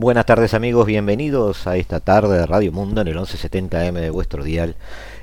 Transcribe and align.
Buenas 0.00 0.24
tardes 0.24 0.54
amigos, 0.54 0.86
bienvenidos 0.86 1.66
a 1.66 1.76
esta 1.76 2.00
tarde 2.00 2.38
de 2.38 2.46
Radio 2.46 2.72
Mundo 2.72 3.02
en 3.02 3.08
el 3.08 3.18
1170M 3.18 4.00
de 4.00 4.08
vuestro 4.08 4.42
dial. 4.42 4.74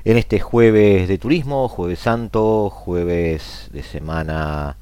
En 0.04 0.16
este 0.16 0.38
jueves 0.38 1.08
de 1.08 1.18
turismo, 1.18 1.66
jueves 1.66 1.98
santo, 1.98 2.70
jueves 2.70 3.70
de 3.72 3.82
semana 3.82 4.76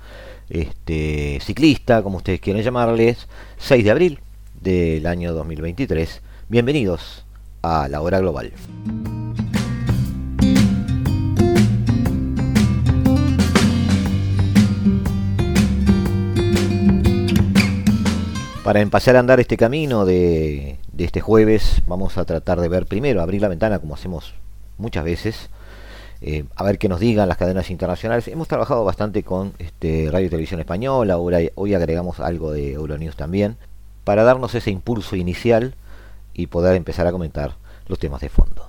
este, 0.50 1.38
ciclista, 1.40 2.02
como 2.02 2.18
ustedes 2.18 2.42
quieren 2.42 2.62
llamarles, 2.62 3.26
6 3.56 3.84
de 3.84 3.90
abril 3.90 4.20
del 4.60 5.06
año 5.06 5.32
2023. 5.32 6.20
Bienvenidos 6.50 7.24
a 7.62 7.88
la 7.88 8.02
hora 8.02 8.18
global. 8.18 8.52
Para 18.66 18.80
empezar 18.80 19.14
a 19.14 19.20
andar 19.20 19.38
este 19.38 19.56
camino 19.56 20.04
de, 20.04 20.80
este 20.98 21.20
jueves, 21.20 21.82
vamos 21.86 22.18
a 22.18 22.24
tratar 22.24 22.60
de 22.60 22.68
ver 22.68 22.86
primero, 22.86 23.22
abrir 23.22 23.40
la 23.40 23.46
ventana 23.46 23.78
como 23.78 23.94
hacemos 23.94 24.34
muchas 24.76 25.04
veces, 25.04 25.50
eh, 26.20 26.46
a 26.56 26.64
ver 26.64 26.76
qué 26.76 26.88
nos 26.88 26.98
digan 26.98 27.28
las 27.28 27.36
cadenas 27.36 27.70
internacionales. 27.70 28.26
Hemos 28.26 28.48
trabajado 28.48 28.82
bastante 28.82 29.22
con 29.22 29.52
este, 29.60 30.08
Radio 30.10 30.26
y 30.26 30.30
Televisión 30.30 30.58
Española, 30.58 31.16
hoy 31.16 31.74
agregamos 31.74 32.18
algo 32.18 32.50
de 32.50 32.72
Euronews 32.72 33.14
también, 33.14 33.56
para 34.02 34.24
darnos 34.24 34.52
ese 34.56 34.72
impulso 34.72 35.14
inicial 35.14 35.76
y 36.34 36.48
poder 36.48 36.74
empezar 36.74 37.06
a 37.06 37.12
comentar 37.12 37.54
los 37.86 38.00
temas 38.00 38.20
de 38.20 38.30
fondo. 38.30 38.66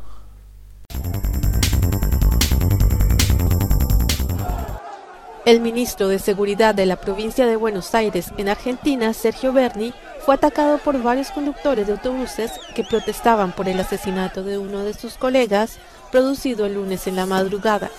El 5.48 5.62
ministro 5.62 6.10
de 6.10 6.20
Seguridad 6.20 6.76
de 6.76 6.86
la 6.86 6.98
provincia 6.98 7.46
de 7.46 7.56
Buenos 7.56 7.96
Aires, 7.96 8.34
en 8.36 8.50
Argentina, 8.50 9.14
Sergio 9.14 9.54
Berni, 9.54 9.94
fue 10.26 10.36
atacado 10.36 10.78
por 10.78 11.02
varios 11.02 11.32
conductores 11.32 11.88
de 11.88 11.94
autobuses 11.94 12.52
que 12.76 12.84
protestaban 12.84 13.54
por 13.54 13.70
el 13.70 13.80
asesinato 13.80 14.44
de 14.44 14.58
uno 14.58 14.84
de 14.84 14.94
sus 14.94 15.14
colegas, 15.14 15.80
producido 16.12 16.66
el 16.66 16.74
lunes 16.74 17.08
en 17.08 17.16
la 17.16 17.26
madrugada. 17.26 17.90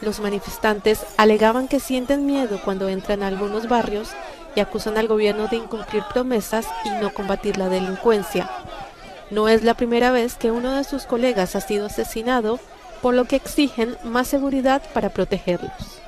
Los 0.00 0.20
manifestantes 0.20 1.04
alegaban 1.18 1.68
que 1.68 1.80
sienten 1.80 2.24
miedo 2.24 2.58
cuando 2.64 2.88
entran 2.88 3.22
a 3.22 3.26
algunos 3.26 3.68
barrios 3.68 4.08
y 4.56 4.60
acusan 4.60 4.96
al 4.96 5.06
gobierno 5.06 5.48
de 5.48 5.56
incumplir 5.56 6.02
promesas 6.14 6.66
y 6.86 6.88
no 6.98 7.12
combatir 7.12 7.58
la 7.58 7.68
delincuencia. 7.68 8.48
No 9.30 9.48
es 9.48 9.64
la 9.64 9.74
primera 9.74 10.12
vez 10.12 10.36
que 10.36 10.50
uno 10.50 10.72
de 10.72 10.84
sus 10.84 11.04
colegas 11.04 11.56
ha 11.56 11.60
sido 11.60 11.84
asesinado, 11.84 12.58
por 13.02 13.12
lo 13.12 13.26
que 13.26 13.36
exigen 13.36 13.98
más 14.02 14.28
seguridad 14.28 14.80
para 14.94 15.10
protegerlos. 15.10 16.03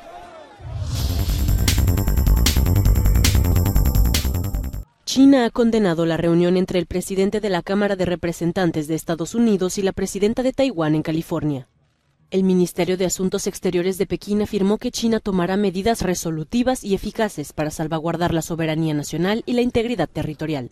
China 5.17 5.47
ha 5.47 5.51
condenado 5.51 6.05
la 6.05 6.19
reunión 6.19 6.59
entre 6.59 6.79
el 6.79 6.85
presidente 6.85 7.41
de 7.41 7.49
la 7.49 7.63
Cámara 7.63 7.97
de 7.97 8.05
Representantes 8.05 8.87
de 8.87 8.95
Estados 8.95 9.35
Unidos 9.35 9.79
y 9.79 9.83
la 9.83 9.93
presidenta 9.93 10.43
de 10.43 10.53
Taiwán 10.53 10.95
en 10.95 11.03
California. 11.03 11.69
El 12.31 12.45
Ministerio 12.45 12.99
de 12.99 13.07
Asuntos 13.07 13.47
Exteriores 13.47 13.97
de 13.97 14.05
Pekín 14.05 14.43
afirmó 14.43 14.77
que 14.77 14.91
China 14.91 15.19
tomará 15.19 15.57
medidas 15.57 16.03
resolutivas 16.03 16.85
y 16.85 16.95
eficaces 16.95 17.55
para 17.55 17.71
salvaguardar 17.71 18.35
la 18.35 18.43
soberanía 18.43 18.93
nacional 18.93 19.43
y 19.47 19.55
la 19.55 19.63
integridad 19.63 20.07
territorial. 20.07 20.69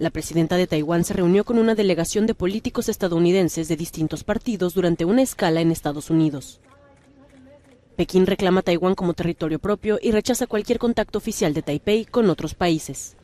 La 0.00 0.10
presidenta 0.10 0.56
de 0.56 0.66
Taiwán 0.66 1.04
se 1.04 1.14
reunió 1.14 1.44
con 1.44 1.58
una 1.58 1.76
delegación 1.76 2.26
de 2.26 2.34
políticos 2.34 2.88
estadounidenses 2.88 3.68
de 3.68 3.76
distintos 3.76 4.24
partidos 4.24 4.74
durante 4.74 5.04
una 5.04 5.22
escala 5.22 5.60
en 5.60 5.70
Estados 5.70 6.10
Unidos. 6.10 6.58
Pekín 7.94 8.26
reclama 8.26 8.62
Taiwán 8.62 8.96
como 8.96 9.14
territorio 9.14 9.60
propio 9.60 10.00
y 10.02 10.10
rechaza 10.10 10.48
cualquier 10.48 10.80
contacto 10.80 11.18
oficial 11.18 11.54
de 11.54 11.62
Taipei 11.62 12.04
con 12.04 12.30
otros 12.30 12.54
países. 12.54 13.16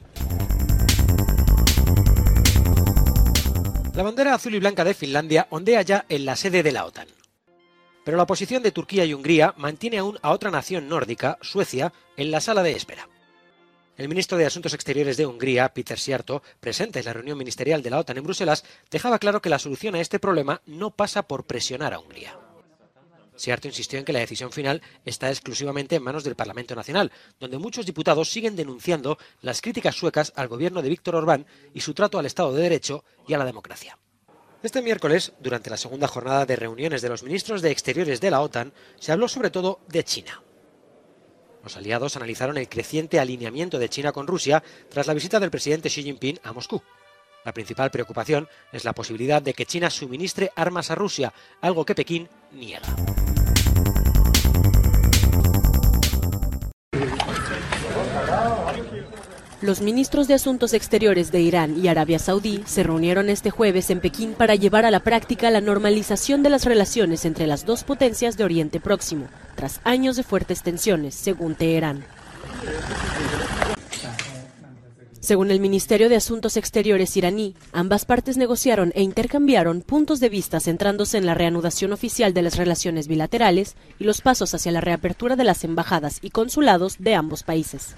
La 3.94 4.02
bandera 4.02 4.34
azul 4.34 4.54
y 4.54 4.58
blanca 4.58 4.82
de 4.82 4.92
Finlandia 4.92 5.47
ondea 5.50 5.82
ya 5.82 6.04
en 6.08 6.25
la 6.25 6.34
sede 6.34 6.64
de 6.64 6.72
la 6.72 6.84
OTAN. 6.84 7.06
Pero 8.04 8.16
la 8.16 8.26
posición 8.26 8.62
de 8.62 8.72
Turquía 8.72 9.04
y 9.04 9.14
Hungría 9.14 9.54
mantiene 9.56 9.98
aún 9.98 10.19
a 10.20 10.32
otra 10.32 10.50
nación 10.50 10.88
nórdica, 10.88 11.38
Suecia, 11.41 11.92
en 12.16 12.32
la 12.32 12.41
sala 12.41 12.62
de 12.64 12.72
espera. 12.72 13.08
El 13.97 14.08
ministro 14.08 14.36
de 14.36 14.47
Asuntos 14.47 14.74
Exteriores 14.74 15.16
de 15.16 15.26
Hungría, 15.26 15.72
Peter 15.72 15.98
Siarto, 15.98 16.42
presente 16.58 16.98
en 16.98 17.04
la 17.04 17.12
reunión 17.12 17.38
ministerial 17.38 17.82
de 17.82 17.91
la 17.91 18.00
OTAN 18.00 18.19
en 18.19 18.24
Bruselas, 18.24 18.64
dejaba 18.91 19.20
claro 19.20 19.41
que 19.41 19.48
la 19.48 19.60
solución 19.60 19.94
a 19.94 20.00
este 20.00 20.19
problema 20.19 20.60
no 20.66 20.91
pasa 20.91 21.22
por 21.22 21.44
presionar 21.44 21.94
a 21.94 22.00
Hungría. 22.00 22.36
Siarto 23.37 23.69
insistió 23.69 23.99
en 23.99 24.05
que 24.05 24.12
la 24.12 24.21
decisión 24.21 24.53
final 24.53 24.81
está 25.05 25.28
exclusivamente 25.31 25.97
en 25.97 26.03
manos 26.03 26.25
del 26.25 26.37
Parlamento 26.37 26.75
Nacional, 26.75 27.11
donde 27.41 27.59
muchos 27.59 27.87
diputados 27.87 28.31
siguen 28.31 28.56
denunciando 28.56 29.19
las 29.41 29.61
críticas 29.61 29.97
suecas 29.97 30.33
al 30.37 30.49
gobierno 30.49 30.83
de 30.83 30.89
Víctor 30.89 31.17
Orbán 31.17 31.47
y 31.72 31.81
su 31.81 31.95
trato 31.95 32.19
al 32.19 32.27
Estado 32.27 32.53
de 32.53 32.62
Derecho 32.62 33.05
y 33.27 33.34
a 33.34 33.39
la 33.39 33.45
democracia. 33.45 33.99
Este 34.62 34.81
miércoles, 34.81 35.33
durante 35.41 35.69
la 35.69 35.77
segunda 35.77 36.09
jornada 36.09 36.47
de 36.47 36.56
reuniones 36.56 37.03
de 37.03 37.11
los 37.11 37.22
ministros 37.22 37.61
de 37.61 37.71
Exteriores 37.71 38.21
de 38.21 38.31
la 38.31 38.41
OTAN, 38.41 38.72
se 38.99 39.12
habló 39.12 39.28
sobre 39.28 39.51
todo 39.51 39.81
de 39.89 40.05
China. 40.05 40.43
Los 41.62 41.77
aliados 41.77 42.16
analizaron 42.16 42.56
el 42.56 42.69
creciente 42.69 43.19
alineamiento 43.19 43.78
de 43.78 43.89
China 43.89 44.12
con 44.12 44.27
Rusia 44.27 44.62
tras 44.89 45.06
la 45.06 45.15
visita 45.15 45.41
del 45.41 45.51
presidente 45.51 45.89
Xi 45.89 46.03
Jinping 46.03 46.39
a 46.43 46.53
Moscú. 46.53 46.83
La 47.44 47.53
principal 47.53 47.91
preocupación 47.91 48.49
es 48.72 48.84
la 48.84 48.94
posibilidad 48.94 49.43
de 49.43 49.53
que 49.53 49.66
China 49.66 49.91
suministre 49.91 50.50
armas 50.56 50.91
a 50.91 50.94
Rusia, 50.94 51.32
algo 51.60 51.84
que 51.84 51.94
Pekín 51.94 52.28
niega. 52.53 52.88
Los 59.60 59.81
ministros 59.81 60.28
de 60.28 60.34
Asuntos 60.34 60.75
Exteriores 60.75 61.33
de 61.33 61.41
Irán 61.41 61.83
y 61.83 61.88
Arabia 61.88 62.19
Saudí 62.19 62.62
se 62.66 62.83
reunieron 62.83 63.31
este 63.31 63.50
jueves 63.50 63.88
en 63.88 64.00
Pekín 64.00 64.34
para 64.34 64.56
llevar 64.56 64.84
a 64.84 64.91
la 64.91 65.00
práctica 65.00 65.50
la 65.50 65.62
normalización 65.62 66.43
de 66.43 66.50
las 66.50 66.66
relaciones 66.66 67.25
entre 67.25 67.47
las 67.47 67.65
dos 67.65 67.83
potencias 67.83 68.37
de 68.37 68.44
Oriente 68.44 68.78
Próximo, 68.78 69.27
tras 69.54 69.81
años 69.84 70.16
de 70.16 70.22
fuertes 70.22 70.62
tensiones, 70.62 71.15
según 71.15 71.54
Teherán. 71.54 72.04
Según 75.24 75.50
el 75.50 75.58
Ministerio 75.58 76.10
de 76.10 76.16
Asuntos 76.16 76.58
Exteriores 76.58 77.16
iraní, 77.16 77.54
ambas 77.72 78.04
partes 78.04 78.36
negociaron 78.36 78.92
e 78.94 79.00
intercambiaron 79.00 79.80
puntos 79.80 80.20
de 80.20 80.28
vista 80.28 80.60
centrándose 80.60 81.16
en 81.16 81.24
la 81.24 81.32
reanudación 81.32 81.94
oficial 81.94 82.34
de 82.34 82.42
las 82.42 82.58
relaciones 82.58 83.08
bilaterales 83.08 83.74
y 83.98 84.04
los 84.04 84.20
pasos 84.20 84.52
hacia 84.52 84.70
la 84.70 84.82
reapertura 84.82 85.34
de 85.34 85.44
las 85.44 85.64
embajadas 85.64 86.18
y 86.20 86.28
consulados 86.28 86.96
de 86.98 87.14
ambos 87.14 87.42
países. 87.42 87.94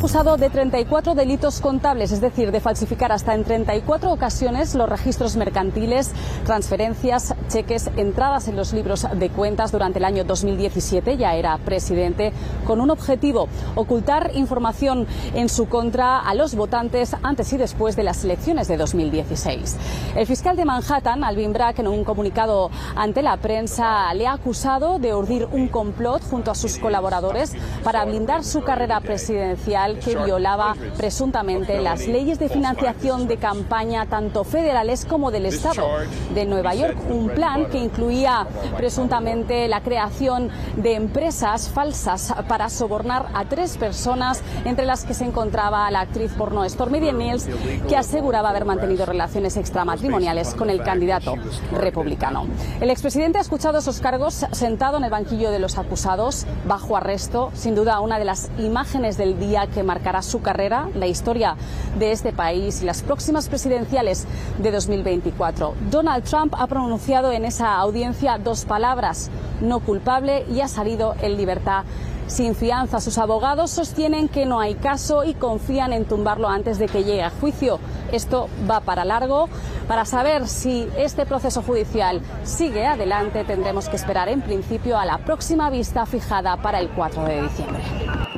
Acusado 0.00 0.38
de 0.38 0.48
34 0.48 1.14
delitos 1.14 1.60
contables, 1.60 2.10
es 2.10 2.22
decir, 2.22 2.52
de 2.52 2.60
falsificar 2.60 3.12
hasta 3.12 3.34
en 3.34 3.44
34 3.44 4.10
ocasiones 4.10 4.74
los 4.74 4.88
registros 4.88 5.36
mercantiles, 5.36 6.12
transferencias, 6.46 7.34
cheques, 7.48 7.90
entradas 7.98 8.48
en 8.48 8.56
los 8.56 8.72
libros 8.72 9.06
de 9.14 9.28
cuentas 9.28 9.72
durante 9.72 9.98
el 9.98 10.06
año 10.06 10.24
2017. 10.24 11.18
Ya 11.18 11.34
era 11.34 11.58
presidente 11.58 12.32
con 12.66 12.80
un 12.80 12.88
objetivo, 12.88 13.50
ocultar 13.74 14.30
información 14.32 15.06
en 15.34 15.50
su 15.50 15.68
contra 15.68 16.18
a 16.18 16.34
los 16.34 16.54
votantes 16.54 17.14
antes 17.22 17.52
y 17.52 17.58
después 17.58 17.94
de 17.94 18.04
las 18.04 18.24
elecciones 18.24 18.68
de 18.68 18.78
2016. 18.78 19.76
El 20.16 20.26
fiscal 20.26 20.56
de 20.56 20.64
Manhattan, 20.64 21.24
Alvin 21.24 21.52
Bragg, 21.52 21.78
en 21.78 21.88
un 21.88 22.04
comunicado 22.04 22.70
ante 22.96 23.20
la 23.20 23.36
prensa, 23.36 24.14
le 24.14 24.26
ha 24.26 24.32
acusado 24.32 24.98
de 24.98 25.14
urdir 25.14 25.46
un 25.52 25.68
complot 25.68 26.22
junto 26.22 26.50
a 26.50 26.54
sus 26.54 26.78
colaboradores 26.78 27.52
para 27.84 28.06
blindar 28.06 28.44
su 28.44 28.62
carrera 28.62 28.98
presidencial 29.00 29.89
que 29.98 30.16
violaba 30.16 30.74
presuntamente 30.96 31.80
las 31.80 32.06
leyes 32.06 32.38
de 32.38 32.48
financiación 32.48 33.26
de 33.28 33.36
campaña 33.36 34.06
tanto 34.06 34.44
federales 34.44 35.04
como 35.04 35.30
del 35.30 35.46
Estado 35.46 35.86
de 36.34 36.44
Nueva 36.44 36.74
York. 36.74 36.96
Un 37.10 37.30
plan 37.30 37.66
que 37.66 37.78
incluía 37.78 38.46
presuntamente 38.76 39.68
la 39.68 39.82
creación 39.82 40.50
de 40.76 40.94
empresas 40.94 41.68
falsas 41.68 42.34
para 42.48 42.68
sobornar 42.68 43.26
a 43.34 43.44
tres 43.46 43.76
personas, 43.76 44.42
entre 44.64 44.86
las 44.86 45.04
que 45.04 45.14
se 45.14 45.24
encontraba 45.24 45.90
la 45.90 46.00
actriz 46.00 46.32
porno 46.32 46.68
Stormy 46.68 47.00
Daniels, 47.00 47.48
que 47.88 47.96
aseguraba 47.96 48.50
haber 48.50 48.64
mantenido 48.64 49.06
relaciones 49.06 49.56
extramatrimoniales 49.56 50.54
con 50.54 50.70
el 50.70 50.82
candidato 50.82 51.34
republicano. 51.72 52.46
El 52.80 52.90
expresidente 52.90 53.38
ha 53.38 53.40
escuchado 53.40 53.78
esos 53.78 54.00
cargos 54.00 54.46
sentado 54.52 54.98
en 54.98 55.04
el 55.04 55.10
banquillo 55.10 55.50
de 55.50 55.58
los 55.58 55.78
acusados, 55.78 56.46
bajo 56.66 56.96
arresto, 56.96 57.50
sin 57.54 57.74
duda 57.74 58.00
una 58.00 58.18
de 58.18 58.24
las 58.24 58.50
imágenes 58.58 59.16
del 59.16 59.38
día 59.38 59.66
que 59.66 59.79
marcará 59.82 60.22
su 60.22 60.42
carrera, 60.42 60.88
la 60.94 61.06
historia 61.06 61.56
de 61.98 62.12
este 62.12 62.32
país 62.32 62.82
y 62.82 62.86
las 62.86 63.02
próximas 63.02 63.48
presidenciales 63.48 64.26
de 64.58 64.70
2024. 64.70 65.74
Donald 65.90 66.24
Trump 66.24 66.54
ha 66.58 66.66
pronunciado 66.66 67.32
en 67.32 67.44
esa 67.44 67.76
audiencia 67.76 68.38
dos 68.38 68.64
palabras, 68.64 69.30
no 69.60 69.80
culpable, 69.80 70.44
y 70.50 70.60
ha 70.60 70.68
salido 70.68 71.14
en 71.22 71.36
libertad 71.36 71.84
sin 72.30 72.54
fianza. 72.54 73.00
Sus 73.00 73.18
abogados 73.18 73.70
sostienen 73.70 74.28
que 74.28 74.46
no 74.46 74.60
hay 74.60 74.74
caso 74.74 75.24
y 75.24 75.34
confían 75.34 75.92
en 75.92 76.04
tumbarlo 76.04 76.48
antes 76.48 76.78
de 76.78 76.86
que 76.86 77.04
llegue 77.04 77.22
a 77.22 77.30
juicio. 77.30 77.78
Esto 78.12 78.48
va 78.70 78.80
para 78.80 79.04
largo. 79.04 79.48
Para 79.88 80.04
saber 80.04 80.46
si 80.46 80.88
este 80.96 81.26
proceso 81.26 81.62
judicial 81.62 82.20
sigue 82.44 82.86
adelante, 82.86 83.44
tendremos 83.44 83.88
que 83.88 83.96
esperar 83.96 84.28
en 84.28 84.40
principio 84.40 84.98
a 84.98 85.04
la 85.04 85.18
próxima 85.18 85.70
vista 85.70 86.06
fijada 86.06 86.56
para 86.56 86.78
el 86.78 86.88
4 86.90 87.24
de 87.24 87.42
diciembre. 87.42 88.29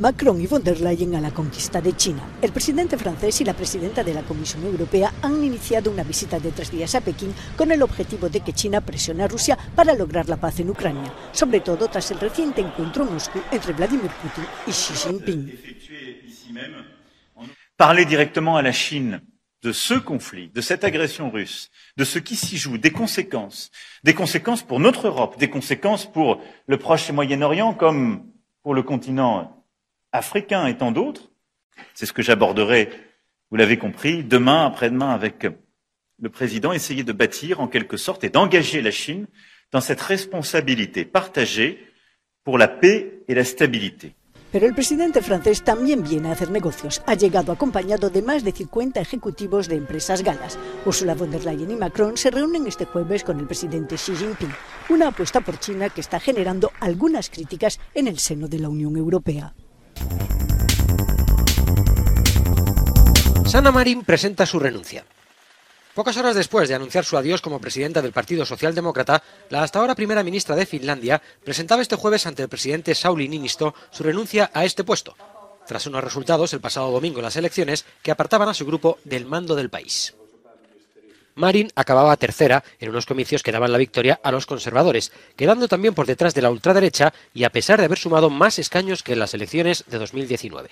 Macron 0.00 0.40
y 0.40 0.46
von 0.46 0.62
der 0.64 0.80
Leyen 0.80 1.14
a 1.14 1.20
la 1.20 1.30
conquista 1.30 1.82
de 1.82 1.92
China. 1.94 2.26
El 2.40 2.52
presidente 2.52 2.96
francés 2.96 3.38
y 3.42 3.44
la 3.44 3.52
presidenta 3.52 4.02
de 4.02 4.14
la 4.14 4.22
Comisión 4.22 4.64
Europea 4.64 5.12
han 5.20 5.44
iniciado 5.44 5.90
una 5.90 6.04
visita 6.04 6.40
de 6.40 6.52
tres 6.52 6.70
días 6.70 6.94
a 6.94 7.02
Pekín 7.02 7.34
con 7.54 7.70
el 7.70 7.82
objetivo 7.82 8.30
de 8.30 8.40
que 8.40 8.54
China 8.54 8.80
presione 8.80 9.24
a 9.24 9.28
Rusia 9.28 9.58
para 9.74 9.94
lograr 9.94 10.26
la 10.30 10.38
paz 10.38 10.58
en 10.60 10.70
Ucrania, 10.70 11.12
sobre 11.32 11.60
todo 11.60 11.86
tras 11.88 12.10
el 12.12 12.18
reciente 12.18 12.62
encuentro 12.62 13.06
en 13.06 13.12
Moscú 13.12 13.40
entre 13.52 13.74
Vladimir 13.74 14.10
Putin 14.22 14.44
y 14.66 14.70
Xi 14.70 14.94
Jinping. 14.94 15.52
Parler 17.76 18.06
directement 18.06 18.56
à 18.56 18.62
la 18.62 18.72
Chine 18.72 19.20
de 19.62 19.72
ce 19.72 19.92
conflit, 19.92 20.48
de 20.48 20.62
cette 20.62 20.84
agression 20.84 21.30
russe, 21.30 21.70
de 21.98 22.04
ce 22.04 22.18
qui 22.18 22.36
s'y 22.36 22.56
joue, 22.56 22.78
des 22.78 22.90
conséquences, 22.90 23.70
des 24.02 24.14
conséquences 24.14 24.62
pour 24.62 24.80
notre 24.80 25.08
Europe, 25.08 25.38
des 25.38 25.50
conséquences 25.50 26.10
pour 26.10 26.40
le 26.66 26.78
Proche 26.78 27.10
et 27.10 27.12
Moyen-Orient 27.12 27.74
comme 27.74 28.24
pour 28.62 28.72
le 28.72 28.82
continent 28.82 29.59
africains 30.12 30.66
et 30.66 30.76
tant 30.76 30.92
d'autres. 30.92 31.30
C'est 31.94 32.06
ce 32.06 32.12
que 32.12 32.22
j'aborderai, 32.22 32.90
vous 33.50 33.56
l'avez 33.56 33.78
compris, 33.78 34.24
demain, 34.24 34.66
après-demain 34.66 35.10
avec 35.10 35.46
le 36.20 36.28
président, 36.28 36.72
essayer 36.72 37.04
de 37.04 37.12
bâtir 37.12 37.60
en 37.60 37.68
quelque 37.68 37.96
sorte 37.96 38.24
et 38.24 38.28
d'engager 38.30 38.82
la 38.82 38.90
Chine 38.90 39.26
dans 39.72 39.80
cette 39.80 40.00
responsabilité 40.00 41.04
partagée 41.04 41.84
pour 42.44 42.58
la 42.58 42.68
paix 42.68 43.22
et 43.28 43.34
la 43.34 43.44
stabilité. 43.44 44.14
Pero 44.52 44.66
el 44.66 44.74
presidente 44.74 45.22
francés 45.22 45.62
también 45.62 46.02
viene 46.02 46.28
a 46.28 46.32
hacer 46.32 46.50
negocios. 46.50 47.02
Ha 47.06 47.14
llegado 47.14 47.52
acompañado 47.52 48.10
de 48.10 48.20
más 48.20 48.42
de 48.42 48.50
50 48.50 49.00
ejecutivos 49.00 49.68
de 49.68 49.76
empresas 49.76 50.24
galas. 50.24 50.58
Ursula 50.84 51.14
von 51.14 51.30
der 51.30 51.44
Leyen 51.44 51.70
y 51.70 51.76
Macron 51.76 52.16
se 52.16 52.32
reúnen 52.32 52.66
este 52.66 52.84
jueves 52.84 53.22
con 53.22 53.38
el 53.38 53.46
presidente 53.46 53.94
Xi 53.94 54.16
Jinping, 54.16 54.52
una 54.88 55.08
apuesta 55.08 55.40
por 55.40 55.60
China 55.60 55.88
que 55.88 56.00
está 56.00 56.18
generando 56.18 56.72
algunas 56.80 57.30
críticas 57.30 57.78
en 57.94 58.08
el 58.08 58.18
seno 58.18 58.48
de 58.48 58.58
la 58.58 58.68
Unión 58.68 58.96
Europea. 58.96 59.54
Sanna 63.46 63.72
Marin 63.72 64.04
presenta 64.04 64.46
su 64.46 64.60
renuncia. 64.60 65.04
Pocas 65.94 66.16
horas 66.16 66.36
después 66.36 66.68
de 66.68 66.76
anunciar 66.76 67.04
su 67.04 67.16
adiós 67.16 67.40
como 67.40 67.60
presidenta 67.60 68.00
del 68.00 68.12
Partido 68.12 68.46
Socialdemócrata, 68.46 69.24
la 69.48 69.64
hasta 69.64 69.80
ahora 69.80 69.96
primera 69.96 70.22
ministra 70.22 70.54
de 70.54 70.66
Finlandia 70.66 71.20
presentaba 71.44 71.82
este 71.82 71.96
jueves 71.96 72.26
ante 72.26 72.44
el 72.44 72.48
presidente 72.48 72.94
Sauli 72.94 73.28
Niinisto 73.28 73.74
su 73.90 74.04
renuncia 74.04 74.52
a 74.54 74.64
este 74.64 74.84
puesto, 74.84 75.16
tras 75.66 75.86
unos 75.86 76.04
resultados 76.04 76.52
el 76.52 76.60
pasado 76.60 76.92
domingo 76.92 77.18
en 77.18 77.24
las 77.24 77.36
elecciones 77.36 77.84
que 78.02 78.12
apartaban 78.12 78.48
a 78.48 78.54
su 78.54 78.64
grupo 78.64 78.98
del 79.04 79.26
mando 79.26 79.56
del 79.56 79.68
país. 79.68 80.14
Marin 81.34 81.70
acababa 81.74 82.16
tercera 82.16 82.64
en 82.78 82.90
unos 82.90 83.06
comicios 83.06 83.42
que 83.42 83.52
daban 83.52 83.72
la 83.72 83.78
victoria 83.78 84.20
a 84.22 84.32
los 84.32 84.46
conservadores, 84.46 85.12
quedando 85.36 85.68
también 85.68 85.94
por 85.94 86.06
detrás 86.06 86.34
de 86.34 86.42
la 86.42 86.50
ultraderecha 86.50 87.12
y 87.34 87.44
a 87.44 87.50
pesar 87.50 87.78
de 87.78 87.86
haber 87.86 87.98
sumado 87.98 88.30
más 88.30 88.58
escaños 88.58 89.02
que 89.02 89.12
en 89.12 89.18
las 89.20 89.34
elecciones 89.34 89.84
de 89.86 89.98
2019. 89.98 90.70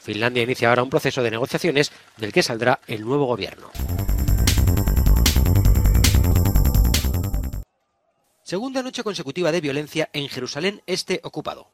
Finlandia 0.00 0.42
inicia 0.42 0.68
ahora 0.68 0.82
un 0.82 0.90
proceso 0.90 1.22
de 1.22 1.30
negociaciones 1.30 1.92
del 2.16 2.32
que 2.32 2.42
saldrá 2.42 2.80
el 2.88 3.02
nuevo 3.02 3.26
gobierno. 3.26 3.70
Segunda 8.42 8.82
noche 8.82 9.04
consecutiva 9.04 9.52
de 9.52 9.60
violencia 9.60 10.10
en 10.12 10.28
Jerusalén 10.28 10.82
este 10.86 11.20
ocupado. 11.22 11.70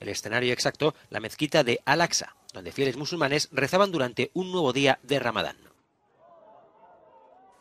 El 0.00 0.08
escenario 0.08 0.52
exacto, 0.52 0.94
la 1.10 1.20
mezquita 1.20 1.62
de 1.62 1.80
Al-Aqsa, 1.84 2.34
donde 2.52 2.72
fieles 2.72 2.96
musulmanes 2.96 3.48
rezaban 3.52 3.92
durante 3.92 4.30
un 4.34 4.50
nuevo 4.50 4.72
día 4.72 4.98
de 5.02 5.18
Ramadán. 5.18 5.69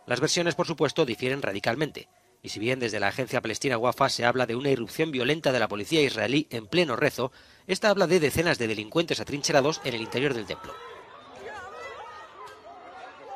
Las 0.09 0.21
versiones, 0.21 0.55
por 0.55 0.65
supuesto, 0.65 1.05
difieren 1.05 1.43
radicalmente, 1.43 2.07
y 2.41 2.49
si 2.49 2.59
bien 2.59 2.79
desde 2.79 2.99
la 2.99 3.09
agencia 3.09 3.41
palestina 3.41 3.77
Wafa 3.77 4.09
se 4.09 4.25
habla 4.25 4.47
de 4.47 4.55
una 4.55 4.71
irrupción 4.71 5.11
violenta 5.11 5.51
de 5.51 5.59
la 5.59 5.67
policía 5.67 6.01
israelí 6.01 6.47
en 6.49 6.65
pleno 6.65 6.95
rezo, 6.95 7.31
esta 7.67 7.91
habla 7.91 8.07
de 8.07 8.19
decenas 8.19 8.57
de 8.57 8.67
delincuentes 8.67 9.19
atrincherados 9.19 9.81
en 9.83 9.93
el 9.93 10.01
interior 10.01 10.33
del 10.33 10.47
templo. 10.47 10.73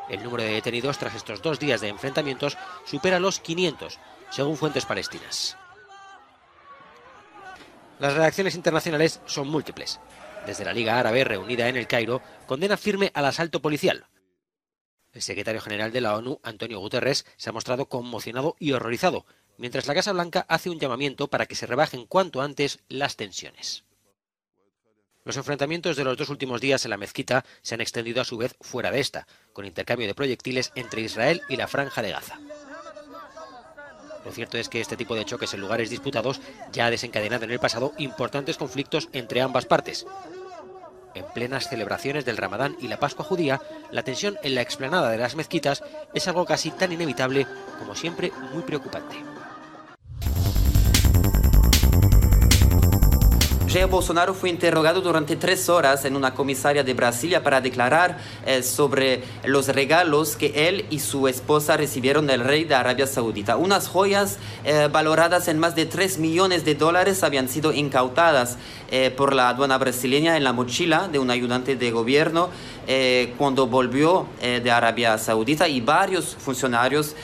El 0.10 0.24
número 0.24 0.42
de 0.42 0.54
detenidos 0.54 0.98
tras 0.98 1.14
estos 1.14 1.44
dos 1.44 1.60
días 1.60 1.80
de 1.80 1.90
enfrentamientos 1.90 2.58
supera 2.86 3.20
los 3.20 3.40
500, 3.40 4.00
según 4.32 4.58
fuentes 4.58 4.88
palestinas. 4.88 5.56
Las 8.00 8.16
reacciones 8.16 8.56
internacionales 8.56 9.22
son 9.28 9.48
múltiples. 9.48 10.00
Desde 10.48 10.66
la 10.66 10.74
Liga 10.74 10.98
Árabe, 10.98 11.24
reunida 11.24 11.70
en 11.70 11.78
el 11.78 11.86
Cairo, 11.86 12.24
condena 12.48 12.78
firme 12.78 13.12
al 13.14 13.26
asalto 13.26 13.62
policial, 13.62 14.08
el 15.14 15.22
secretario 15.22 15.62
general 15.62 15.92
de 15.92 16.02
la 16.02 16.16
ONU, 16.16 16.40
Antonio 16.44 16.80
Guterres, 16.80 17.26
se 17.38 17.50
ha 17.50 17.54
mostrado 17.54 17.88
conmocionado 17.88 18.56
y 18.60 18.72
horrorizado, 18.72 19.26
mientras 19.58 19.88
la 19.88 19.94
Casa 19.94 20.12
Blanca 20.12 20.46
hace 20.50 20.70
un 20.70 20.80
llamamiento 20.80 21.28
para 21.28 21.46
que 21.46 21.56
se 21.56 21.68
rebajen 21.68 22.06
cuanto 22.06 22.42
antes 22.42 22.80
las 22.90 23.16
tensiones. 23.16 23.84
Los 25.24 25.38
enfrentamientos 25.38 25.96
de 25.96 26.04
los 26.04 26.18
dos 26.18 26.30
últimos 26.30 26.60
días 26.60 26.84
en 26.84 26.92
la 26.92 26.98
mezquita 26.98 27.46
se 27.62 27.76
han 27.76 27.82
extendido 27.82 28.22
a 28.22 28.26
su 28.26 28.38
vez 28.38 28.58
fuera 28.60 28.92
de 28.92 29.00
esta, 29.00 29.26
con 29.54 29.66
intercambio 29.66 30.08
de 30.08 30.16
proyectiles 30.16 30.72
entre 30.76 31.02
Israel 31.02 31.42
y 31.48 31.56
la 31.56 31.68
franja 31.68 32.02
de 32.02 32.12
Gaza. 32.12 32.40
Lo 34.26 34.32
cierto 34.32 34.58
es 34.58 34.70
que 34.70 34.82
este 34.82 34.98
tipo 34.98 35.16
de 35.16 35.26
choques 35.26 35.54
en 35.54 35.62
lugares 35.62 35.90
disputados 35.90 36.42
ya 36.72 36.86
ha 36.86 36.92
desencadenado 36.92 37.46
en 37.46 37.52
el 37.52 37.60
pasado 37.60 37.94
importantes 37.98 38.58
conflictos 38.58 39.10
entre 39.14 39.42
ambas 39.42 39.66
partes, 39.66 40.06
en 41.16 41.26
plenas 41.34 41.70
celebraciones 41.70 42.26
del 42.26 42.38
Ramadán 42.38 42.76
y 42.80 42.88
la 42.88 43.00
Pascua 43.00 43.26
judía, 43.26 43.62
la 43.92 44.04
tensión 44.04 44.38
en 44.44 44.56
la 44.56 44.62
explanada 44.62 45.10
de 45.10 45.18
las 45.18 45.36
mezquitas 45.36 45.84
es 46.14 46.28
algo 46.28 46.46
casi 46.46 46.72
tan 46.72 46.92
inevitable 46.92 47.48
como 47.80 47.96
siempre 47.96 48.32
muy 48.54 48.64
preocupante. 48.64 49.16
Jair 53.74 53.88
Bolsonaro 53.88 54.36
fue 54.36 54.52
interrogado 54.52 55.02
durante 55.02 55.36
tres 55.36 55.68
horas 55.68 56.06
en 56.06 56.16
una 56.16 56.36
comisaria 56.36 56.84
de 56.84 56.94
Brasilia 56.94 57.42
para 57.42 57.60
declarar 57.60 58.20
eh, 58.46 58.62
sobre 58.62 59.24
los 59.46 59.68
regalos 59.68 60.36
que 60.36 60.70
él 60.70 60.86
y 60.92 61.00
su 61.00 61.28
esposa 61.28 61.76
recibieron 61.76 62.28
del 62.28 62.42
rey 62.42 62.66
de 62.66 62.76
Arabia 62.76 63.08
Saudita. 63.08 63.58
Unas 63.58 63.88
joyas 63.88 64.38
eh, 64.64 64.90
valoradas 64.92 65.48
en 65.48 65.58
más 65.58 65.76
de 65.76 65.88
3 65.88 66.20
millones 66.20 66.66
de 66.66 66.76
dólares 66.76 67.24
habían 67.24 67.50
sido 67.50 67.74
incautadas 67.74 68.60
eh, 68.94 69.12
por 69.12 69.34
la 69.34 69.50
aduana 69.50 69.78
brasileña 69.78 70.38
en 70.38 70.44
la 70.44 70.54
mochila 70.54 71.10
de 71.10 71.18
un 71.18 71.32
ayudante 71.32 71.76
de 71.76 71.92
gobierno 71.92 72.50
cuando 73.38 73.66
volvió 73.66 74.28
de 74.42 74.70
Arabia 74.70 75.18
Saudita 75.18 75.70
y 75.70 75.80
varios 75.80 76.36
funcionarios 76.36 77.16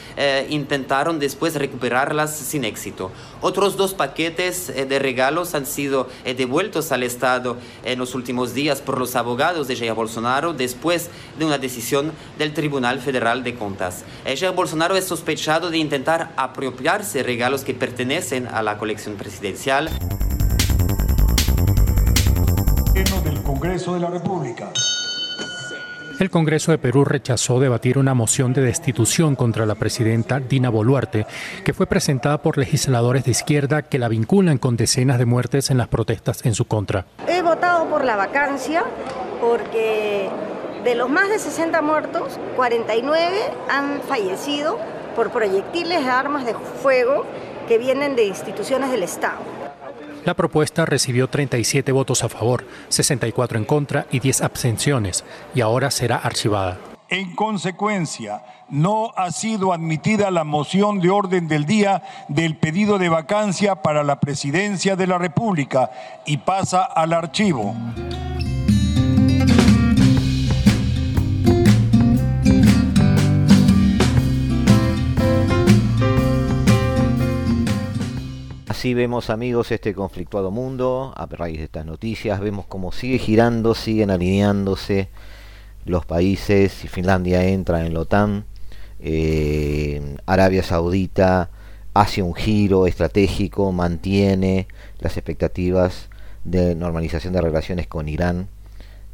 intentaron 0.48 1.20
después 1.20 1.56
recuperarlas 1.56 2.34
sin 2.34 2.64
éxito. 2.64 3.12
Otros 3.42 3.76
dos 3.76 3.94
paquetes 3.94 4.68
de 4.68 5.00
regalos 5.00 5.56
han 5.56 5.66
sido 5.66 6.08
devueltos 6.24 6.94
al 6.94 7.04
Estado 7.04 7.58
en 7.84 8.00
los 8.00 8.16
últimos 8.16 8.54
días 8.54 8.80
por 8.80 8.98
los 8.98 9.18
abogados 9.18 9.68
de 9.68 9.76
Jair 9.76 9.94
Bolsonaro 9.94 10.54
después 10.54 11.10
de 11.38 11.46
una 11.46 11.58
decisión 11.58 12.14
del 12.38 12.54
Tribunal 12.54 13.00
Federal 13.00 13.44
de 13.44 13.56
Contas. 13.56 14.04
Eh, 14.26 14.36
Jair 14.38 14.54
Bolsonaro 14.54 14.96
es 14.96 15.06
sospechado 15.06 15.70
de 15.70 15.78
intentar 15.78 16.32
apropiarse 16.38 17.24
regalos 17.24 17.64
que 17.64 17.74
pertenecen 17.74 18.48
a 18.48 18.62
la 18.62 18.78
colección 18.78 19.16
presidencial. 19.16 19.90
Congreso 23.80 23.94
de 23.94 24.00
la 24.02 24.10
República. 24.10 24.70
El 26.20 26.30
Congreso 26.30 26.72
de 26.72 26.78
Perú 26.78 27.06
rechazó 27.06 27.62
debatir 27.62 27.98
una 27.98 28.14
moción 28.14 28.52
de 28.52 28.62
destitución 28.62 29.38
contra 29.38 29.66
la 29.66 29.76
presidenta 29.76 30.42
Dina 30.42 30.70
Boluarte, 30.70 31.26
que 31.64 31.74
fue 31.74 31.88
presentada 31.88 32.42
por 32.42 32.58
legisladores 32.58 33.24
de 33.24 33.32
izquierda 33.32 33.84
que 33.84 33.98
la 33.98 34.10
vinculan 34.10 34.58
con 34.58 34.76
decenas 34.76 35.18
de 35.18 35.26
muertes 35.26 35.72
en 35.72 35.78
las 35.78 35.88
protestas 35.88 36.46
en 36.46 36.56
su 36.56 36.66
contra. 36.66 37.06
He 37.26 37.42
votado 37.42 37.86
por 37.86 38.04
la 38.04 38.18
vacancia 38.18 38.84
porque 39.40 40.30
de 40.84 40.96
los 40.96 41.10
más 41.10 41.30
de 41.30 41.40
60 41.40 41.82
muertos, 41.82 42.38
49 42.58 43.38
han 43.70 44.02
fallecido 44.02 44.78
por 45.16 45.32
proyectiles 45.32 46.04
de 46.04 46.12
armas 46.12 46.46
de 46.46 46.54
fuego 46.54 47.26
que 47.70 47.78
vienen 47.78 48.18
de 48.18 48.26
instituciones 48.26 48.92
del 48.92 49.04
Estado. 49.04 49.59
La 50.26 50.34
propuesta 50.34 50.86
recibió 50.86 51.30
37 51.30 51.92
votos 51.92 52.24
a 52.24 52.30
favor, 52.30 52.66
64 52.90 53.58
en 53.58 53.66
contra 53.66 54.06
y 54.12 54.20
10 54.20 54.42
abstenciones, 54.42 55.24
y 55.56 55.62
ahora 55.62 55.92
será 55.92 56.18
archivada. 56.18 56.78
En 57.10 57.36
consecuencia, 57.36 58.44
no 58.70 59.12
ha 59.16 59.32
sido 59.32 59.74
admitida 59.74 60.30
la 60.30 60.44
moción 60.44 61.00
de 61.00 61.10
orden 61.10 61.48
del 61.48 61.66
día 61.66 62.04
del 62.28 62.58
pedido 62.58 63.00
de 63.00 63.10
vacancia 63.10 63.82
para 63.82 64.04
la 64.04 64.20
presidencia 64.20 64.96
de 64.96 65.08
la 65.08 65.18
República 65.18 65.90
y 66.26 66.38
pasa 66.38 66.84
al 66.84 67.14
archivo. 67.14 67.74
Así 78.80 78.94
vemos 78.94 79.30
amigos 79.30 79.74
este 79.74 79.94
conflictuado 79.94 80.52
mundo, 80.52 81.14
a 81.18 81.26
raíz 81.26 81.58
de 81.58 81.66
estas 81.66 81.86
noticias, 81.86 82.40
vemos 82.40 82.66
cómo 82.66 82.94
sigue 82.94 83.18
girando, 83.20 83.76
siguen 83.76 84.10
alineándose 84.10 85.10
los 85.84 86.06
países, 86.06 86.72
Finlandia 86.72 87.44
entra 87.44 87.86
en 87.86 87.94
la 87.94 88.00
OTAN, 88.00 88.46
eh, 89.02 90.16
Arabia 90.26 90.64
Saudita 90.64 91.50
hace 91.94 92.22
un 92.22 92.34
giro 92.34 92.88
estratégico, 92.88 93.74
mantiene 93.74 94.70
las 95.00 95.18
expectativas 95.18 96.08
de 96.46 96.74
normalización 96.74 97.34
de 97.34 97.42
relaciones 97.42 97.86
con 97.86 98.08
Irán 98.08 98.48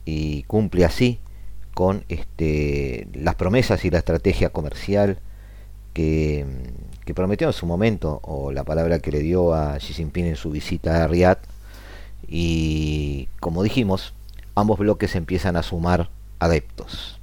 y 0.05 0.43
cumple 0.43 0.85
así 0.85 1.17
con 1.73 2.05
este, 2.07 3.07
las 3.15 3.33
promesas 3.33 3.83
y 3.83 3.89
la 3.89 3.97
estrategia 3.97 4.51
comercial 4.51 5.17
que, 5.93 6.45
que 7.05 7.13
prometió 7.13 7.47
en 7.47 7.53
su 7.53 7.65
momento, 7.65 8.19
o 8.23 8.51
la 8.51 8.63
palabra 8.63 8.99
que 8.99 9.11
le 9.11 9.19
dio 9.19 9.53
a 9.53 9.77
Xi 9.77 9.93
Jinping 9.93 10.25
en 10.25 10.35
su 10.35 10.49
visita 10.49 11.03
a 11.03 11.07
Riyadh, 11.07 11.39
y 12.27 13.29
como 13.39 13.63
dijimos, 13.63 14.13
ambos 14.55 14.79
bloques 14.79 15.15
empiezan 15.15 15.55
a 15.55 15.63
sumar 15.63 16.09
adeptos. 16.39 17.19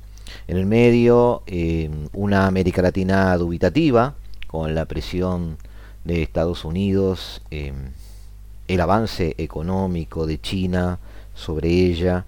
En 0.47 0.57
el 0.57 0.67
medio, 0.67 1.43
eh, 1.47 1.91
una 2.12 2.47
América 2.47 2.83
Latina 2.83 3.37
dubitativa, 3.37 4.15
con 4.47 4.75
la 4.75 4.85
presión 4.85 5.57
de 6.05 6.23
Estados 6.23 6.65
Unidos, 6.65 7.43
eh, 7.51 7.73
el 8.69 8.81
avance 8.81 9.35
económico 9.39 10.27
de 10.27 10.41
China 10.41 10.99
sobre 11.35 11.69
ella 11.69 12.27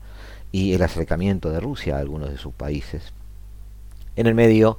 y 0.52 0.72
el 0.74 0.82
acercamiento 0.82 1.50
de 1.50 1.60
Rusia 1.60 1.96
a 1.96 2.00
algunos 2.00 2.30
de 2.30 2.38
sus 2.38 2.52
países. 2.54 3.12
En 4.16 4.26
el 4.26 4.34
medio, 4.34 4.78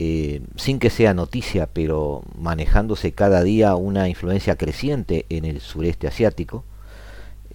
eh, 0.00 0.42
sin 0.56 0.80
que 0.80 0.90
sea 0.90 1.14
noticia, 1.14 1.66
pero 1.66 2.24
manejándose 2.36 3.12
cada 3.12 3.44
día 3.44 3.76
una 3.76 4.08
influencia 4.08 4.56
creciente 4.56 5.24
en 5.28 5.44
el 5.44 5.60
sureste 5.60 6.08
asiático, 6.08 6.64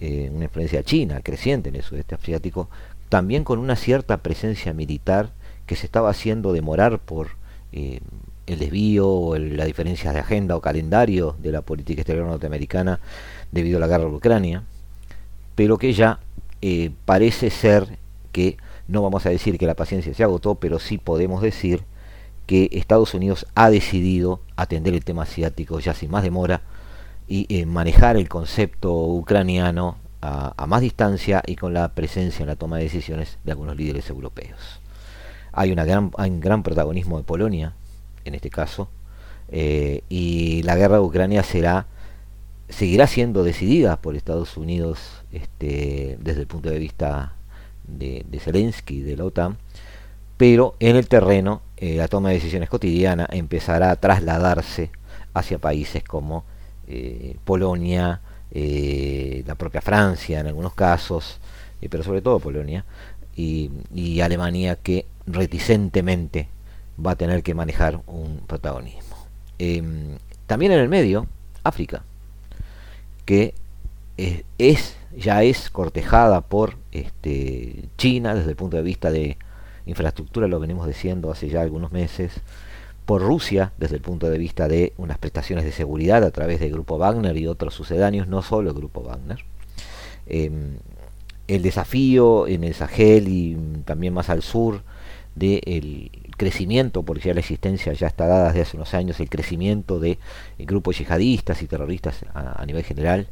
eh, 0.00 0.30
una 0.32 0.44
influencia 0.44 0.82
china 0.82 1.20
creciente 1.22 1.68
en 1.68 1.76
el 1.76 1.82
sureste 1.82 2.14
asiático, 2.14 2.70
también 3.10 3.44
con 3.44 3.58
una 3.58 3.76
cierta 3.76 4.18
presencia 4.22 4.72
militar 4.72 5.32
que 5.66 5.76
se 5.76 5.84
estaba 5.84 6.08
haciendo 6.08 6.54
demorar 6.54 6.98
por 6.98 7.28
eh, 7.72 8.00
el 8.46 8.58
desvío 8.58 9.06
o 9.06 9.38
la 9.38 9.66
diferencia 9.66 10.12
de 10.14 10.20
agenda 10.20 10.56
o 10.56 10.62
calendario 10.62 11.36
de 11.40 11.52
la 11.52 11.60
política 11.60 12.00
exterior 12.00 12.26
norteamericana 12.26 13.00
debido 13.52 13.76
a 13.76 13.80
la 13.80 13.86
guerra 13.86 14.04
de 14.04 14.16
Ucrania, 14.16 14.62
pero 15.54 15.76
que 15.76 15.92
ya 15.92 16.20
parece 17.04 17.50
ser 17.50 17.98
que 18.32 18.56
no 18.88 19.02
vamos 19.02 19.26
a 19.26 19.30
decir 19.30 19.58
que 19.58 19.66
la 19.66 19.74
paciencia 19.74 20.12
se 20.14 20.22
agotó, 20.22 20.54
pero 20.56 20.78
sí 20.78 20.98
podemos 20.98 21.42
decir 21.42 21.84
que 22.50 22.68
Estados 22.72 23.14
Unidos 23.14 23.46
ha 23.54 23.70
decidido 23.70 24.40
atender 24.56 24.92
el 24.92 25.04
tema 25.04 25.22
asiático 25.22 25.78
ya 25.78 25.94
sin 25.94 26.10
más 26.10 26.24
demora 26.24 26.62
y 27.28 27.46
eh, 27.48 27.64
manejar 27.64 28.16
el 28.16 28.28
concepto 28.28 28.92
ucraniano 28.92 29.98
a, 30.20 30.66
más 30.66 30.80
distancia 30.80 31.44
y 31.46 31.54
con 31.54 31.74
la 31.74 31.94
presencia 31.94 32.42
en 32.42 32.48
la 32.48 32.56
toma 32.56 32.78
de 32.78 32.82
decisiones 32.82 33.38
de 33.44 33.52
algunos 33.52 33.76
líderes 33.76 34.10
europeos. 34.10 34.80
Hay, 35.52 35.70
una 35.70 35.84
gran, 35.84 36.10
un 36.18 36.40
gran 36.40 36.64
protagonismo 36.64 37.18
de 37.18 37.22
Polonia, 37.22 37.74
en 38.24 38.34
este 38.34 38.50
caso, 38.50 38.88
eh, 39.48 40.02
y 40.08 40.64
la 40.64 40.74
guerra 40.74 40.96
de 40.96 41.02
Ucrania 41.02 41.44
será 41.44 41.86
seguirá 42.68 43.06
siendo 43.06 43.44
decidida 43.44 44.00
por 44.00 44.16
Estados 44.16 44.56
Unidos 44.56 45.22
este, 45.30 46.18
desde 46.20 46.40
el 46.40 46.46
punto 46.48 46.68
de 46.68 46.80
vista 46.80 47.36
de, 47.86 48.26
de 48.28 48.40
Zelensky, 48.40 49.02
de 49.02 49.16
la 49.16 49.24
OTAN, 49.24 49.56
pero 50.40 50.74
en 50.80 50.96
el 50.96 51.06
terreno 51.06 51.60
eh, 51.76 51.96
la 51.96 52.08
toma 52.08 52.30
de 52.30 52.36
decisiones 52.36 52.70
cotidiana 52.70 53.28
empezará 53.30 53.90
a 53.90 53.96
trasladarse 53.96 54.90
hacia 55.34 55.58
países 55.58 56.02
como 56.02 56.44
eh, 56.88 57.36
Polonia, 57.44 58.22
eh, 58.50 59.44
la 59.46 59.54
propia 59.54 59.82
Francia 59.82 60.40
en 60.40 60.46
algunos 60.46 60.72
casos, 60.72 61.40
pero 61.90 62.02
sobre 62.02 62.22
todo 62.22 62.38
Polonia, 62.38 62.86
y, 63.36 63.70
Alemania 64.22 64.76
que 64.76 65.04
reticentemente 65.26 66.48
va 67.04 67.10
a 67.10 67.16
tener 67.16 67.42
que 67.42 67.52
manejar 67.52 68.00
un 68.06 68.40
protagonismo. 68.46 69.18
Em, 69.58 70.16
también 70.46 70.72
en 70.72 70.78
el 70.78 70.88
medio, 70.88 71.26
África, 71.64 72.02
que 73.26 73.52
es, 74.56 74.96
ya 75.14 75.42
es 75.42 75.68
cortejada 75.68 76.40
por 76.40 76.78
este, 76.92 77.84
China 77.98 78.34
desde 78.34 78.48
el 78.48 78.56
punto 78.56 78.78
de 78.78 78.82
vista 78.82 79.10
de 79.10 79.36
infraestructura, 79.90 80.48
lo 80.48 80.60
venimos 80.60 80.86
diciendo 80.86 81.30
hace 81.30 81.48
ya 81.48 81.60
algunos 81.60 81.92
meses, 81.92 82.40
por 83.10 83.22
Rusia 83.22 83.72
desde 83.76 83.96
el 83.96 84.02
punto 84.02 84.30
de 84.30 84.38
vista 84.38 84.68
de 84.68 84.92
unas 84.96 85.18
prestaciones 85.18 85.64
de 85.64 85.72
seguridad 85.72 86.22
a 86.22 86.30
través 86.30 86.60
del 86.60 86.70
Grupo 86.70 86.96
Wagner 86.96 87.36
y 87.36 87.48
otros 87.48 87.74
sucedáneos, 87.74 88.28
no 88.28 88.40
solo 88.40 88.70
el 88.70 88.76
Grupo 88.76 89.02
Wagner. 89.02 89.44
Em, 90.26 90.76
el 91.48 91.62
desafío 91.62 92.46
en 92.46 92.62
el 92.62 92.74
Sahel 92.74 93.26
y 93.26 93.56
también 93.84 94.14
más 94.14 94.30
al 94.30 94.42
sur 94.42 94.82
del 95.34 96.12
crecimiento, 96.36 97.02
porque 97.02 97.28
ya 97.28 97.34
la 97.34 97.40
existencia 97.40 97.92
ya 97.94 98.06
está 98.06 98.28
dada 98.28 98.48
desde 98.48 98.60
hace 98.60 98.76
unos 98.76 98.94
años, 98.94 99.18
el 99.18 99.28
crecimiento 99.28 99.98
de 99.98 100.18
grupos 100.58 100.98
yihadistas 100.98 101.62
y 101.62 101.66
terroristas 101.66 102.24
a, 102.32 102.64
nivel 102.64 102.84
general. 102.84 103.26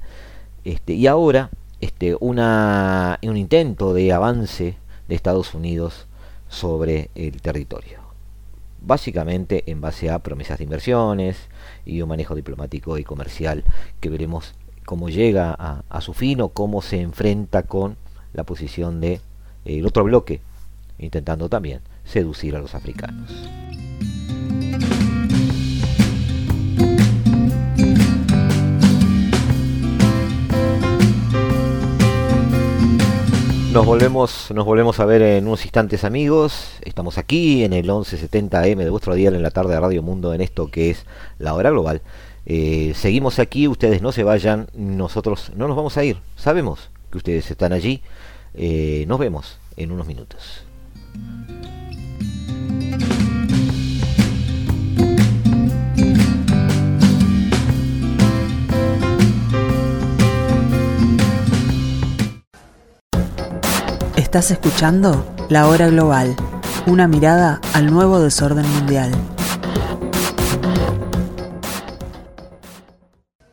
Este, 0.65 0.95
y 0.95 1.07
ahora 1.07 1.51
este, 1.81 2.17
una, 2.19 3.21
un 3.23 3.37
intento 3.37 3.95
de 3.95 4.13
avance 4.13 4.75
de 5.07 5.15
Estados 5.15 5.55
Unidos 5.55 6.08
sobre 6.49 7.11
el 7.15 7.41
territorio. 7.41 8.01
Básicamente 8.81 9.65
en 9.67 9.81
base 9.81 10.11
a 10.11 10.21
promesas 10.21 10.59
de 10.59 10.65
inversiones 10.65 11.49
y 11.85 12.01
un 12.01 12.09
manejo 12.09 12.35
diplomático 12.35 12.97
y 12.99 13.05
comercial 13.05 13.65
que 14.01 14.09
veremos 14.09 14.55
cómo 14.85 15.09
llega 15.09 15.53
a, 15.53 16.01
su 16.01 16.15
fin 16.15 16.41
o 16.41 16.49
cómo 16.49 16.81
se 16.81 17.01
enfrenta 17.01 17.65
con 17.65 17.97
la 18.33 18.45
posición 18.45 19.01
de 19.01 19.21
el 19.67 19.87
otro 19.87 20.05
bloque, 20.05 20.41
intentando 20.99 21.49
también 21.51 21.81
seducir 22.05 22.57
a 22.57 22.61
los 22.61 22.75
africanos. 22.75 23.31
Nos 33.73 33.85
volvemos, 33.85 34.51
nos 34.55 34.65
volvemos 34.65 34.99
a 34.99 35.05
ver 35.05 35.21
en 35.21 35.47
unos 35.47 35.65
instantes 35.65 36.03
amigos. 36.03 36.71
Estamos 36.81 37.19
aquí 37.19 37.65
en 37.65 37.75
el 37.75 37.87
1170M 37.87 38.79
de 38.79 38.89
vuestro 38.89 39.15
día 39.15 39.29
en 39.29 39.43
la 39.43 39.51
tarde 39.51 39.75
de 39.75 39.81
Radio 39.81 40.03
Mundo 40.03 40.33
en 40.33 40.41
esto 40.41 40.71
que 40.71 40.89
es 40.89 41.05
la 41.39 41.53
hora 41.53 41.71
global. 41.71 42.01
Eh, 42.47 42.93
seguimos 42.95 43.39
aquí, 43.39 43.69
ustedes 43.69 44.01
no 44.01 44.11
se 44.11 44.25
vayan, 44.25 44.69
nosotros 44.75 45.53
no 45.55 45.69
nos 45.69 45.77
vamos 45.77 45.99
a 45.99 46.05
ir. 46.05 46.17
Sabemos 46.35 46.89
que 47.13 47.19
ustedes 47.19 47.51
están 47.51 47.75
allí. 47.75 48.01
Eh, 48.55 49.05
nos 49.07 49.19
vemos 49.19 49.59
en 49.77 49.93
unos 49.93 50.07
minutos. 50.07 50.65
Estás 64.29 64.51
escuchando 64.51 65.25
La 65.49 65.69
Hora 65.69 65.89
Global, 65.89 66.37
una 66.87 67.09
mirada 67.09 67.63
al 67.73 67.91
nuevo 67.91 68.21
desorden 68.21 68.69
mundial. 68.73 69.11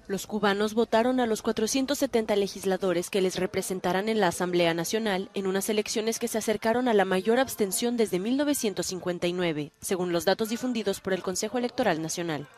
Los 0.08 0.27
cubanos 0.27 0.74
votaron 0.74 1.22
a 1.22 1.27
los 1.27 1.41
470 1.44 2.36
legisladores 2.36 3.10
que 3.10 3.22
les 3.22 3.39
representarán 3.39 4.10
en 4.10 4.20
la 4.20 4.27
Asamblea 4.27 4.74
Nacional 4.74 5.29
en 5.34 5.48
unas 5.48 5.70
elecciones 5.70 6.20
que 6.20 6.27
se 6.27 6.39
acercaron 6.39 6.89
a 6.89 6.94
la 6.94 7.05
mayor 7.05 7.39
abstención 7.39 7.96
desde 7.96 8.20
1959, 8.20 9.72
según 9.79 10.12
los 10.12 10.25
datos 10.25 10.50
difundidos 10.50 11.00
por 11.00 11.13
el 11.13 11.24
Consejo 11.24 11.58
Electoral 11.58 12.01
Nacional. 12.01 12.50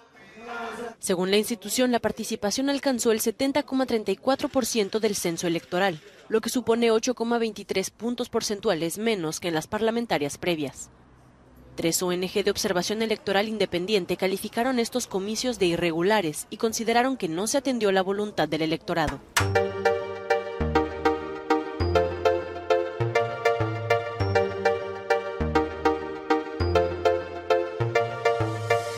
Según 0.98 1.30
la 1.30 1.38
institución, 1.38 1.92
la 1.92 2.00
participación 2.00 2.72
alcanzó 2.72 3.12
el 3.12 3.20
70,34% 3.20 5.00
del 5.00 5.16
censo 5.16 5.46
electoral, 5.46 6.02
lo 6.30 6.42
que 6.42 6.50
supone 6.50 6.92
8,23 6.92 7.92
puntos 7.92 8.30
porcentuales 8.30 8.98
menos 8.98 9.40
que 9.40 9.48
en 9.48 9.54
las 9.54 9.68
parlamentarias 9.68 10.38
previas. 10.38 10.90
Tres 11.76 12.02
ONG 12.02 12.44
de 12.44 12.50
observación 12.50 13.04
electoral 13.04 13.48
independiente 13.48 14.18
calificaron 14.18 14.80
estos 14.80 15.06
comicios 15.06 15.60
de 15.60 15.68
irregulares 15.68 16.48
y 16.50 16.58
consideraron 16.58 17.18
que 17.18 17.30
no 17.30 17.46
se 17.46 17.60
atendió 17.60 17.92
la 17.92 18.02
voluntad 18.02 18.48
del 18.50 18.64
electorado. 18.64 19.20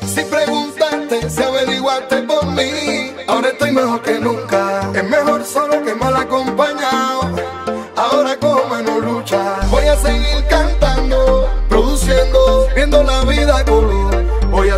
Si 0.06 0.24
preguntaste, 0.24 1.30
si 1.30 1.44
averiguaste 1.44 2.22
por 2.24 2.46
mí, 2.46 3.12
ahora 3.28 3.50
estoy 3.50 3.72
mejor 3.72 4.02
que 4.02 4.20
nunca. 4.20 4.92
Es 4.96 5.04
mejor 5.04 5.44
solo 5.44 5.84
que 5.84 5.96
mal 5.96 6.16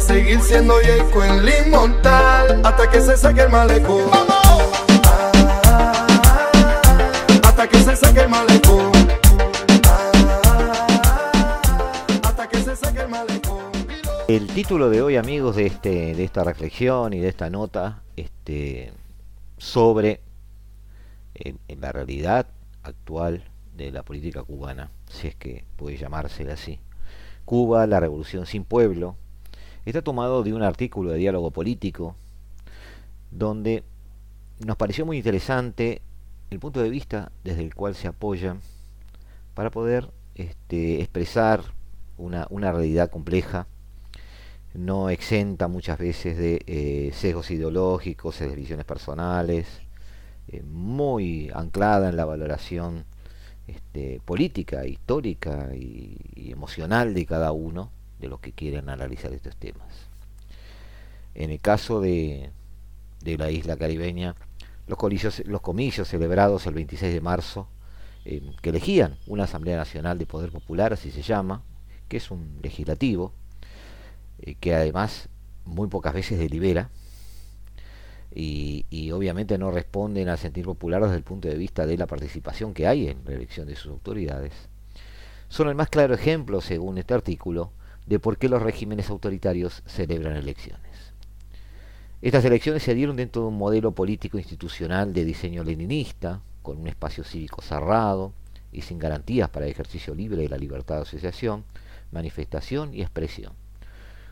seguir 0.01 0.41
siendo 0.41 0.81
Yeco 0.81 1.23
el 1.23 1.47
inmortal 1.65 2.61
hasta 2.65 2.89
que 2.89 3.01
se 3.01 3.15
saque 3.15 3.41
el 3.41 3.49
malecón. 3.49 4.09
hasta 7.43 7.67
que 7.67 7.77
se 7.77 7.95
saque 7.95 8.21
el 8.21 8.29
malecón. 8.29 8.91
hasta 12.23 12.49
que 12.49 12.57
se 12.63 12.75
saque 12.75 13.01
el 13.01 13.09
malecón. 13.09 13.71
El 14.27 14.47
título 14.47 14.89
de 14.89 15.01
hoy, 15.01 15.17
amigos, 15.17 15.55
de 15.55 15.67
este, 15.67 16.15
de 16.15 16.23
esta 16.23 16.43
reflexión 16.43 17.13
y 17.13 17.19
de 17.19 17.27
esta 17.27 17.49
nota, 17.49 18.01
este, 18.15 18.93
sobre 19.57 20.21
la 21.67 21.91
realidad 21.91 22.47
actual 22.83 23.43
de 23.75 23.91
la 23.91 24.03
política 24.03 24.43
cubana, 24.43 24.89
si 25.09 25.27
es 25.27 25.35
que 25.35 25.65
puede 25.75 25.97
llamársela 25.97 26.53
así. 26.53 26.79
Cuba, 27.45 27.85
la 27.87 27.99
revolución 27.99 28.45
sin 28.45 28.63
pueblo, 28.63 29.17
está 29.85 30.01
tomado 30.01 30.43
de 30.43 30.53
un 30.53 30.63
artículo 30.63 31.11
de 31.11 31.17
diálogo 31.17 31.51
político 31.51 32.15
donde 33.31 33.83
nos 34.65 34.77
pareció 34.77 35.05
muy 35.05 35.17
interesante 35.17 36.01
el 36.49 36.59
punto 36.59 36.81
de 36.81 36.89
vista 36.89 37.31
desde 37.43 37.63
el 37.63 37.73
cual 37.73 37.95
se 37.95 38.07
apoya 38.07 38.57
para 39.53 39.71
poder 39.71 40.09
este, 40.35 41.01
expresar 41.01 41.63
una, 42.17 42.71
realidad 42.71 43.09
compleja, 43.09 43.67
no 44.73 45.09
exenta 45.09 45.67
muchas 45.67 45.97
veces 45.97 46.37
de 46.37 46.61
eh, 46.67 47.11
sesgos 47.13 47.51
ideológicos, 47.51 48.39
de 48.39 48.55
visiones 48.55 48.85
personales, 48.85 49.67
eh, 50.47 50.61
muy 50.63 51.49
anclada 51.53 52.09
en 52.09 52.15
la 52.17 52.25
valoración 52.25 53.05
este, 53.67 54.21
política, 54.25 54.85
histórica 54.85 55.69
y, 55.73 56.51
emocional 56.51 57.13
de 57.13 57.25
cada 57.25 57.51
uno 57.51 57.89
de 58.21 58.29
los 58.29 58.39
que 58.39 58.53
quieren 58.53 58.89
analizar 58.89 59.33
estos 59.33 59.57
temas. 59.57 59.87
En 61.33 61.49
el 61.49 61.59
caso 61.59 61.99
de, 61.99 62.51
la 63.25 63.51
isla 63.51 63.75
caribeña, 63.75 64.35
los, 64.87 64.97
comicios, 64.97 65.41
los 65.45 65.61
comicios 65.61 66.07
celebrados 66.07 66.67
el 66.67 66.75
26 66.75 67.13
de 67.13 67.21
marzo, 67.21 67.67
eh, 68.23 68.41
que 68.61 68.69
elegían 68.69 69.17
una 69.27 69.45
Asamblea 69.45 69.77
Nacional 69.77 70.17
de 70.17 70.27
Poder 70.27 70.51
Popular, 70.51 70.93
así 70.93 71.11
se 71.11 71.23
llama, 71.23 71.63
que 72.07 72.17
es 72.17 72.29
un 72.29 72.59
legislativo, 72.61 73.33
eh, 74.39 74.55
que 74.55 74.75
además 74.75 75.29
muy 75.65 75.87
pocas 75.87 76.13
veces 76.13 76.37
delibera, 76.37 76.89
y, 78.33 79.11
obviamente 79.11 79.57
no 79.57 79.71
responden 79.71 80.29
al 80.29 80.37
sentir 80.37 80.63
popular 80.63 81.01
desde 81.03 81.17
el 81.17 81.23
punto 81.23 81.49
de 81.49 81.55
vista 81.55 81.85
de 81.85 81.97
la 81.97 82.07
participación 82.07 82.73
que 82.73 82.87
hay 82.87 83.09
en 83.09 83.25
la 83.25 83.33
elección 83.33 83.67
de 83.67 83.75
sus 83.75 83.91
autoridades, 83.91 84.53
son 85.49 85.67
el 85.67 85.75
más 85.75 85.89
claro 85.89 86.13
ejemplo, 86.13 86.61
según 86.61 86.97
este 86.97 87.13
artículo, 87.13 87.73
de 88.05 88.19
por 88.19 88.37
qué 88.37 88.49
los 88.49 88.61
regímenes 88.61 89.09
autoritarios 89.09 89.83
celebran 89.85 90.35
elecciones. 90.35 91.13
Estas 92.21 92.45
elecciones 92.45 92.83
se 92.83 92.93
dieron 92.93 93.15
dentro 93.15 93.41
de 93.41 93.47
un 93.47 93.57
modelo 93.57 93.93
político 93.93 94.37
institucional 94.37 95.13
de 95.13 95.25
diseño 95.25 95.63
leninista, 95.63 96.41
con 96.61 96.77
un 96.77 96.87
espacio 96.87 97.23
cívico 97.23 97.61
cerrado 97.61 98.33
y 98.71 98.81
sin 98.81 98.99
garantías 98.99 99.49
para 99.49 99.65
el 99.65 99.71
ejercicio 99.71 100.13
libre 100.13 100.43
de 100.43 100.49
la 100.49 100.57
libertad 100.57 100.97
de 100.97 101.01
asociación, 101.01 101.63
manifestación 102.11 102.93
y 102.93 103.01
expresión. 103.01 103.53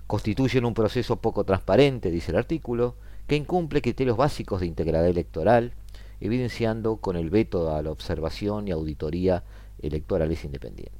Constituyen 0.06 0.66
un 0.66 0.74
proceso 0.74 1.16
poco 1.18 1.44
transparente, 1.44 2.12
dice 2.12 2.32
el 2.32 2.38
artículo, 2.38 2.96
que 3.28 3.36
incumple 3.36 3.82
criterios 3.82 4.18
básicos 4.18 4.62
de 4.62 4.68
integridad 4.68 5.08
electoral, 5.08 5.74
evidenciando 6.20 6.98
con 6.98 7.16
el 7.16 7.30
veto 7.30 7.74
a 7.74 7.82
la 7.82 7.92
observación 7.92 8.68
y 8.68 8.72
auditoría 8.72 9.44
electorales 9.82 10.44
independientes. 10.44 10.99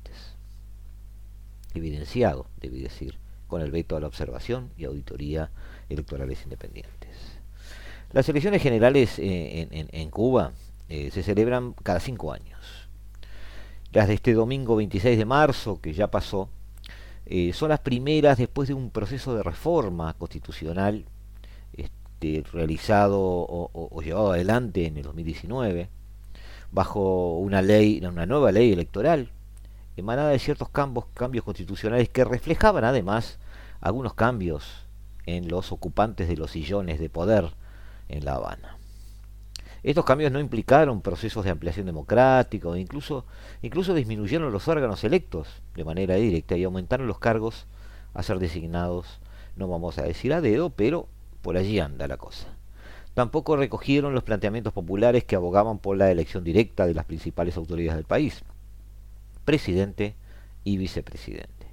Evidenciado, 1.74 2.48
debe 2.60 2.80
decir, 2.80 3.18
con 3.48 3.62
el 3.62 3.72
veto 3.72 3.96
a 3.96 4.00
la 4.00 4.08
observación 4.08 4.72
y 4.78 4.86
auditoría 4.86 5.52
electorales 5.90 6.44
independientes. 6.44 7.40
Las 8.12 8.28
elecciones 8.28 8.62
generales 8.62 9.20
eh, 9.20 9.68
en, 9.70 10.10
Cuba 10.10 10.54
eh, 10.88 11.12
se 11.12 11.22
celebran 11.22 11.74
cada 11.84 12.00
cinco 12.00 12.34
años. 12.34 12.60
Las 13.92 14.08
de 14.08 14.16
este 14.16 14.34
domingo 14.34 14.76
26 14.76 15.18
de 15.18 15.26
marzo, 15.26 15.80
que 15.82 15.94
ya 15.94 16.10
pasó, 16.10 16.50
eh, 17.26 17.54
son 17.54 17.70
las 17.70 17.80
primeras 17.80 18.40
después 18.40 18.68
de 18.68 18.74
un 18.74 18.90
proceso 18.90 19.36
de 19.36 19.44
reforma 19.44 20.16
constitucional 20.16 21.06
este, 21.74 22.44
realizado 22.52 23.20
o, 23.20 24.02
llevado 24.02 24.32
adelante 24.32 24.88
en 24.88 24.98
el 24.98 25.04
2019 25.04 25.90
bajo 26.72 27.38
una 27.38 27.62
ley, 27.62 28.00
una 28.04 28.26
nueva 28.26 28.52
ley 28.52 28.74
electoral 28.74 29.30
emanada 30.00 30.30
de 30.30 30.40
ciertos 30.40 30.70
cambios, 30.70 31.06
cambios 31.14 31.46
constitucionales 31.46 32.10
que 32.10 32.26
reflejaban 32.26 32.84
además 32.84 33.40
algunos 33.82 34.14
cambios 34.14 34.88
en 35.26 35.48
los 35.48 35.72
ocupantes 35.72 36.28
de 36.28 36.38
los 36.38 36.52
sillones 36.52 37.00
de 37.00 37.10
poder 37.10 37.52
en 38.08 38.26
La 38.26 38.36
Habana. 38.36 38.78
Estos 39.82 40.04
cambios 40.04 40.32
no 40.32 40.42
implicaron 40.42 41.02
procesos 41.02 41.46
de 41.46 41.52
ampliación 41.52 41.86
democrática, 41.86 42.78
incluso, 42.78 43.26
incluso 43.62 43.94
disminuyeron 43.94 44.52
los 44.52 44.68
órganos 44.68 45.04
electos 45.06 45.48
de 45.76 45.86
manera 45.86 46.16
directa 46.16 46.58
y 46.58 46.64
aumentaron 46.66 47.08
los 47.08 47.20
cargos 47.20 47.66
a 48.14 48.24
ser 48.24 48.40
designados, 48.40 49.20
no 49.56 49.70
vamos 49.70 49.98
a 49.98 50.04
decir 50.04 50.34
a 50.34 50.42
dedo, 50.42 50.72
pero 50.72 51.08
por 51.42 51.56
allí 51.56 51.80
anda 51.80 52.08
la 52.08 52.18
cosa. 52.18 52.48
Tampoco 53.14 53.56
recogieron 53.56 54.14
los 54.14 54.24
planteamientos 54.24 54.74
populares 54.74 55.24
que 55.24 55.36
abogaban 55.36 55.80
por 55.80 55.98
la 55.98 56.12
elección 56.12 56.44
directa 56.44 56.86
de 56.86 56.94
las 56.94 57.06
principales 57.06 57.56
autoridades 57.56 57.96
del 57.96 58.06
país, 58.06 58.44
presidente 59.50 60.14
y 60.64 60.78
vicepresidente. 60.78 61.66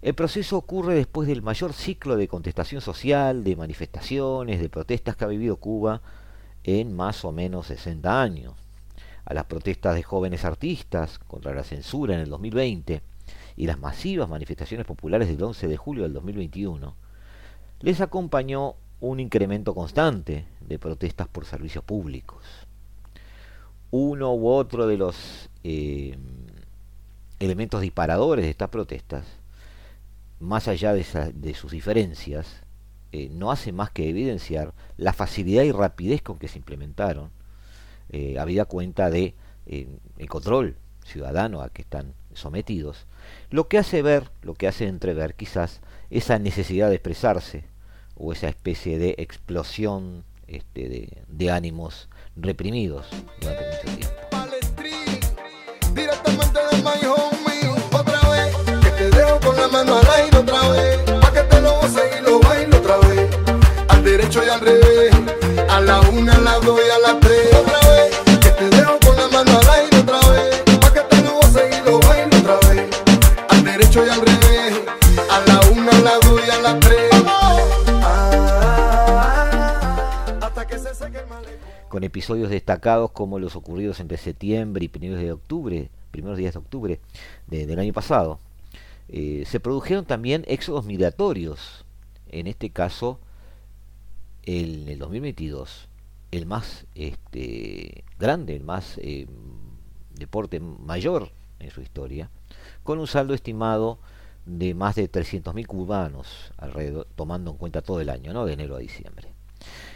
El 0.00 0.14
proceso 0.14 0.56
ocurre 0.56 0.94
después 0.94 1.28
del 1.28 1.42
mayor 1.42 1.74
ciclo 1.74 2.16
de 2.16 2.28
contestación 2.28 2.80
social, 2.80 3.44
de 3.44 3.56
manifestaciones, 3.56 4.58
de 4.58 4.70
protestas 4.70 5.14
que 5.14 5.24
ha 5.26 5.28
vivido 5.28 5.56
Cuba 5.56 6.00
en 6.64 6.96
más 6.96 7.26
o 7.26 7.32
menos 7.32 7.66
60 7.66 8.22
años. 8.22 8.54
A 9.26 9.34
las 9.34 9.44
protestas 9.44 9.96
de 9.96 10.02
jóvenes 10.02 10.46
artistas 10.46 11.18
contra 11.18 11.52
la 11.52 11.62
censura 11.62 12.14
en 12.14 12.20
el 12.20 12.30
2020 12.30 13.02
y 13.56 13.66
las 13.66 13.78
masivas 13.78 14.30
manifestaciones 14.30 14.86
populares 14.86 15.28
del 15.28 15.42
11 15.42 15.68
de 15.68 15.76
julio 15.76 16.04
del 16.04 16.14
2021, 16.14 16.94
les 17.80 18.00
acompañó 18.00 18.76
un 19.00 19.20
incremento 19.20 19.74
constante 19.74 20.46
de 20.62 20.78
protestas 20.78 21.28
por 21.28 21.44
servicios 21.44 21.84
públicos. 21.84 22.42
Uno 23.90 24.32
u 24.32 24.48
otro 24.48 24.86
de 24.86 24.96
los 24.96 25.50
eh, 25.64 26.16
elementos 27.40 27.80
disparadores 27.80 28.44
de 28.44 28.50
estas 28.50 28.70
protestas, 28.70 29.24
más 30.40 30.68
allá 30.68 30.92
de, 30.92 31.04
sus 31.54 31.72
diferencias, 31.72 32.62
eh, 33.12 33.28
no 33.30 33.50
hace 33.50 33.72
más 33.72 33.90
que 33.90 34.08
evidenciar 34.08 34.74
la 34.96 35.12
facilidad 35.12 35.62
y 35.62 35.72
rapidez 35.72 36.22
con 36.22 36.38
que 36.38 36.48
se 36.48 36.58
implementaron, 36.58 37.30
eh, 38.10 38.38
habida 38.38 38.64
cuenta 38.64 39.10
de 39.10 39.34
el 39.66 40.28
control 40.30 40.76
ciudadano 41.04 41.60
a 41.60 41.68
que 41.68 41.82
están 41.82 42.14
sometidos, 42.32 43.06
lo 43.50 43.68
que 43.68 43.78
hace 43.78 44.00
ver, 44.02 44.30
lo 44.42 44.54
que 44.54 44.68
hace 44.68 44.86
entrever 44.86 45.34
quizás 45.34 45.80
esa 46.10 46.38
necesidad 46.38 46.88
de 46.88 46.94
expresarse 46.94 47.64
o 48.14 48.32
esa 48.32 48.48
especie 48.48 48.98
de 48.98 49.14
explosión 49.18 50.24
este, 50.46 51.12
de, 51.28 51.50
ánimos 51.50 52.08
reprimidos 52.36 53.06
durante 53.40 53.64
mucho 53.66 53.96
tiempo. 53.96 54.28
Mano 59.70 59.96
al 59.98 60.08
aire 60.20 60.38
otra 60.38 60.68
vez, 60.70 60.98
pa' 61.20 61.32
que 61.32 61.42
te 61.42 61.60
lo 61.60 61.72
goce 61.80 62.10
y 62.18 62.22
lo 62.22 62.40
bailo 62.40 62.76
otra 62.78 62.96
vez, 63.08 63.28
al 63.88 64.02
derecho 64.04 64.44
y 64.44 64.48
al 64.48 64.60
revés, 64.60 65.14
A 65.70 65.80
la 65.80 66.00
una, 66.10 66.34
a 66.34 66.38
las 66.38 66.62
y 66.64 66.90
a 66.90 66.98
las 67.12 67.20
tres 67.20 67.54
otra 67.54 67.80
vez. 67.90 68.18
Que 68.40 68.50
te 68.50 68.68
dejo 68.70 68.98
con 69.04 69.16
la 69.16 69.28
mano 69.28 69.58
al 69.58 69.68
aire 69.80 69.98
otra 69.98 70.18
vez. 70.30 70.62
Pa' 70.80 70.92
que 70.92 71.00
te 71.00 71.22
nuevo 71.22 71.42
seguido 71.42 72.00
bailo 72.00 72.36
otra 72.38 72.56
vez. 72.70 72.88
Al 73.48 73.64
derecho 73.64 74.04
y 74.04 74.08
al 74.08 74.20
revés. 74.20 74.74
A 75.30 75.40
la 75.46 75.60
una, 75.70 75.92
a 75.92 76.00
las 76.00 76.20
dos 76.20 76.40
y 76.46 76.50
a 76.50 76.58
las 76.60 76.80
tres. 76.80 77.10
Ah, 80.40 80.50
con 81.88 82.02
episodios 82.04 82.50
destacados 82.50 83.10
como 83.12 83.38
los 83.38 83.56
ocurridos 83.56 84.00
entre 84.00 84.16
septiembre 84.18 84.84
y 84.84 84.88
primeros 84.88 85.20
de 85.20 85.32
octubre, 85.32 85.90
primeros 86.10 86.36
días 86.38 86.52
de 86.54 86.58
octubre 86.58 87.00
de- 87.46 87.66
del 87.66 87.78
año 87.78 87.92
pasado. 87.92 88.40
Eh, 89.08 89.44
se 89.46 89.60
produjeron 89.60 90.04
también 90.04 90.44
éxodos 90.48 90.84
migratorios, 90.84 91.84
en 92.28 92.46
este 92.46 92.70
caso 92.70 93.20
el, 94.42 94.88
el 94.88 94.98
2022, 94.98 95.88
el 96.30 96.46
más 96.46 96.86
este, 96.94 98.04
grande, 98.18 98.56
el 98.56 98.64
más 98.64 98.98
eh, 98.98 99.26
deporte 100.14 100.60
mayor 100.60 101.30
en 101.58 101.70
su 101.70 101.80
historia, 101.80 102.30
con 102.82 102.98
un 102.98 103.06
saldo 103.06 103.34
estimado 103.34 103.98
de 104.44 104.74
más 104.74 104.94
de 104.94 105.10
300.000 105.10 105.66
cubanos, 105.66 106.52
alrededor, 106.56 107.06
tomando 107.14 107.50
en 107.50 107.56
cuenta 107.56 107.82
todo 107.82 108.00
el 108.00 108.08
año, 108.08 108.32
¿no? 108.32 108.46
de 108.46 108.54
enero 108.54 108.76
a 108.76 108.78
diciembre. 108.78 109.28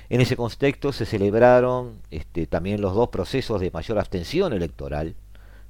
En 0.08 0.20
ese 0.20 0.36
contexto 0.36 0.92
se 0.92 1.06
celebraron 1.06 2.00
este, 2.10 2.46
también 2.46 2.80
los 2.80 2.94
dos 2.94 3.08
procesos 3.08 3.60
de 3.60 3.70
mayor 3.70 3.98
abstención 3.98 4.52
electoral 4.52 5.14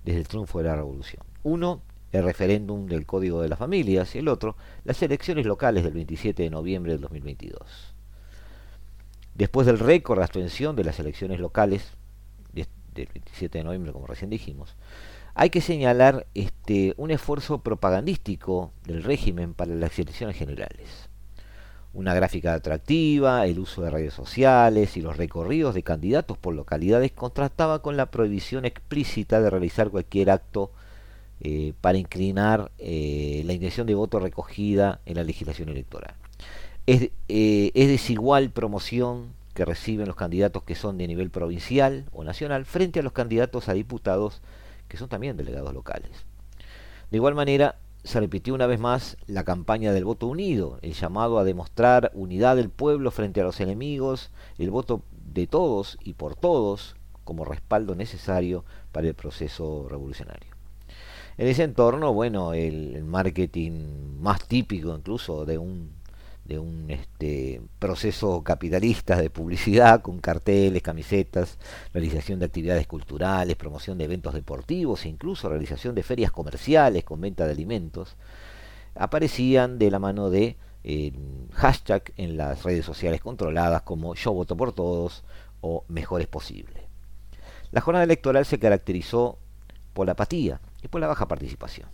desde 0.05 0.20
el 0.20 0.28
triunfo 0.28 0.59
de 0.59 0.64
la 0.64 0.76
revolución. 0.76 1.22
Uno, 1.44 1.81
el 2.12 2.25
referéndum 2.25 2.87
del 2.87 3.07
Código 3.07 3.40
de 3.42 3.48
las 3.48 3.59
Familias 3.59 4.14
y 4.14 4.18
el 4.18 4.29
otro, 4.29 4.57
las 4.85 5.03
elecciones 5.03 5.46
locales 5.46 5.83
del 5.85 5.94
27 5.94 6.42
de 6.42 6.51
noviembre 6.51 6.92
del 6.92 7.01
2022. 7.01 7.94
Después 9.35 9.66
del 9.66 9.79
récord 9.79 10.18
de 10.18 10.25
abstención 10.25 10.77
de 10.77 10.85
las 10.85 10.98
elecciones 11.01 11.40
locales 11.40 11.92
de- 12.53 12.66
del 12.94 13.09
27 13.12 13.59
de 13.59 13.64
noviembre, 13.64 13.92
como 13.92 14.07
recién 14.07 14.31
dijimos, 14.31 14.77
hay 15.35 15.48
que 15.48 15.62
señalar 15.62 16.27
este, 16.35 16.92
un 16.98 17.11
esfuerzo 17.11 17.62
propagandístico 17.62 18.72
del 18.85 19.03
régimen 19.03 19.55
para 19.55 19.75
las 19.75 19.98
elecciones 19.98 20.37
generales 20.37 21.09
una 21.94 22.14
gráfica 22.14 22.55
atractiva, 22.55 23.46
el 23.46 23.59
uso 23.59 23.83
de 23.83 23.90
redes 23.90 24.14
sociales 24.14 24.96
y 24.96 25.03
los 25.03 25.18
recorridos 25.18 25.75
de 25.75 25.83
candidatos 25.83 26.38
por 26.38 26.55
localidades 26.55 27.12
contrastaba 27.12 27.83
con 27.83 27.98
la 27.98 28.11
prohibición 28.11 28.64
explícita 28.64 29.42
de 29.42 29.51
realizar 29.51 29.90
cualquier 29.90 30.31
acto 30.31 30.72
eh, 31.44 31.72
para 31.81 31.98
inclinar 31.98 32.70
eh, 32.78 33.42
la 33.44 33.52
intención 33.52 33.85
de 33.85 33.96
voto 33.96 34.20
recogida 34.20 35.00
en 35.07 35.16
la 35.16 35.24
legislación 35.24 35.70
electoral. 35.70 36.14
Es, 36.87 37.11
eh, 37.28 37.72
es 37.74 37.88
desigual 37.88 38.50
promoción 38.50 39.33
que 39.52 39.64
reciben 39.64 40.07
los 40.07 40.14
candidatos 40.14 40.62
que 40.62 40.76
son 40.76 40.98
de 40.98 41.09
nivel 41.09 41.31
provincial 41.31 42.05
o 42.12 42.22
nacional 42.22 42.64
frente 42.64 43.00
a 43.00 43.02
los 43.02 43.12
candidatos 43.12 43.68
a 43.68 43.74
diputados 43.74 44.40
que 44.87 44.96
son 44.96 45.09
también 45.09 45.37
delegados 45.37 45.74
locales. 45.74 46.11
De 47.11 47.16
igual 47.16 47.35
manera, 47.35 47.74
se 48.05 48.20
repitió 48.20 48.55
una 48.55 48.68
vez 48.68 48.78
más 48.78 49.16
la 49.26 49.42
campaña 49.42 49.92
del 49.92 50.05
voto 50.05 50.28
unido, 50.28 50.78
el 50.83 50.92
llamado 50.92 51.40
a 51.40 51.44
demostrar 51.44 52.12
unidad 52.14 52.55
del 52.55 52.70
pueblo 52.70 53.11
frente 53.11 53.40
a 53.40 53.44
los 53.44 53.61
enemigos, 53.61 54.31
el 54.59 54.70
voto 54.70 55.02
de 55.11 55.48
todos 55.48 55.98
y 56.05 56.12
por 56.12 56.37
todos 56.37 56.94
como 57.24 57.44
respaldo 57.44 57.96
necesario 57.96 58.64
para 58.92 59.09
el 59.09 59.14
proceso 59.14 59.88
revolucionario. 59.88 60.52
En 61.38 61.49
ese 61.49 61.62
entorno, 61.64 62.12
bueno, 62.12 62.53
el, 62.53 63.03
marketing 63.05 64.18
más 64.21 64.47
típico 64.47 64.95
incluso 64.95 65.45
de 65.45 65.59
un 65.59 66.03
de 66.45 66.59
un 66.59 66.90
este, 66.90 67.62
proceso 67.79 68.42
capitalista 68.42 69.16
de 69.16 69.31
publicidad 69.31 70.03
con 70.03 70.18
carteles, 70.18 70.83
camisetas, 70.83 71.57
realización 71.95 72.40
de 72.40 72.47
actividades 72.47 72.88
culturales, 72.88 73.55
promoción 73.55 73.97
de 73.97 74.05
eventos 74.05 74.35
deportivos 74.35 75.05
e 75.05 75.09
incluso 75.09 75.49
realización 75.49 75.95
de 75.95 76.03
ferias 76.03 76.33
comerciales 76.33 77.05
con 77.05 77.21
venta 77.21 77.47
de 77.47 77.53
alimentos, 77.53 78.16
aparecían 78.97 79.79
de 79.79 79.92
la 79.92 80.01
mano 80.01 80.31
de 80.31 80.57
hashtag 81.53 82.12
en 82.16 82.37
las 82.37 82.64
redes 82.64 82.85
sociales 82.85 83.21
controladas 83.21 83.83
como 83.83 84.16
yo 84.16 84.33
voto 84.33 84.57
por 84.57 84.73
todos 84.73 85.23
o 85.61 85.85
mejor 85.88 86.23
es 86.23 86.27
posible. 86.27 86.88
La 87.71 87.81
jornada 87.81 88.05
electoral 88.05 88.45
se 88.45 88.59
caracterizó 88.59 89.38
por 89.95 90.07
la 90.07 90.12
apatía 90.12 90.61
por 90.88 91.01
la 91.01 91.07
baja 91.07 91.29
participación. 91.29 91.88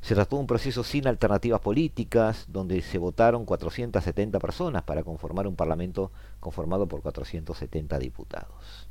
Se 0.00 0.14
trató 0.14 0.36
de 0.36 0.40
un 0.40 0.46
proceso 0.46 0.84
sin 0.84 1.08
alternativas 1.08 1.60
políticas, 1.60 2.46
donde 2.48 2.80
se 2.82 2.98
votaron 2.98 3.44
470 3.44 4.38
personas 4.38 4.82
para 4.84 5.02
conformar 5.02 5.46
un 5.46 5.56
parlamento 5.56 6.12
conformado 6.40 6.86
por 6.86 7.02
470 7.02 7.98
diputados. 7.98 8.88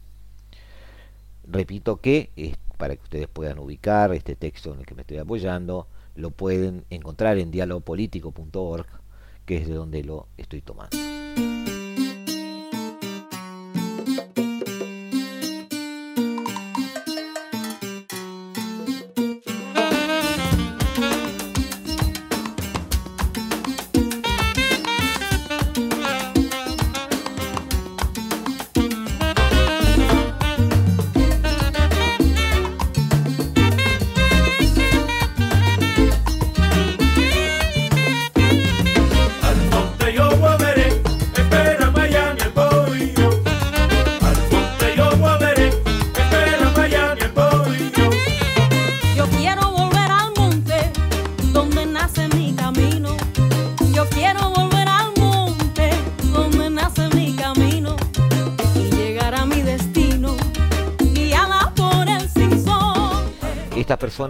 Repito 1.45 2.01
que, 2.01 2.31
eh, 2.35 2.55
para 2.77 2.95
que 2.95 3.03
ustedes 3.03 3.27
puedan 3.29 3.57
ubicar 3.59 4.13
este 4.13 4.35
texto 4.35 4.73
en 4.73 4.81
el 4.81 4.85
que 4.85 4.95
me 4.95 5.01
estoy 5.01 5.17
apoyando, 5.17 5.87
lo 6.15 6.31
pueden 6.31 6.83
encontrar 6.89 7.37
en 7.37 7.51
dialogpolitico.org, 7.51 8.87
que 9.45 9.57
es 9.57 9.67
de 9.67 9.73
donde 9.75 10.03
lo 10.03 10.27
estoy 10.35 10.61
tomando. 10.61 11.06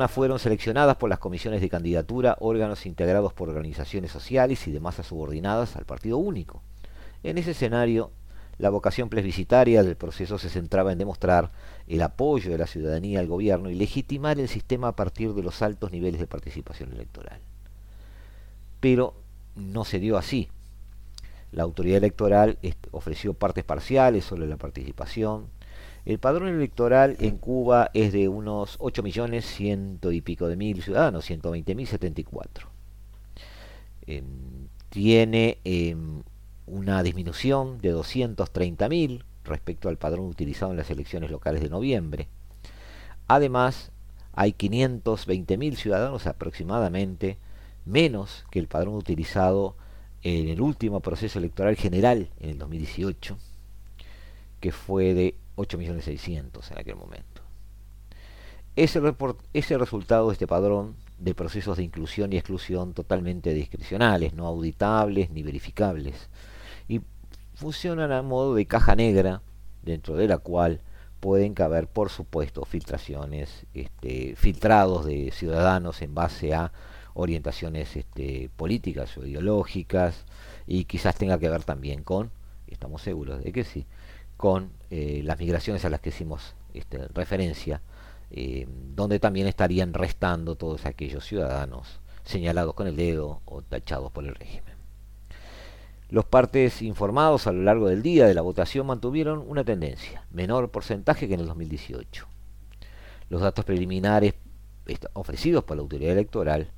Fueron 0.07 0.38
seleccionadas 0.38 0.97
por 0.97 1.10
las 1.10 1.17
comisiones 1.17 1.62
de 1.62 1.69
candidatura, 1.69 2.38
órganos 2.39 2.86
integrados 2.86 3.33
por 3.33 3.49
organizaciones 3.49 4.12
sociales 4.12 4.67
y 4.67 4.71
demás 4.71 4.95
subordinadas 5.03 5.75
al 5.75 5.86
partido 5.86 6.17
único. 6.17 6.62
En 7.23 7.39
ese 7.39 7.51
escenario, 7.51 8.12
la 8.60 8.69
vocación 8.69 9.10
plebiscitaria 9.10 9.83
del 9.83 9.95
proceso 9.95 10.38
se 10.38 10.49
centraba 10.49 10.91
en 10.91 10.97
demostrar 10.97 11.51
el 11.88 12.01
apoyo 12.01 12.51
de 12.51 12.57
la 12.57 12.67
ciudadanía 12.67 13.19
al 13.19 13.27
gobierno 13.27 13.69
y 13.69 13.75
legitimar 13.75 14.39
el 14.39 14.47
sistema 14.47 14.89
a 14.89 14.95
partir 14.95 15.33
de 15.33 15.43
los 15.43 15.62
altos 15.62 15.91
niveles 15.91 16.19
de 16.19 16.27
participación 16.27 16.91
electoral. 16.93 17.39
Pero 18.79 19.15
no 19.55 19.86
se 19.86 19.99
dio 19.99 20.17
así. 20.17 20.49
La 21.51 21.63
autoridad 21.63 21.97
electoral 21.97 22.60
ofreció 22.91 23.33
partes 23.33 23.63
parciales 23.63 24.25
sobre 24.25 24.47
la 24.47 24.57
participación, 24.57 25.47
el 26.08 26.20
padrón 26.20 26.48
electoral 26.48 27.17
en 27.20 27.38
Cuba 27.38 27.91
es 27.93 28.13
de 28.13 28.30
unos 28.30 28.78
8 28.80 29.04
millones 29.04 29.43
ciento 29.46 30.13
y 30.13 30.22
pico 30.22 30.48
de 30.48 30.56
mil 30.56 30.82
ciudadanos, 30.82 31.26
120 31.26 31.76
mil 31.76 31.86
74. 31.86 32.70
Em, 34.06 34.24
tiene 34.89 35.58
em, 35.65 36.24
una 36.65 37.04
disminución 37.04 37.80
de 37.82 37.89
230 37.89 38.88
mil 38.88 39.26
respecto 39.43 39.89
al 39.89 39.98
padrón 39.98 40.28
utilizado 40.28 40.72
en 40.72 40.78
las 40.78 40.89
elecciones 40.89 41.30
locales 41.30 41.62
de 41.62 41.70
noviembre. 41.70 42.30
Además, 43.28 43.91
hay 44.32 44.54
520 44.54 45.58
mil 45.58 45.76
ciudadanos 45.76 46.26
aproximadamente 46.26 47.38
menos 47.84 48.46
que 48.50 48.60
el 48.60 48.70
padrón 48.70 48.96
utilizado 48.96 49.76
en 50.24 50.48
el 50.48 50.62
último 50.62 51.02
proceso 51.02 51.38
electoral 51.38 51.76
general 51.76 52.30
en 52.39 52.52
el 52.52 52.58
2018, 52.60 53.38
que 54.62 54.72
fue 54.72 55.13
de 55.13 55.36
8.600.000 55.58 56.72
en 56.72 56.78
aquel 56.78 56.96
momento. 56.96 57.41
Ese, 58.76 59.02
report- 59.02 59.41
ese 59.54 59.78
resultado 59.78 60.28
de 60.28 60.34
este 60.34 60.48
padrón 60.48 60.96
de 61.17 61.34
procesos 61.34 61.78
de 61.78 61.84
inclusión 61.84 62.32
y 62.32 62.38
exclusión 62.38 62.93
totalmente 62.93 63.54
discrecionales, 63.54 64.34
no 64.34 64.46
auditables 64.46 65.32
ni 65.32 65.41
verificables, 65.41 66.30
y 66.88 67.02
funcionan 67.56 68.12
a 68.12 68.22
modo 68.22 68.54
de 68.54 68.67
caja 68.67 68.96
negra 68.96 69.41
dentro 69.82 70.15
de 70.15 70.28
la 70.28 70.38
cual 70.38 70.82
pueden 71.20 71.56
caber, 71.56 71.88
por 71.88 72.10
supuesto, 72.10 72.65
filtraciones, 72.65 73.65
este, 73.74 74.36
filtrados 74.36 75.06
de 75.06 75.32
ciudadanos 75.32 76.04
en 76.04 76.13
base 76.13 76.54
a 76.54 76.72
orientaciones 77.15 77.96
este, 77.96 78.52
políticas 78.56 79.17
o 79.17 79.26
ideológicas, 79.26 80.26
y 80.67 80.86
quizás 80.86 81.15
tenga 81.15 81.39
que 81.39 81.50
ver 81.50 81.63
también 81.63 82.04
con, 82.04 82.30
estamos 82.67 83.02
seguros 83.02 83.43
de 83.43 83.52
que 83.52 83.63
sí, 83.63 83.88
con 84.38 84.70
eh, 84.89 85.21
las 85.23 85.39
migraciones 85.39 85.84
a 85.86 85.89
las 85.89 86.00
que 86.00 86.10
hicimos 86.10 86.56
este, 86.73 87.08
referencia, 87.10 87.82
eh, 88.32 88.67
donde 88.95 89.19
también 89.19 89.47
estarían 89.47 89.93
restando 89.93 90.56
todos 90.56 90.86
aquellos 90.86 91.26
ciudadanos 91.26 92.00
señalados 92.23 92.73
con 92.73 92.88
el 92.88 92.95
dedo 92.95 93.41
o 93.45 93.62
tachados 93.62 94.12
por 94.12 94.26
el 94.26 94.36
régimen. 94.36 94.76
Los 96.10 96.26
partes 96.26 96.82
informados 96.82 97.47
a 97.47 97.52
lo 97.52 97.63
largo 97.63 97.89
del 97.89 98.02
día 98.02 98.28
de 98.28 98.34
la 98.34 98.41
votación 98.41 98.88
mantuvieron 98.88 99.43
una 99.45 99.65
tendencia, 99.65 100.26
menor 100.32 100.71
porcentaje 100.71 101.28
que 101.28 101.34
en 101.34 101.41
el 101.41 101.47
2018. 101.47 102.28
Los 103.30 103.41
datos 103.41 103.65
preliminares 103.65 104.36
ofrecidos 105.13 105.65
por 105.65 105.76
la 105.76 105.82
autoridad 105.82 106.13
electoral 106.13 106.71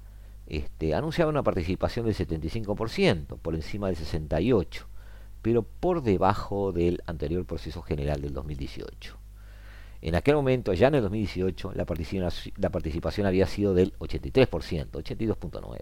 este, 0.48 0.96
anunciaban 0.96 1.36
una 1.36 1.44
participación 1.44 2.08
del 2.08 2.16
75%, 2.16 3.38
por 3.38 3.54
encima 3.54 3.88
del 3.88 3.98
68%, 3.98 4.86
pero 5.42 5.64
por 5.64 6.04
debajo 6.04 6.72
del 6.72 7.02
anterior 7.06 7.46
proceso 7.46 7.82
general 7.82 8.22
del 8.22 8.34
2018. 8.34 9.18
En 10.02 10.16
aquel 10.16 10.36
momento, 10.36 10.74
ya 10.74 10.88
en 10.88 10.96
el 10.96 11.02
2018, 11.02 11.74
la 11.76 11.86
participación, 11.86 12.54
la 12.58 12.70
participación 12.70 13.28
había 13.28 13.48
sido 13.48 13.74
del 13.74 13.94
83%, 14.00 14.92
82.9%. 14.92 15.80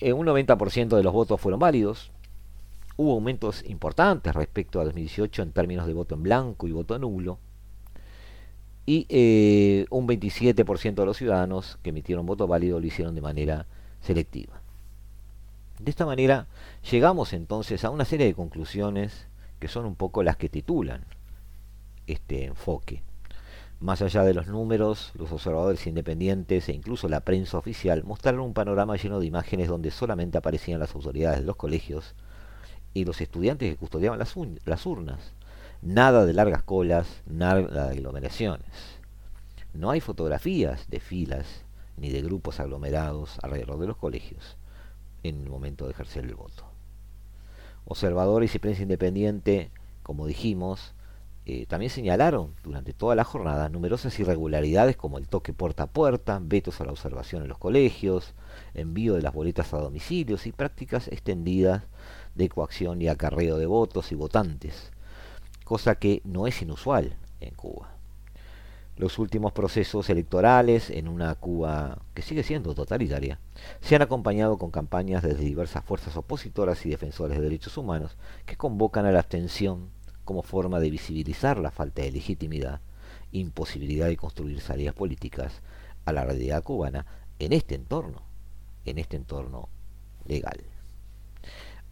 Eh, 0.00 0.12
un 0.12 0.26
90% 0.26 0.96
de 0.96 1.02
los 1.02 1.12
votos 1.12 1.40
fueron 1.40 1.60
válidos. 1.60 2.10
Hubo 2.96 3.12
aumentos 3.12 3.62
importantes 3.66 4.34
respecto 4.34 4.80
a 4.80 4.84
2018 4.84 5.42
en 5.42 5.52
términos 5.52 5.86
de 5.86 5.92
voto 5.92 6.14
en 6.14 6.22
blanco 6.22 6.66
y 6.66 6.72
voto 6.72 6.98
nulo. 6.98 7.38
Y 8.86 9.06
eh, 9.08 9.86
un 9.90 10.06
27% 10.06 10.94
de 10.94 11.06
los 11.06 11.16
ciudadanos 11.16 11.78
que 11.82 11.90
emitieron 11.90 12.24
voto 12.24 12.46
válido 12.46 12.80
lo 12.80 12.86
hicieron 12.86 13.14
de 13.14 13.20
manera 13.20 13.66
selectiva. 14.00 14.62
De 15.78 15.90
esta 15.90 16.06
manera 16.06 16.46
llegamos 16.90 17.34
entonces 17.34 17.84
a 17.84 17.90
una 17.90 18.06
serie 18.06 18.26
de 18.26 18.34
conclusiones 18.34 19.26
que 19.58 19.68
son 19.68 19.84
un 19.84 19.94
poco 19.94 20.22
las 20.22 20.38
que 20.38 20.48
titulan 20.48 21.04
este 22.06 22.46
enfoque. 22.46 23.02
Más 23.78 24.00
allá 24.00 24.22
de 24.22 24.32
los 24.32 24.46
números, 24.46 25.12
los 25.16 25.30
observadores 25.32 25.86
independientes 25.86 26.70
e 26.70 26.72
incluso 26.72 27.10
la 27.10 27.20
prensa 27.20 27.58
oficial 27.58 28.04
mostraron 28.04 28.40
un 28.40 28.54
panorama 28.54 28.96
lleno 28.96 29.20
de 29.20 29.26
imágenes 29.26 29.68
donde 29.68 29.90
solamente 29.90 30.38
aparecían 30.38 30.80
las 30.80 30.94
autoridades 30.94 31.40
de 31.40 31.46
los 31.46 31.56
colegios 31.56 32.14
y 32.94 33.04
los 33.04 33.20
estudiantes 33.20 33.70
que 33.70 33.76
custodiaban 33.76 34.18
las, 34.18 34.34
las 34.64 34.86
urnas. 34.86 35.34
Nada 35.82 36.24
de 36.24 36.32
largas 36.32 36.62
colas, 36.62 37.22
nada 37.26 37.60
de 37.60 37.98
aglomeraciones. 37.98 38.98
No 39.74 39.90
hay 39.90 40.00
fotografías 40.00 40.88
de 40.88 41.00
filas 41.00 41.66
ni 41.98 42.08
de 42.08 42.22
grupos 42.22 42.60
aglomerados 42.60 43.38
alrededor 43.42 43.78
de 43.78 43.88
los 43.88 43.98
colegios 43.98 44.56
en 45.28 45.42
el 45.42 45.50
momento 45.50 45.84
de 45.86 45.92
ejercer 45.92 46.24
el 46.24 46.34
voto. 46.34 46.64
Observadores 47.84 48.54
y 48.54 48.58
prensa 48.58 48.82
independiente, 48.82 49.70
como 50.02 50.26
dijimos, 50.26 50.94
eh, 51.48 51.66
también 51.66 51.90
señalaron 51.90 52.56
durante 52.64 52.92
toda 52.92 53.14
la 53.14 53.22
jornada 53.22 53.68
numerosas 53.68 54.18
irregularidades 54.18 54.96
como 54.96 55.18
el 55.18 55.28
toque 55.28 55.52
puerta 55.52 55.84
a 55.84 55.86
puerta, 55.86 56.40
vetos 56.42 56.80
a 56.80 56.84
la 56.84 56.90
observación 56.90 57.42
en 57.42 57.48
los 57.48 57.58
colegios, 57.58 58.34
envío 58.74 59.14
de 59.14 59.22
las 59.22 59.32
boletas 59.32 59.72
a 59.72 59.78
domicilios 59.78 60.48
y 60.48 60.52
prácticas 60.52 61.06
extendidas 61.06 61.84
de 62.34 62.48
coacción 62.48 63.00
y 63.00 63.06
acarreo 63.06 63.58
de 63.58 63.66
votos 63.66 64.10
y 64.10 64.16
votantes, 64.16 64.90
cosa 65.64 65.94
que 65.94 66.20
no 66.24 66.48
es 66.48 66.60
inusual 66.62 67.16
en 67.38 67.54
Cuba. 67.54 67.95
Los 68.96 69.18
últimos 69.18 69.52
procesos 69.52 70.08
electorales 70.08 70.88
en 70.88 71.08
una 71.08 71.34
Cuba 71.34 71.98
que 72.14 72.22
sigue 72.22 72.42
siendo 72.42 72.74
totalitaria 72.74 73.38
se 73.82 73.94
han 73.94 74.00
acompañado 74.00 74.56
con 74.56 74.70
campañas 74.70 75.22
desde 75.22 75.44
diversas 75.44 75.84
fuerzas 75.84 76.16
opositoras 76.16 76.86
y 76.86 76.90
defensores 76.90 77.36
de 77.36 77.44
derechos 77.44 77.76
humanos 77.76 78.16
que 78.46 78.56
convocan 78.56 79.04
a 79.04 79.12
la 79.12 79.18
abstención 79.18 79.90
como 80.24 80.42
forma 80.42 80.80
de 80.80 80.90
visibilizar 80.90 81.58
la 81.58 81.70
falta 81.70 82.02
de 82.02 82.10
legitimidad, 82.10 82.80
imposibilidad 83.32 84.06
de 84.06 84.16
construir 84.16 84.62
salidas 84.62 84.94
políticas 84.94 85.60
a 86.06 86.12
la 86.12 86.24
realidad 86.24 86.62
cubana 86.62 87.04
en 87.38 87.52
este 87.52 87.74
entorno, 87.74 88.22
en 88.86 88.98
este 88.98 89.16
entorno 89.16 89.68
legal. 90.24 90.58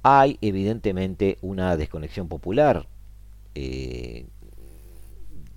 Hay 0.02 0.38
evidentemente 0.40 1.36
una 1.42 1.76
desconexión 1.76 2.28
popular 2.28 2.88
eh, 3.54 4.26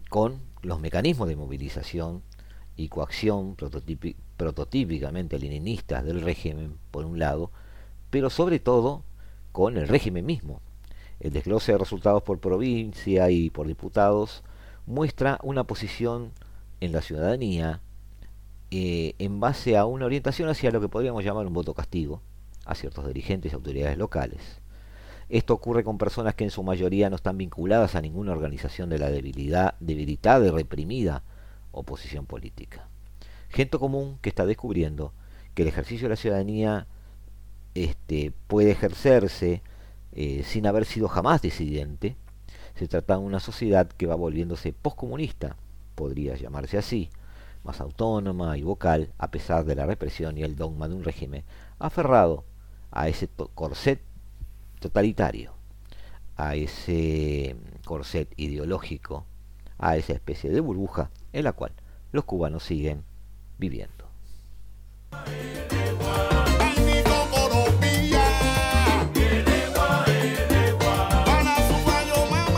con 0.10 0.47
los 0.68 0.82
mecanismos 0.82 1.30
de 1.30 1.38
movilización 1.38 2.24
y 2.76 2.90
coacción 2.90 3.56
prototípicamente 3.56 5.40
leninistas 5.40 6.04
del 6.04 6.22
régimen, 6.22 6.78
por 6.92 7.06
un 7.06 7.20
lado, 7.20 7.52
pero 8.10 8.30
sobre 8.30 8.60
todo 8.60 9.04
con 9.54 9.78
el 9.78 9.88
régimen 9.88 10.26
mismo, 10.26 10.62
el 11.22 11.32
desglose 11.32 11.72
de 11.72 11.78
resultados 11.78 12.22
por 12.22 12.40
provincia 12.40 13.32
y 13.32 13.50
por 13.50 13.66
diputados 13.66 14.44
muestra 14.86 15.40
una 15.42 15.64
posición 15.64 16.34
en 16.82 16.92
la 16.92 17.02
ciudadanía 17.02 17.82
eh, 18.70 19.16
en 19.20 19.40
base 19.40 19.78
a 19.78 19.86
una 19.86 20.06
orientación 20.06 20.50
hacia 20.50 20.72
lo 20.72 20.82
que 20.82 20.90
podríamos 20.90 21.24
llamar 21.24 21.48
un 21.48 21.54
voto 21.54 21.74
castigo 21.74 22.22
a 22.66 22.76
ciertos 22.76 23.08
dirigentes 23.08 23.54
y 23.54 23.56
autoridades 23.56 23.98
locales. 23.98 24.62
Esto 25.30 25.54
ocurre 25.54 25.84
con 25.84 25.98
personas 25.98 26.36
que 26.36 26.46
en 26.46 26.52
su 26.52 26.64
mayoría 26.64 27.10
no 27.10 27.18
están 27.18 27.38
vinculadas 27.38 27.96
a 27.96 28.02
ninguna 28.02 28.32
organización 28.32 28.90
de 28.90 29.00
la 29.00 29.10
debilidad, 29.10 29.76
debilitada 29.80 30.46
y 30.48 30.52
reprimida 30.52 31.24
oposición 31.72 32.26
política. 32.26 32.88
Gente 33.50 33.78
común 33.78 34.20
que 34.22 34.30
está 34.30 34.46
descubriendo 34.46 35.14
que 35.54 35.64
el 35.64 35.68
ejercicio 35.68 36.06
de 36.06 36.10
la 36.12 36.16
ciudadanía 36.16 36.88
este, 37.76 38.32
puede 38.48 38.72
ejercerse 38.72 39.62
eh, 40.14 40.44
sin 40.46 40.66
haber 40.66 40.86
sido 40.86 41.08
jamás 41.08 41.42
disidente, 41.42 42.16
se 42.76 42.88
trata 42.88 43.18
de 43.18 43.24
una 43.24 43.40
sociedad 43.40 43.88
que 43.88 44.08
va 44.08 44.16
volviéndose 44.16 44.72
postcomunista, 44.72 45.58
podría 45.96 46.36
llamarse 46.36 46.78
así, 46.78 47.10
más 47.64 47.82
autónoma 47.82 48.58
y 48.58 48.62
vocal, 48.62 49.12
a 49.18 49.30
pesar 49.30 49.66
de 49.66 49.76
la 49.76 49.86
represión 49.86 50.38
y 50.38 50.44
el 50.44 50.56
dogma 50.56 50.88
de 50.88 50.96
un 50.96 51.04
régimen 51.04 51.44
aferrado 51.80 52.46
a 52.92 53.10
ese 53.10 53.28
corset 53.56 54.00
totalitario, 54.80 55.54
a 56.36 56.56
ese 56.56 57.56
corset 57.86 58.32
ideológico, 58.38 59.26
a 59.78 59.98
esa 59.98 60.14
especie 60.14 60.50
de 60.50 60.60
burbuja 60.60 61.10
en 61.34 61.44
la 61.44 61.54
cual 61.54 61.72
los 62.12 62.24
cubanos 62.24 62.64
siguen 62.64 63.04
viviendo. 63.58 64.08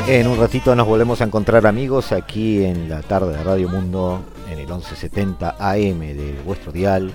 En 0.07 0.27
un 0.27 0.39
ratito 0.39 0.75
nos 0.75 0.87
volvemos 0.87 1.21
a 1.21 1.25
encontrar 1.25 1.67
amigos 1.67 2.11
aquí 2.11 2.65
en 2.65 2.89
la 2.89 3.03
tarde 3.03 3.37
de 3.37 3.43
Radio 3.43 3.69
Mundo, 3.69 4.23
en 4.47 4.57
el 4.57 4.65
1170 4.65 5.55
AM 5.59 5.99
de 5.99 6.41
vuestro 6.43 6.71
dial, 6.71 7.13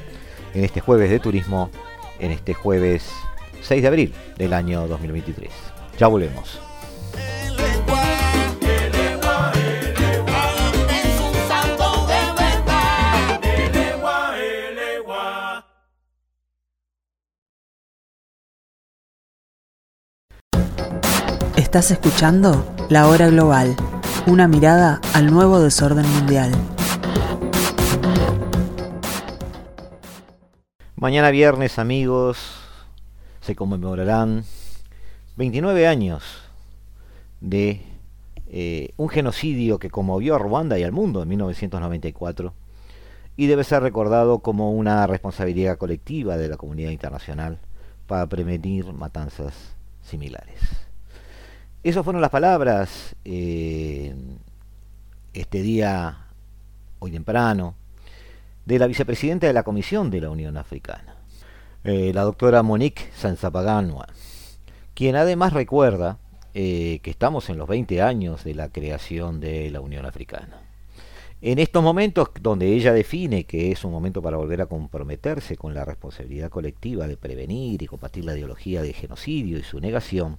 en 0.54 0.62
este 0.64 0.80
jueves 0.80 1.10
de 1.10 1.18
turismo, 1.18 1.70
en 2.20 2.30
este 2.30 2.54
jueves 2.54 3.10
6 3.64 3.80
de 3.80 3.88
abril 3.88 4.14
del 4.36 4.52
año 4.52 4.86
2023. 4.86 5.50
Ya 5.98 6.06
volvemos. 6.06 6.60
Estás 21.56 21.90
escuchando 21.90 22.72
La 22.88 23.08
Hora 23.08 23.28
Global, 23.28 23.74
una 24.26 24.46
mirada 24.46 25.00
al 25.12 25.32
nuevo 25.32 25.60
desorden 25.60 26.06
mundial. 26.08 26.52
Mañana 30.94 31.30
viernes, 31.30 31.78
amigos, 31.78 32.63
se 33.44 33.54
conmemorarán 33.54 34.44
29 35.36 35.86
años 35.86 36.22
de 37.40 37.82
eh, 38.48 38.90
un 38.96 39.10
genocidio 39.10 39.78
que 39.78 39.90
conmovió 39.90 40.34
a 40.34 40.38
Ruanda 40.38 40.78
y 40.78 40.82
al 40.82 40.92
mundo 40.92 41.22
en 41.22 41.28
1994 41.28 42.54
y 43.36 43.46
debe 43.46 43.64
ser 43.64 43.82
recordado 43.82 44.38
como 44.38 44.72
una 44.72 45.06
responsabilidad 45.06 45.76
colectiva 45.76 46.38
de 46.38 46.48
la 46.48 46.56
comunidad 46.56 46.90
internacional 46.90 47.58
para 48.06 48.26
prevenir 48.26 48.92
matanzas 48.94 49.54
similares. 50.02 50.60
Esas 51.82 52.02
fueron 52.02 52.22
las 52.22 52.30
palabras 52.30 53.14
eh, 53.26 54.14
este 55.34 55.60
día, 55.60 56.28
hoy 56.98 57.10
temprano, 57.10 57.74
de 58.64 58.78
la 58.78 58.86
vicepresidenta 58.86 59.46
de 59.46 59.52
la 59.52 59.64
Comisión 59.64 60.10
de 60.10 60.22
la 60.22 60.30
Unión 60.30 60.56
Africana, 60.56 61.13
eh, 61.84 62.12
la 62.14 62.22
doctora 62.22 62.62
Monique 62.62 63.10
Sanzapaganwa, 63.14 64.08
quien 64.94 65.16
además 65.16 65.52
recuerda 65.52 66.18
eh, 66.54 67.00
que 67.02 67.10
estamos 67.10 67.50
en 67.50 67.58
los 67.58 67.68
20 67.68 68.02
años 68.02 68.44
de 68.44 68.54
la 68.54 68.70
creación 68.70 69.40
de 69.40 69.70
la 69.70 69.80
Unión 69.80 70.06
Africana. 70.06 70.60
En 71.40 71.58
estos 71.58 71.82
momentos 71.82 72.30
donde 72.40 72.72
ella 72.72 72.92
define 72.92 73.44
que 73.44 73.70
es 73.70 73.84
un 73.84 73.92
momento 73.92 74.22
para 74.22 74.38
volver 74.38 74.62
a 74.62 74.66
comprometerse 74.66 75.56
con 75.56 75.74
la 75.74 75.84
responsabilidad 75.84 76.48
colectiva 76.48 77.06
de 77.06 77.18
prevenir 77.18 77.82
y 77.82 77.86
combatir 77.86 78.24
la 78.24 78.34
ideología 78.34 78.80
de 78.82 78.92
genocidio 78.92 79.58
y 79.58 79.62
su 79.62 79.80
negación, 79.80 80.38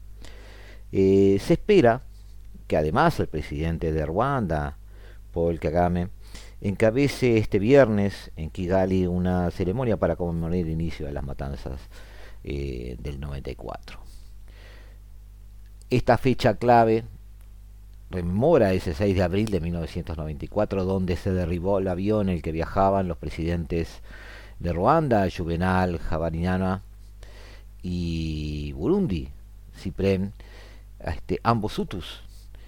Eh, 0.91 1.39
se 1.41 1.53
espera 1.53 2.03
que 2.67 2.77
además 2.77 3.19
el 3.19 3.27
presidente 3.27 3.91
de 3.91 4.05
Ruanda, 4.05 4.77
Paul 5.33 5.59
Kagame, 5.59 6.07
encabece 6.61 7.37
este 7.37 7.59
viernes 7.59 8.31
en 8.35 8.49
Kigali 8.49 9.07
una 9.07 9.51
ceremonia 9.51 9.97
para 9.97 10.15
conmemorar 10.15 10.55
el 10.55 10.69
inicio 10.69 11.05
de 11.05 11.13
las 11.13 11.23
matanzas 11.23 11.79
eh, 12.43 12.95
del 12.99 13.19
94. 13.19 13.99
Esta 15.89 16.17
fecha 16.17 16.55
clave 16.55 17.03
rememora 18.09 18.73
ese 18.73 18.93
6 18.93 19.15
de 19.15 19.23
abril 19.23 19.47
de 19.47 19.59
1994 19.59 20.85
donde 20.85 21.15
se 21.15 21.31
derribó 21.31 21.79
el 21.79 21.87
avión 21.87 22.29
en 22.29 22.35
el 22.35 22.41
que 22.41 22.51
viajaban 22.51 23.07
los 23.07 23.17
presidentes 23.17 24.01
de 24.59 24.73
Ruanda, 24.73 25.27
Juvenal, 25.35 25.99
Javariana 25.99 26.81
y 27.81 28.71
Burundi, 28.73 29.29
Ciprem, 29.77 30.31
este, 30.99 31.39
ambos 31.43 31.77
Hutus, 31.77 32.24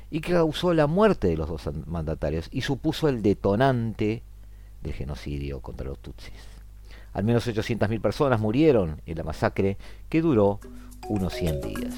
y 0.09 0.21
que 0.21 0.33
causó 0.33 0.73
la 0.73 0.87
muerte 0.87 1.27
de 1.27 1.37
los 1.37 1.49
dos 1.49 1.69
mandatarios 1.85 2.47
y 2.51 2.61
supuso 2.61 3.09
el 3.09 3.21
detonante 3.21 4.23
del 4.81 4.93
genocidio 4.93 5.59
contra 5.59 5.87
los 5.87 5.99
Tutsis. 5.99 6.31
Al 7.13 7.23
menos 7.23 7.47
800.000 7.47 7.99
personas 7.99 8.39
murieron 8.39 9.01
en 9.05 9.17
la 9.17 9.23
masacre 9.23 9.77
que 10.09 10.21
duró 10.21 10.59
unos 11.09 11.33
100 11.33 11.61
días. 11.61 11.95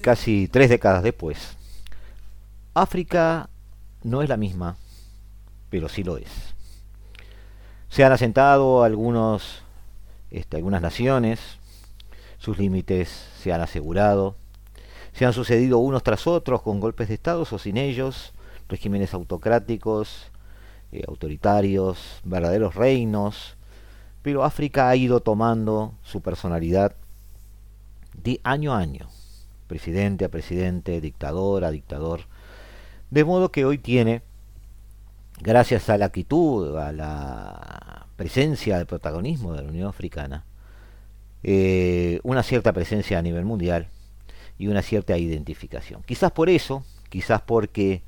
Casi 0.00 0.48
tres 0.48 0.68
décadas 0.68 1.02
después, 1.02 1.56
África 2.74 3.48
no 4.02 4.22
es 4.22 4.28
la 4.28 4.36
misma, 4.36 4.76
pero 5.70 5.88
sí 5.88 6.02
lo 6.02 6.16
es. 6.16 6.28
Se 7.88 8.04
han 8.04 8.12
asentado 8.12 8.84
algunos, 8.84 9.62
este, 10.30 10.56
algunas 10.56 10.82
naciones, 10.82 11.40
sus 12.38 12.58
límites 12.58 13.26
se 13.42 13.52
han 13.52 13.60
asegurado, 13.60 14.36
se 15.12 15.26
han 15.26 15.32
sucedido 15.32 15.78
unos 15.78 16.02
tras 16.02 16.26
otros 16.26 16.62
con 16.62 16.80
golpes 16.80 17.08
de 17.08 17.14
Estado 17.14 17.46
o 17.50 17.58
sin 17.58 17.76
ellos, 17.76 18.32
regímenes 18.68 19.12
autocráticos, 19.12 20.30
eh, 20.92 21.02
autoritarios, 21.06 22.20
verdaderos 22.24 22.74
reinos, 22.74 23.56
pero 24.22 24.44
África 24.44 24.88
ha 24.88 24.96
ido 24.96 25.20
tomando 25.20 25.94
su 26.02 26.20
personalidad 26.20 26.94
de 28.14 28.40
año 28.44 28.72
a 28.74 28.78
año, 28.78 29.08
presidente 29.70 30.24
a 30.24 30.28
presidente, 30.28 31.00
dictador 31.00 31.64
a 31.64 31.70
dictador, 31.70 32.22
de 33.10 33.24
modo 33.24 33.52
que 33.52 33.64
hoy 33.64 33.78
tiene, 33.78 34.22
gracias 35.40 35.88
a 35.88 35.96
la 35.96 36.06
actitud, 36.06 36.76
a 36.76 36.90
la 36.90 38.06
presencia 38.16 38.78
de 38.78 38.84
protagonismo 38.84 39.54
de 39.54 39.62
la 39.62 39.68
Unión 39.68 39.88
Africana, 39.88 40.44
eh, 41.44 42.18
una 42.24 42.42
cierta 42.42 42.72
presencia 42.72 43.20
a 43.20 43.22
nivel 43.22 43.44
mundial 43.44 43.86
y 44.58 44.66
una 44.66 44.82
cierta 44.82 45.16
identificación. 45.16 46.02
Quizás 46.02 46.32
por 46.32 46.50
eso, 46.50 46.84
quizás 47.08 47.40
porque 47.40 48.02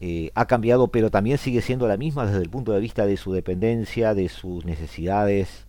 eh, 0.00 0.32
ha 0.34 0.46
cambiado, 0.46 0.88
pero 0.88 1.08
también 1.10 1.38
sigue 1.38 1.62
siendo 1.62 1.86
la 1.86 1.96
misma 1.96 2.26
desde 2.26 2.42
el 2.42 2.50
punto 2.50 2.72
de 2.72 2.80
vista 2.80 3.06
de 3.06 3.16
su 3.16 3.32
dependencia, 3.32 4.12
de 4.14 4.28
sus 4.28 4.64
necesidades, 4.64 5.66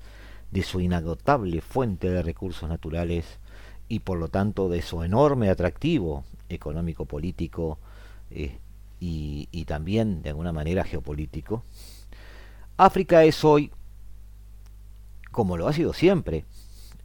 de 0.50 0.64
su 0.64 0.82
inagotable 0.82 1.62
fuente 1.62 2.10
de 2.10 2.24
recursos 2.24 2.68
naturales 2.68 3.38
y 3.92 4.00
por 4.00 4.18
lo 4.18 4.30
tanto 4.30 4.70
de 4.70 4.82
su 4.82 5.04
enorme 5.04 5.50
atractivo 5.50 6.24
económico-político 6.48 7.78
eh, 8.30 8.58
y, 9.02 9.50
y 9.52 9.66
también 9.66 10.22
de 10.22 10.30
alguna 10.30 10.54
manera 10.54 10.86
geopolítico. 10.86 11.66
África 12.78 13.26
es 13.26 13.44
hoy, 13.44 13.70
como 15.32 15.58
lo 15.58 15.68
ha 15.68 15.74
sido 15.74 15.92
siempre, 15.92 16.46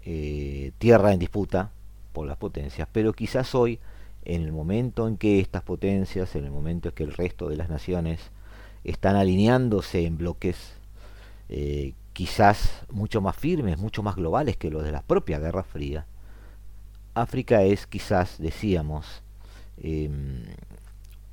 eh, 0.05 0.71
tierra 0.79 1.13
en 1.13 1.19
disputa 1.19 1.73
por 2.13 2.29
las 2.29 2.37
potencias, 2.37 2.87
pero 2.93 3.13
quizás 3.13 3.57
hoy, 3.57 3.81
en 4.25 4.43
el 4.43 4.53
momento 4.53 5.09
en 5.09 5.17
que 5.17 5.41
estas 5.41 5.63
potencias, 5.63 6.37
en 6.37 6.45
el 6.45 6.53
momento 6.53 6.91
en 6.91 6.95
que 6.95 7.03
el 7.03 7.15
resto 7.15 7.49
de 7.49 7.57
las 7.57 7.69
naciones 7.69 8.21
están 8.85 9.17
alineándose 9.17 10.07
en 10.07 10.19
bloques, 10.19 10.75
eh, 11.49 11.95
quizás 12.13 12.85
mucho 12.93 13.21
más 13.21 13.35
firmes, 13.35 13.77
mucho 13.77 14.05
más 14.05 14.15
globales 14.15 14.57
que 14.57 14.71
los 14.71 14.85
de 14.85 14.93
la 14.93 15.03
propia 15.03 15.41
Guerra 15.41 15.65
Fría, 15.65 16.07
África 17.17 17.63
es 17.63 17.87
quizás, 17.87 18.37
decíamos, 18.39 19.23
eh, 19.79 20.11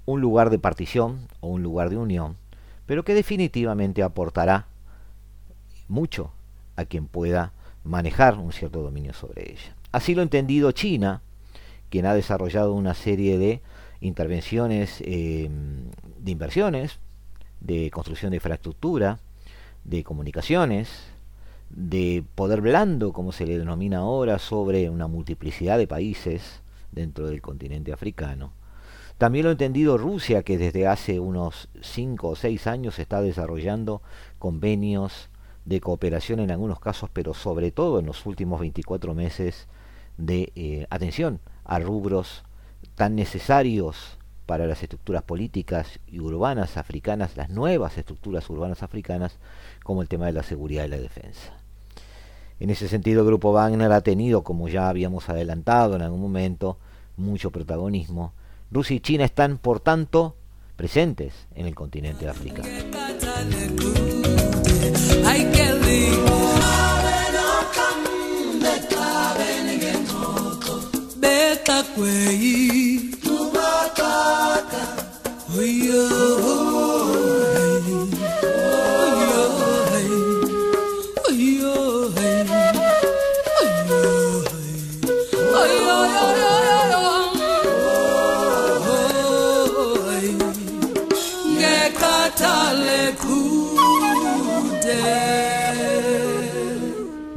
un 0.05 0.21
lugar 0.21 0.49
de 0.49 0.57
partición 0.57 1.27
o 1.41 1.49
un 1.49 1.61
lugar 1.61 1.89
de 1.89 1.97
unión, 1.97 2.37
pero 2.85 3.03
que 3.03 3.13
definitivamente 3.13 4.01
aportará 4.01 4.67
mucho 5.89 6.31
a 6.77 6.85
quien 6.85 7.07
pueda 7.07 7.51
manejar 7.83 8.37
un 8.39 8.53
cierto 8.53 8.81
dominio 8.81 9.13
sobre 9.13 9.51
ella. 9.51 9.75
Así 9.91 10.15
lo 10.15 10.21
ha 10.21 10.23
entendido 10.23 10.71
China, 10.71 11.21
quien 11.89 12.05
ha 12.05 12.13
desarrollado 12.13 12.73
una 12.73 12.93
serie 12.93 13.37
de 13.37 13.61
intervenciones 13.99 15.01
eh, 15.01 15.49
de 16.17 16.31
inversiones, 16.31 16.99
de 17.59 17.91
construcción 17.91 18.31
de 18.31 18.37
infraestructura, 18.37 19.19
de 19.83 20.05
comunicaciones, 20.05 21.12
de 21.75 22.23
poder 22.35 22.61
blando, 22.61 23.13
como 23.13 23.31
se 23.31 23.45
le 23.45 23.57
denomina 23.57 23.99
ahora, 23.99 24.39
sobre 24.39 24.89
una 24.89 25.07
multiplicidad 25.07 25.77
de 25.77 25.87
países 25.87 26.61
dentro 26.91 27.27
del 27.27 27.41
continente 27.41 27.91
africano. 27.91 28.53
También 29.17 29.43
lo 29.43 29.49
ha 29.49 29.53
entendido 29.53 29.97
Rusia, 29.97 30.43
que 30.43 30.57
desde 30.57 30.87
hace 30.87 31.19
unos 31.19 31.69
5 31.81 32.29
o 32.29 32.35
6 32.35 32.67
años 32.67 32.99
está 32.99 33.21
desarrollando 33.21 34.01
convenios 34.39 35.29
de 35.65 35.79
cooperación 35.79 36.39
en 36.39 36.51
algunos 36.51 36.79
casos, 36.79 37.09
pero 37.11 37.33
sobre 37.33 37.71
todo 37.71 37.99
en 37.99 38.05
los 38.05 38.25
últimos 38.25 38.59
24 38.59 39.13
meses 39.13 39.67
de 40.17 40.51
eh, 40.55 40.87
atención 40.89 41.39
a 41.63 41.79
rubros 41.79 42.43
tan 42.95 43.15
necesarios 43.15 44.19
para 44.45 44.67
las 44.67 44.83
estructuras 44.83 45.23
políticas 45.23 45.99
y 46.05 46.19
urbanas 46.19 46.75
africanas, 46.77 47.37
las 47.37 47.49
nuevas 47.49 47.97
estructuras 47.97 48.49
urbanas 48.49 48.83
africanas, 48.83 49.39
como 49.83 50.01
el 50.01 50.09
tema 50.09 50.25
de 50.25 50.33
la 50.33 50.43
seguridad 50.43 50.83
y 50.83 50.89
la 50.89 50.97
defensa. 50.97 51.62
En 52.63 52.69
ese 52.69 52.87
sentido, 52.87 53.19
el 53.19 53.27
Grupo 53.27 53.51
Wagner 53.51 53.91
ha 53.91 53.99
tenido, 53.99 54.41
como 54.45 54.69
ya 54.69 54.87
habíamos 54.87 55.27
adelantado 55.27 55.97
en 55.97 56.01
algún 56.01 56.21
momento, 56.21 56.77
mucho 57.17 57.51
protagonismo. 57.51 58.31
Rusia 58.71 58.95
y 58.95 58.99
China 59.01 59.25
están, 59.25 59.57
por 59.57 59.81
tanto, 59.81 60.37
presentes 60.77 61.33
en 61.55 61.65
el 61.65 61.75
continente 61.75 62.29
africano. 62.29 62.69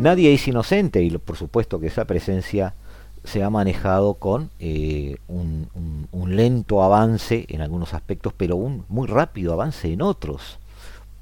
Nadie 0.06 0.32
es 0.32 0.46
inocente 0.46 1.02
y 1.02 1.10
por 1.18 1.36
supuesto 1.36 1.80
que 1.80 1.88
esa 1.88 2.04
presencia 2.04 2.74
se 3.24 3.42
ha 3.42 3.50
manejado 3.50 4.14
con 4.14 4.50
eh, 4.60 5.16
un, 5.26 5.68
un, 5.74 6.06
un, 6.12 6.36
lento 6.36 6.84
avance 6.84 7.44
en 7.48 7.60
algunos 7.60 7.92
aspectos, 7.92 8.32
pero 8.36 8.54
un 8.54 8.84
muy 8.88 9.08
rápido 9.08 9.52
avance 9.52 9.92
en 9.92 10.02
otros. 10.02 10.60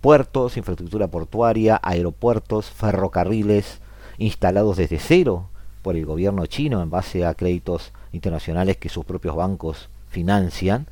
Puertos, 0.03 0.59
infraestructura 0.59 1.09
portuaria, 1.09 1.81
aeropuertos, 1.83 2.66
ferrocarriles 2.66 3.81
instalados 4.18 4.77
desde 4.77 4.99
cero 4.99 5.49
por 5.81 5.97
el 5.97 6.05
gobierno 6.05 6.44
chino 6.44 6.83
en 6.83 6.90
base 6.90 7.25
a 7.25 7.33
créditos 7.33 7.90
internacionales 8.12 8.77
que 8.77 8.90
sus 8.90 9.07
propios 9.07 9.35
bancos 9.35 9.88
financian, 10.11 10.88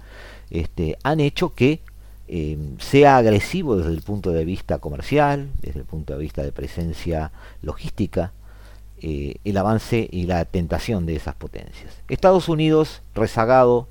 este, 0.49 0.97
han 1.03 1.21
hecho 1.21 1.53
que 1.53 1.83
eh, 2.29 2.59
sea 2.79 3.17
agresivo 3.17 3.77
desde 3.77 3.93
el 3.93 4.03
punto 4.03 4.31
de 4.31 4.45
vista 4.45 4.79
comercial, 4.79 5.51
desde 5.61 5.81
el 5.81 5.87
punto 5.87 6.15
de 6.15 6.21
vista 6.21 6.43
de 6.43 6.53
presencia 6.53 7.33
logística, 7.63 8.33
eh, 9.01 9.37
el 9.45 9.57
avance 9.57 10.09
y 10.11 10.27
la 10.27 10.45
tentación 10.45 11.07
de 11.07 11.17
esas 11.17 11.35
potencias. 11.35 11.95
Estados 12.09 12.49
Unidos, 12.49 13.03
rezagado, 13.15 13.89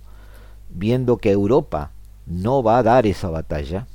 viendo 0.70 1.18
que 1.18 1.32
Europa 1.32 1.92
no 2.26 2.64
va 2.64 2.78
a 2.78 2.84
dar 2.84 3.06
esa 3.06 3.30
batalla, 3.30 3.88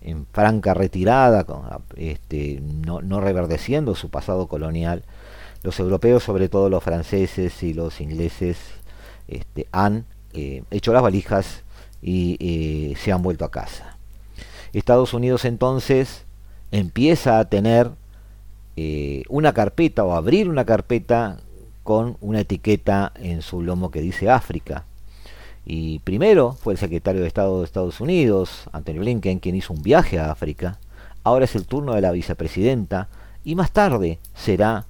en 0.00 0.26
franca 0.26 0.74
retirada, 0.74 1.44
con, 1.44 1.62
este, 1.96 2.60
no, 2.62 3.00
no 3.02 3.20
reverdeciendo 3.20 3.94
su 3.94 4.10
pasado 4.10 4.46
colonial, 4.46 5.04
los 5.62 5.80
europeos, 5.80 6.22
sobre 6.22 6.48
todo 6.48 6.68
los 6.70 6.82
franceses 6.82 7.62
y 7.62 7.74
los 7.74 8.00
ingleses, 8.00 8.58
este, 9.26 9.66
han 9.72 10.04
eh, 10.32 10.62
hecho 10.70 10.92
las 10.92 11.02
valijas 11.02 11.62
y 12.02 12.36
eh, 12.40 12.96
se 12.96 13.12
han 13.12 13.22
vuelto 13.22 13.44
a 13.44 13.50
casa. 13.50 13.96
Estados 14.72 15.14
Unidos 15.14 15.44
entonces 15.44 16.24
empieza 16.70 17.38
a 17.38 17.48
tener 17.48 17.90
eh, 18.76 19.22
una 19.28 19.52
carpeta 19.52 20.04
o 20.04 20.12
abrir 20.12 20.48
una 20.48 20.64
carpeta 20.64 21.38
con 21.82 22.16
una 22.20 22.40
etiqueta 22.40 23.12
en 23.16 23.42
su 23.42 23.62
lomo 23.62 23.90
que 23.90 24.00
dice 24.00 24.28
África. 24.28 24.84
Y 25.64 26.00
primero 26.00 26.52
fue 26.52 26.74
el 26.74 26.78
secretario 26.78 27.22
de 27.22 27.28
Estado 27.28 27.60
de 27.60 27.64
Estados 27.64 28.00
Unidos, 28.00 28.64
Anthony 28.72 28.98
Blinken, 28.98 29.38
quien 29.38 29.56
hizo 29.56 29.72
un 29.72 29.82
viaje 29.82 30.18
a 30.18 30.30
África. 30.30 30.78
Ahora 31.24 31.44
es 31.44 31.56
el 31.56 31.66
turno 31.66 31.94
de 31.94 32.00
la 32.00 32.12
vicepresidenta 32.12 33.08
y 33.44 33.54
más 33.54 33.72
tarde 33.72 34.18
será 34.34 34.86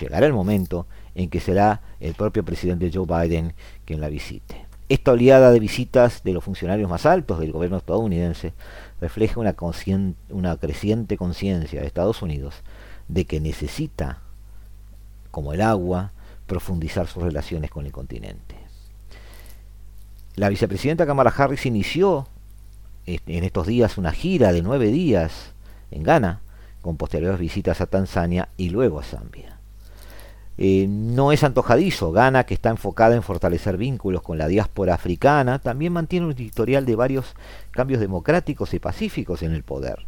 llegará 0.00 0.26
el 0.26 0.32
momento 0.32 0.86
en 1.14 1.28
que 1.28 1.40
será 1.40 1.80
el 2.00 2.14
propio 2.14 2.44
presidente 2.44 2.90
Joe 2.92 3.06
Biden 3.06 3.54
quien 3.84 4.00
la 4.00 4.08
visite. 4.08 4.66
Esta 4.94 5.10
oleada 5.10 5.50
de 5.50 5.58
visitas 5.58 6.22
de 6.22 6.32
los 6.32 6.44
funcionarios 6.44 6.88
más 6.88 7.04
altos 7.04 7.40
del 7.40 7.50
gobierno 7.50 7.78
estadounidense 7.78 8.52
refleja 9.00 9.40
una, 9.40 10.56
creciente 10.56 11.16
conciencia 11.16 11.80
de 11.80 11.86
Estados 11.88 12.22
Unidos 12.22 12.62
de 13.08 13.24
que 13.24 13.40
necesita, 13.40 14.20
como 15.32 15.52
el 15.52 15.62
agua, 15.62 16.12
profundizar 16.46 17.08
sus 17.08 17.24
relaciones 17.24 17.72
con 17.72 17.86
el 17.86 17.90
continente. 17.90 18.54
La 20.36 20.48
vicepresidenta 20.48 21.06
Kamala 21.06 21.34
Harris 21.36 21.66
inició 21.66 22.28
en 23.04 23.42
estos 23.42 23.66
días 23.66 23.98
una 23.98 24.12
gira 24.12 24.52
de 24.52 24.62
nueve 24.62 24.92
días 24.92 25.54
en 25.90 26.04
Ghana, 26.04 26.40
con 26.82 26.96
posteriores 26.98 27.40
visitas 27.40 27.80
a 27.80 27.86
Tanzania 27.86 28.48
y 28.56 28.70
luego 28.70 29.00
a 29.00 29.02
Zambia. 29.02 29.53
Eh, 30.56 30.86
no 30.88 31.32
es 31.32 31.42
antojadizo. 31.42 32.12
Ghana, 32.12 32.44
que 32.44 32.54
está 32.54 32.70
enfocada 32.70 33.14
en 33.14 33.22
fortalecer 33.22 33.76
vínculos 33.76 34.22
con 34.22 34.38
la 34.38 34.48
diáspora 34.48 34.94
africana, 34.94 35.58
también 35.58 35.92
mantiene 35.92 36.26
un 36.26 36.34
historial 36.38 36.86
de 36.86 36.96
varios 36.96 37.34
cambios 37.70 38.00
democráticos 38.00 38.72
y 38.74 38.78
pacíficos 38.78 39.42
en 39.42 39.52
el 39.52 39.62
poder. 39.62 40.06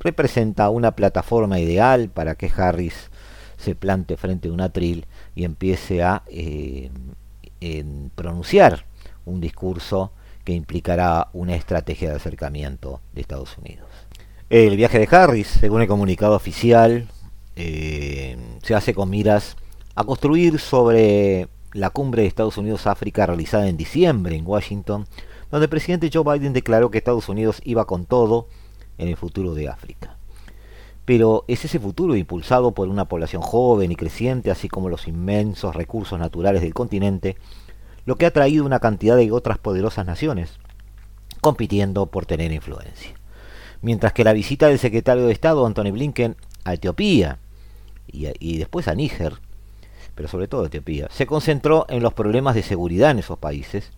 Representa 0.00 0.68
una 0.70 0.92
plataforma 0.92 1.58
ideal 1.60 2.08
para 2.08 2.34
que 2.34 2.50
Harris 2.54 3.10
se 3.56 3.74
plante 3.74 4.16
frente 4.16 4.48
a 4.48 4.52
un 4.52 4.60
atril 4.60 5.06
y 5.34 5.44
empiece 5.44 6.02
a 6.02 6.22
eh, 6.26 6.90
pronunciar 8.14 8.84
un 9.24 9.40
discurso 9.40 10.12
que 10.44 10.52
implicará 10.52 11.28
una 11.32 11.54
estrategia 11.54 12.10
de 12.10 12.16
acercamiento 12.16 13.00
de 13.12 13.22
Estados 13.22 13.56
Unidos. 13.56 13.88
El 14.50 14.76
viaje 14.76 14.98
de 14.98 15.08
Harris, 15.10 15.46
según 15.46 15.80
el 15.80 15.88
comunicado 15.88 16.36
oficial, 16.36 17.08
eh, 17.56 18.36
se 18.62 18.74
hace 18.74 18.92
con 18.92 19.08
miras 19.08 19.56
a 19.94 20.04
construir 20.04 20.58
sobre 20.58 21.48
la 21.72 21.90
cumbre 21.90 22.22
de 22.22 22.28
Estados 22.28 22.56
Unidos-África 22.56 23.26
realizada 23.26 23.68
en 23.68 23.76
diciembre 23.76 24.36
en 24.36 24.46
Washington, 24.46 25.06
donde 25.50 25.64
el 25.64 25.70
presidente 25.70 26.10
Joe 26.12 26.24
Biden 26.24 26.52
declaró 26.52 26.90
que 26.90 26.98
Estados 26.98 27.28
Unidos 27.28 27.60
iba 27.64 27.84
con 27.86 28.06
todo 28.06 28.48
en 28.98 29.08
el 29.08 29.16
futuro 29.16 29.54
de 29.54 29.68
África. 29.68 30.16
Pero 31.04 31.44
es 31.48 31.64
ese 31.64 31.78
futuro 31.78 32.16
impulsado 32.16 32.72
por 32.72 32.88
una 32.88 33.04
población 33.06 33.42
joven 33.42 33.92
y 33.92 33.96
creciente, 33.96 34.50
así 34.50 34.68
como 34.68 34.88
los 34.88 35.06
inmensos 35.06 35.76
recursos 35.76 36.18
naturales 36.18 36.62
del 36.62 36.74
continente, 36.74 37.36
lo 38.06 38.16
que 38.16 38.26
ha 38.26 38.32
traído 38.32 38.64
una 38.64 38.80
cantidad 38.80 39.16
de 39.16 39.30
otras 39.30 39.58
poderosas 39.58 40.06
naciones, 40.06 40.58
compitiendo 41.40 42.06
por 42.06 42.26
tener 42.26 42.52
influencia. 42.52 43.12
Mientras 43.82 44.12
que 44.12 44.24
la 44.24 44.32
visita 44.32 44.68
del 44.68 44.78
secretario 44.78 45.26
de 45.26 45.32
Estado 45.32 45.66
Anthony 45.66 45.92
Blinken 45.92 46.36
a 46.64 46.74
Etiopía 46.74 47.38
y, 48.10 48.28
y 48.38 48.58
después 48.58 48.88
a 48.88 48.94
Níger 48.94 49.34
pero 50.14 50.28
sobre 50.28 50.48
todo 50.48 50.66
Etiopía, 50.66 51.08
se 51.10 51.26
concentró 51.26 51.86
en 51.88 52.02
los 52.02 52.14
problemas 52.14 52.54
de 52.54 52.62
seguridad 52.62 53.10
en 53.10 53.18
esos 53.18 53.38
países, 53.38 53.92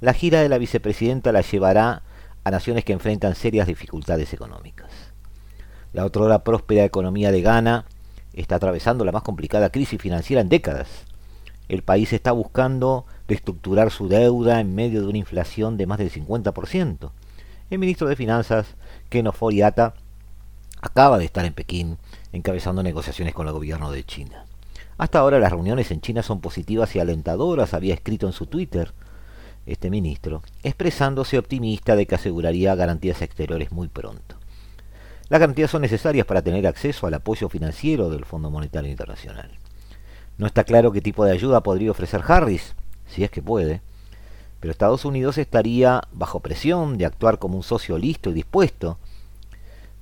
la 0.00 0.14
gira 0.14 0.40
de 0.40 0.48
la 0.48 0.58
vicepresidenta 0.58 1.30
la 1.32 1.42
llevará 1.42 2.02
a 2.44 2.50
naciones 2.50 2.84
que 2.84 2.92
enfrentan 2.92 3.34
serias 3.34 3.66
dificultades 3.66 4.32
económicas. 4.32 4.90
La 5.92 6.04
otrora 6.04 6.42
próspera 6.42 6.84
economía 6.84 7.30
de 7.30 7.42
Ghana 7.42 7.84
está 8.32 8.56
atravesando 8.56 9.04
la 9.04 9.12
más 9.12 9.22
complicada 9.22 9.70
crisis 9.70 10.00
financiera 10.00 10.42
en 10.42 10.48
décadas. 10.48 10.88
El 11.68 11.82
país 11.82 12.12
está 12.12 12.32
buscando 12.32 13.06
reestructurar 13.28 13.90
su 13.90 14.08
deuda 14.08 14.60
en 14.60 14.74
medio 14.74 15.02
de 15.02 15.06
una 15.06 15.18
inflación 15.18 15.76
de 15.76 15.86
más 15.86 15.98
del 15.98 16.10
50%. 16.10 17.10
El 17.70 17.78
ministro 17.78 18.08
de 18.08 18.16
Finanzas, 18.16 18.74
Ken 19.08 19.26
Ofori-Atta, 19.26 19.94
acaba 20.80 21.18
de 21.18 21.26
estar 21.26 21.44
en 21.44 21.54
Pekín 21.54 21.98
encabezando 22.32 22.82
negociaciones 22.82 23.34
con 23.34 23.46
el 23.46 23.52
gobierno 23.52 23.92
de 23.92 24.04
China. 24.04 24.46
Hasta 25.02 25.18
ahora 25.18 25.40
las 25.40 25.50
reuniones 25.50 25.90
en 25.90 26.00
China 26.00 26.22
son 26.22 26.40
positivas 26.40 26.94
y 26.94 27.00
alentadoras, 27.00 27.74
había 27.74 27.92
escrito 27.92 28.28
en 28.28 28.32
su 28.32 28.46
Twitter 28.46 28.92
este 29.66 29.90
ministro, 29.90 30.44
expresándose 30.62 31.38
optimista 31.38 31.96
de 31.96 32.06
que 32.06 32.14
aseguraría 32.14 32.76
garantías 32.76 33.20
exteriores 33.20 33.72
muy 33.72 33.88
pronto. 33.88 34.36
Las 35.28 35.40
garantías 35.40 35.72
son 35.72 35.82
necesarias 35.82 36.24
para 36.24 36.42
tener 36.42 36.68
acceso 36.68 37.08
al 37.08 37.14
apoyo 37.14 37.48
financiero 37.48 38.10
del 38.10 38.24
Fondo 38.24 38.48
Monetario 38.48 38.92
Internacional. 38.92 39.50
No 40.38 40.46
está 40.46 40.62
claro 40.62 40.92
qué 40.92 41.00
tipo 41.00 41.24
de 41.24 41.32
ayuda 41.32 41.64
podría 41.64 41.90
ofrecer 41.90 42.22
Harris, 42.24 42.76
si 43.08 43.24
es 43.24 43.30
que 43.32 43.42
puede, 43.42 43.80
pero 44.60 44.70
Estados 44.70 45.04
Unidos 45.04 45.36
estaría 45.36 46.02
bajo 46.12 46.38
presión 46.38 46.96
de 46.96 47.06
actuar 47.06 47.40
como 47.40 47.56
un 47.56 47.64
socio 47.64 47.98
listo 47.98 48.30
y 48.30 48.34
dispuesto 48.34 48.98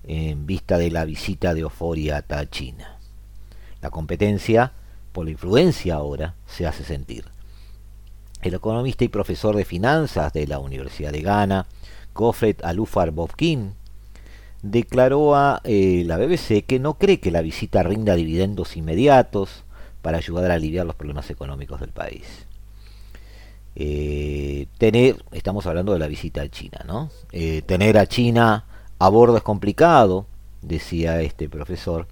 en 0.05 0.45
vista 0.45 0.77
de 0.77 0.91
la 0.91 1.07
visita 1.07 1.55
de 1.55 1.65
Oforia 1.65 2.23
a 2.29 2.51
China. 2.51 2.99
La 3.81 3.89
competencia 3.89 4.75
por 5.13 5.25
la 5.25 5.33
influencia 5.33 5.95
ahora, 5.95 6.35
se 6.47 6.67
hace 6.67 6.85
sentir. 6.85 7.25
El 8.43 8.55
economista 8.55 9.05
y 9.05 9.09
profesor 9.09 9.55
de 9.57 9.65
finanzas 9.65 10.33
de 10.33 10.47
la 10.47 10.59
Universidad 10.59 11.13
de 11.13 11.23
Ghana, 11.23 11.67
Goffred 12.15 12.57
Alufar 12.63 13.11
Bobkin, 13.11 13.75
declaró 14.63 15.35
a 15.35 15.61
eh, 15.65 16.03
la 16.07 16.17
BBC 16.17 16.65
que 16.67 16.79
no 16.79 16.95
cree 16.95 17.21
que 17.21 17.31
la 17.31 17.43
visita 17.43 17.83
rinda 17.83 18.15
dividendos 18.15 18.77
inmediatos 18.77 19.65
para 20.03 20.19
ayudar 20.19 20.51
a 20.51 20.55
aliviar 20.55 20.87
los 20.87 20.97
problemas 20.97 21.31
económicos 21.31 21.81
del 21.81 21.91
país. 21.91 22.47
Eh, 23.77 24.67
tener, 24.79 25.17
estamos 25.33 25.67
hablando 25.67 25.93
de 25.93 25.99
la 25.99 26.09
visita 26.09 26.43
a 26.43 26.49
China, 26.49 26.85
¿no? 26.87 27.11
Eh, 27.33 27.63
tener 27.63 27.99
a 27.99 28.07
China 28.07 28.65
a 28.99 29.09
bordo 29.09 29.37
es 29.37 29.43
complicado, 29.43 30.27
decía 30.63 31.21
este 31.23 31.49
profesor, 31.49 32.07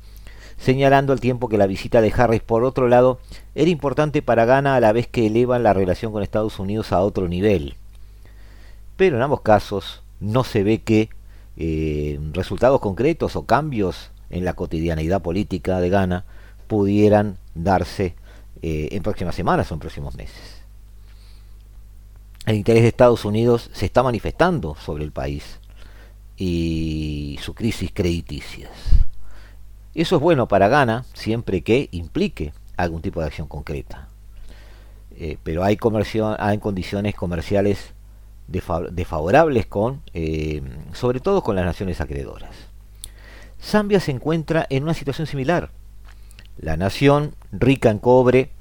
señalando 0.59 1.13
al 1.13 1.21
tiempo 1.21 1.49
que 1.49 1.59
la 1.59 1.67
visita 1.67 2.01
de 2.01 2.13
Harris, 2.15 2.43
por 2.43 2.65
otro 2.65 2.89
lado, 2.89 3.21
era 3.55 3.71
importante 3.71 4.23
para 4.23 4.45
Ghana 4.45 4.77
a 4.77 4.81
la 4.81 4.93
vez 4.93 5.07
que 5.07 5.27
elevan 5.27 5.63
la 5.63 5.73
relación 5.73 6.13
con 6.13 6.23
Estados 6.23 6.59
Unidos 6.59 6.93
a 6.93 7.01
otro 7.01 7.29
nivel. 7.29 7.77
Pero 8.97 9.17
en 9.17 9.23
ambos 9.23 9.43
casos 9.43 10.03
no 10.21 10.45
se 10.45 10.63
ve 10.63 10.83
que 10.83 11.11
eh, 11.57 12.19
resultados 12.33 12.81
concretos 12.81 13.37
o 13.37 13.47
cambios 13.47 14.11
en 14.31 14.45
la 14.45 14.55
cotidianeidad 14.55 15.23
política 15.23 15.81
de 15.81 15.91
Ghana 15.91 16.25
pudieran 16.67 17.39
darse 17.55 18.15
eh, 18.63 18.89
en 18.93 19.03
próximas 19.03 19.35
semanas 19.35 19.71
o 19.71 19.75
en 19.75 19.81
próximos 19.81 20.15
meses. 20.17 20.59
El 22.47 22.57
interés 22.57 22.83
de 22.83 22.89
Estados 22.89 23.25
Unidos 23.25 23.71
se 23.73 23.87
está 23.87 24.03
manifestando 24.03 24.75
sobre 24.75 25.05
el 25.05 25.13
país 25.13 25.59
y 26.37 27.39
su 27.43 27.55
crisis 27.55 27.91
crediticias. 27.93 28.71
Eso 29.99 30.15
es 30.15 30.23
bueno 30.23 30.47
para 30.47 30.69
Ghana 30.69 31.05
siempre 31.13 31.63
que 31.63 31.89
implique 31.91 32.53
algún 32.77 33.03
tipo 33.03 33.19
de 33.19 33.27
acción 33.27 33.49
concreta. 33.49 34.07
Eh, 35.17 35.39
pero 35.43 35.65
hay, 35.65 35.77
hay 36.39 36.59
condiciones 36.59 37.17
comerciales 37.17 37.95
desfavorables 38.47 39.67
con, 39.67 40.01
eh, 40.15 40.63
sobre 40.93 41.19
todo 41.19 41.43
con 41.43 41.57
las 41.57 41.65
naciones 41.65 42.01
acreedoras. 42.01 42.51
Zambia 43.61 43.99
se 43.99 44.13
encuentra 44.13 44.69
en 44.71 44.85
una 44.85 44.95
situación 44.95 45.27
similar. 45.27 45.71
La 46.59 46.77
nación 46.77 47.35
rica 47.51 47.91
en 47.91 47.99
cobre 47.99 48.53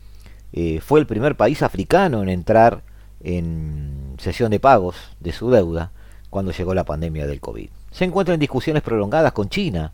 eh, 0.53 0.81
fue 0.81 0.99
el 0.99 1.05
primer 1.05 1.37
país 1.37 1.61
africano 1.61 2.23
en 2.23 2.29
entrar 2.29 2.81
en 3.21 4.15
sesión 4.17 4.49
de 4.49 4.59
pagos 4.59 4.95
de 5.19 5.33
su 5.33 5.51
deuda 5.51 5.91
cuando 6.31 6.51
llegó 6.51 6.73
la 6.73 6.83
pandemia 6.83 7.27
del 7.27 7.41
COVID. 7.41 7.69
Se 7.91 8.05
encuentra 8.05 8.33
en 8.33 8.39
discusiones 8.39 8.81
prolongadas 8.81 9.33
con 9.33 9.49
China 9.49 9.93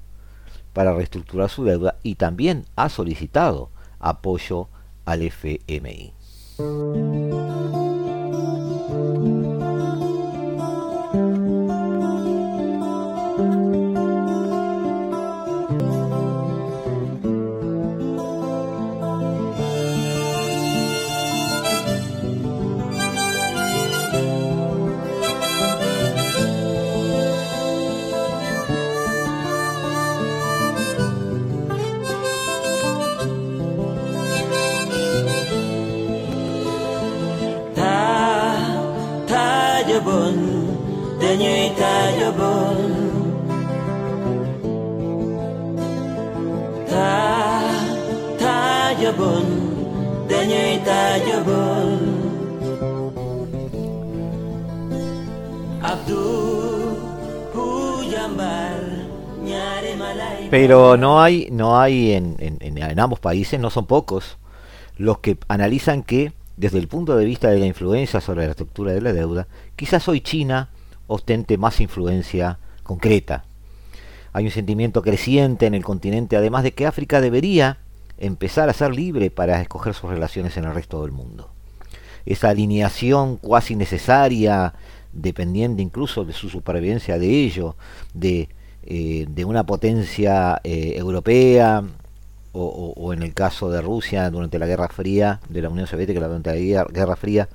para 0.74 0.94
reestructurar 0.94 1.50
su 1.50 1.64
deuda 1.64 1.98
y 2.04 2.16
también 2.16 2.66
ha 2.76 2.90
solicitado 2.90 3.70
apoyo 4.00 4.68
al 5.06 5.22
FMI. 5.22 6.14
Pero 60.52 60.98
no 60.98 61.22
hay, 61.22 61.50
no 61.52 61.80
hay 61.80 62.14
en- 62.14 62.36
en- 62.40 62.78
en 62.78 63.00
ambos 63.00 63.20
países, 63.20 63.60
no 63.60 63.70
son 63.70 63.86
pocos, 63.86 64.38
los 64.98 65.20
que 65.20 65.38
analizan 65.48 66.04
que, 66.04 66.34
desde 66.58 66.78
el 66.78 66.88
punto 66.88 67.16
de 67.18 67.26
vista 67.26 67.50
de 67.50 67.60
la 67.60 67.66
influencia 67.66 68.22
sobre 68.22 68.46
la 68.46 68.52
estructura 68.52 68.92
de 68.94 69.02
la 69.02 69.14
deuda, 69.14 69.48
quizás 69.76 70.08
hoy 70.08 70.22
China 70.22 70.70
ostente 71.08 71.58
más 71.58 71.80
influencia 71.80 72.60
concreta. 72.84 73.46
Hay 74.32 74.46
un 74.46 74.52
sentimiento 74.52 75.02
creciente 75.02 75.66
en 75.66 75.74
el 75.74 75.84
continente, 75.84 76.36
además 76.38 76.64
de 76.64 76.74
que 76.74 76.86
África 76.88 77.22
debería 77.22 77.78
empezar 78.18 78.70
a 78.70 78.74
ser 78.74 78.94
libre 78.96 79.32
para 79.32 79.62
escoger 79.62 79.94
sus 79.94 80.10
relaciones 80.10 80.56
en 80.58 80.66
el 80.66 80.74
resto 80.74 81.02
del 81.02 81.12
mundo. 81.12 81.50
Esa 82.26 82.50
alineación 82.50 83.38
cuasi 83.38 83.76
necesaria, 83.76 84.74
dependiente 85.12 85.82
incluso 85.82 86.24
de 86.26 86.34
su 86.34 86.50
supervivencia 86.50 87.20
de 87.20 87.28
ello, 87.44 87.76
de, 88.14 88.50
eh, 88.84 89.26
de 89.30 89.46
una 89.46 89.66
potencia 89.66 90.60
eh, 90.64 90.94
europea, 90.98 91.84
o, 92.56 92.94
o- 92.96 93.14
en 93.14 93.24
el 93.24 93.34
caso 93.34 93.70
de 93.72 93.82
Rusia 93.82 94.30
durante 94.30 94.60
la 94.60 94.68
Guerra 94.68 94.88
Fría, 94.90 95.40
de 95.50 95.62
la 95.62 95.70
Unión 95.70 95.88
Soviética 95.88 96.20
durante 96.26 96.52
la 96.52 96.56
Guerra- 96.58 96.88
Guerra 96.92 97.16
Fría 97.16 97.50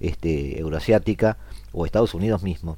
este, 0.00 0.58
Euroasiática, 0.60 1.36
o 1.72 1.84
Estados 1.84 2.14
Unidos 2.14 2.42
mismo. 2.42 2.76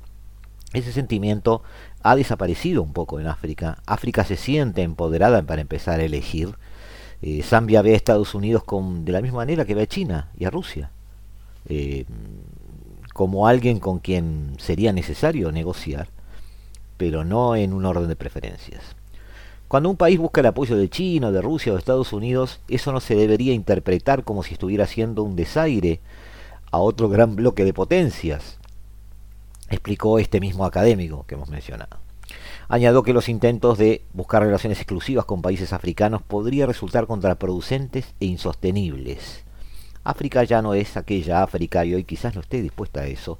Ese 0.73 0.93
sentimiento 0.93 1.63
ha 2.03 2.17
desaparecido 2.17 2.83
un 2.83 2.93
poco 2.93 3.21
en 3.21 3.27
África. 3.27 3.79
África 3.87 4.25
se 4.25 4.37
siente 4.37 4.83
empoderada 4.83 5.43
para 5.43 5.61
empezar 5.63 6.01
a 6.01 6.05
elegir. 6.05 6.57
Eh, 7.23 7.43
Zambia 7.43 7.83
ve 7.83 7.93
a 7.93 7.97
Estados 7.97 8.35
Unidos 8.35 8.65
con, 8.65 9.05
de 9.05 9.13
la 9.13 9.21
misma 9.21 9.39
manera 9.39 9.65
que 9.65 9.75
ve 9.75 9.83
a 9.83 9.87
China 9.87 10.31
y 10.39 10.45
a 10.45 10.51
Rusia. 10.51 10.91
Eh, 11.69 12.05
como 13.13 13.49
alguien 13.49 13.81
con 13.81 13.99
quien 13.99 14.55
sería 14.59 14.93
necesario 14.93 15.51
negociar, 15.51 16.09
pero 16.97 17.25
no 17.25 17.57
en 17.57 17.73
un 17.73 17.85
orden 17.85 18.09
de 18.09 18.17
preferencias. 18.17 18.83
Cuando 19.67 19.91
un 19.91 19.97
país 19.97 20.19
busca 20.19 20.41
el 20.41 20.47
apoyo 20.47 20.77
de 20.77 20.89
China, 20.89 21.31
de 21.31 21.43
Rusia 21.43 21.73
o 21.73 21.75
de 21.75 21.81
Estados 21.81 22.13
Unidos, 22.13 22.61
eso 22.69 22.93
no 22.93 23.01
se 23.01 23.17
debería 23.17 23.53
interpretar 23.53 24.25
como 24.25 24.43
si 24.43 24.55
estuviera 24.55 24.85
haciendo 24.85 25.25
un 25.25 25.37
desaire 25.37 26.01
a 26.71 26.79
otro 26.79 27.09
gran 27.09 27.37
bloque 27.37 27.65
de 27.65 27.75
potencias, 27.75 28.59
explicó 29.69 30.19
este 30.19 30.41
mismo 30.41 30.65
académico 30.65 31.25
que 31.27 31.35
hemos 31.35 31.49
mencionado. 31.49 32.08
Añadió 32.71 33.03
que 33.03 33.15
los 33.15 33.31
intentos 33.31 33.79
de 33.79 34.03
buscar 34.13 34.43
relaciones 34.43 34.79
exclusivas 34.79 35.25
con 35.25 35.41
países 35.41 35.73
africanos 35.73 36.21
podría 36.21 36.67
resultar 36.67 37.07
contraproducentes 37.07 38.15
e 38.21 38.27
insostenibles. 38.27 39.43
África 40.05 40.45
ya 40.45 40.61
no 40.61 40.75
es 40.75 40.99
aquella 40.99 41.43
África 41.43 41.87
y 41.87 41.95
hoy 41.95 42.05
quizás 42.05 42.35
no 42.35 42.43
esté 42.43 42.61
dispuesta 42.61 43.01
a 43.01 43.07
eso. 43.07 43.39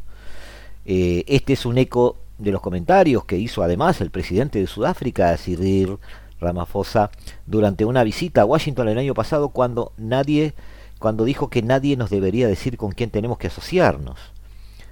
Eh, 0.87 1.25
este 1.27 1.53
es 1.53 1.67
un 1.67 1.77
eco 1.77 2.17
de 2.39 2.53
los 2.53 2.63
comentarios 2.63 3.27
que 3.27 3.37
hizo 3.37 3.63
además 3.63 4.01
el 4.01 4.11
presidente 4.11 4.61
de 4.61 4.67
Sudáfrica, 4.67 5.37
Cyril 5.37 5.99
Ramaphosa, 6.41 7.11
durante 7.47 7.85
una 7.85 8.05
visita 8.05 8.43
a 8.43 8.47
Washington 8.47 8.89
el 8.89 8.99
año 8.99 9.13
pasado 9.13 9.51
cuando 9.51 9.93
nadie, 9.99 10.55
cuando 10.99 11.25
dijo 11.25 11.51
que 11.51 11.61
nadie 11.61 11.99
nos 11.99 12.09
debería 12.09 12.49
decir 12.49 12.79
con 12.79 12.93
quién 12.93 13.11
tenemos 13.11 13.37
que 13.37 13.49
asociarnos. 13.49 14.38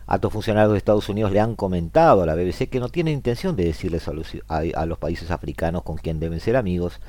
Altos 0.07 0.33
funcionarios 0.33 0.73
de 0.73 0.79
Estados 0.79 1.09
Unidos 1.09 1.33
le 1.33 1.41
han 1.41 1.57
comentado 1.57 2.23
a 2.23 2.27
la 2.27 2.35
BBC 2.35 2.69
que 2.69 2.79
no 2.79 2.89
tienen 2.89 3.15
intención 3.15 3.57
de 3.57 3.65
decirles 3.65 4.07
a 4.09 4.87
los, 4.87 4.99
países 4.99 5.31
africanos 5.31 5.83
con 5.83 5.97
quién 5.97 6.21
deben 6.21 6.41
ser 6.41 6.57
amigos. 6.57 7.01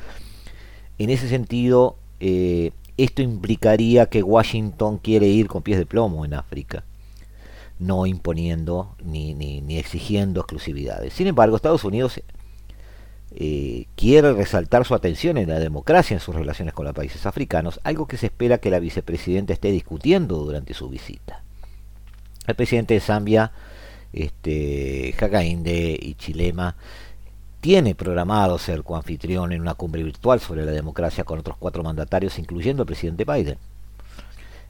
En 0.97 1.11
ese 1.11 1.29
sentido, 1.29 1.95
eh, 2.19 2.71
esto 2.97 3.21
implicaría 3.21 4.07
que 4.07 4.23
Washington 4.23 4.97
quiere 4.97 5.27
ir 5.27 5.47
con 5.47 5.61
pies 5.61 5.77
de 5.77 5.85
plomo 5.85 6.25
en 6.25 6.33
África, 6.33 6.83
no 7.77 8.07
imponiendo 8.07 8.95
ni, 9.03 9.35
ni, 9.35 9.61
ni 9.61 9.77
exigiendo 9.77 10.41
exclusividades. 10.41 11.13
Sin 11.13 11.27
embargo, 11.27 11.55
Estados 11.55 11.83
Unidos 11.83 12.19
eh, 13.39 13.85
quiere 13.95 14.33
resaltar 14.33 14.85
su 14.85 14.95
atención 14.95 15.37
en 15.37 15.49
la 15.49 15.59
democracia 15.59 16.15
en 16.15 16.21
sus 16.21 16.33
relaciones 16.33 16.73
con 16.73 16.85
los 16.85 16.95
países 16.95 17.27
africanos, 17.27 17.79
algo 17.83 18.07
que 18.07 18.17
se 18.17 18.25
espera 18.25 18.57
que 18.57 18.71
la 18.71 18.79
vicepresidenta 18.79 19.53
esté 19.53 19.71
discutiendo 19.71 20.37
durante 20.37 20.73
su 20.73 20.89
visita. 20.89 21.43
El 22.47 22.55
presidente 22.55 22.93
de 22.95 22.99
Zambia, 22.99 23.51
este, 24.13 25.13
Hakainde 25.19 25.99
Hichilema, 26.01 26.75
tiene 27.61 27.95
programado 27.95 28.57
ser 28.57 28.83
coanfitrión 28.83 29.51
en 29.51 29.61
una 29.61 29.73
cumbre 29.73 30.03
virtual 30.03 30.39
sobre 30.39 30.65
la 30.65 30.71
democracia 30.71 31.23
con 31.23 31.39
otros 31.39 31.57
cuatro 31.57 31.83
mandatarios, 31.83 32.39
incluyendo 32.39 32.83
el 32.83 32.87
presidente 32.87 33.25
Biden. 33.25 33.57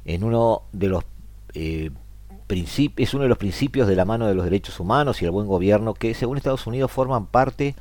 En 0.06 0.24
uno 0.24 0.64
de 0.72 0.88
los 0.88 1.04
eh, 1.54 1.92
es 2.50 3.14
uno 3.14 3.24
de 3.24 3.30
los 3.30 3.38
principios 3.38 3.88
de 3.88 3.96
la 3.96 4.06
mano 4.06 4.28
de 4.28 4.34
los 4.34 4.46
derechos 4.46 4.80
humanos 4.80 5.22
y 5.22 5.26
el 5.26 5.32
buen 5.32 5.48
gobierno 5.48 5.94
que, 5.94 6.14
según 6.14 6.38
Estados 6.38 6.66
Unidos, 6.66 6.92
forman 6.92 7.26
parte 7.26 7.76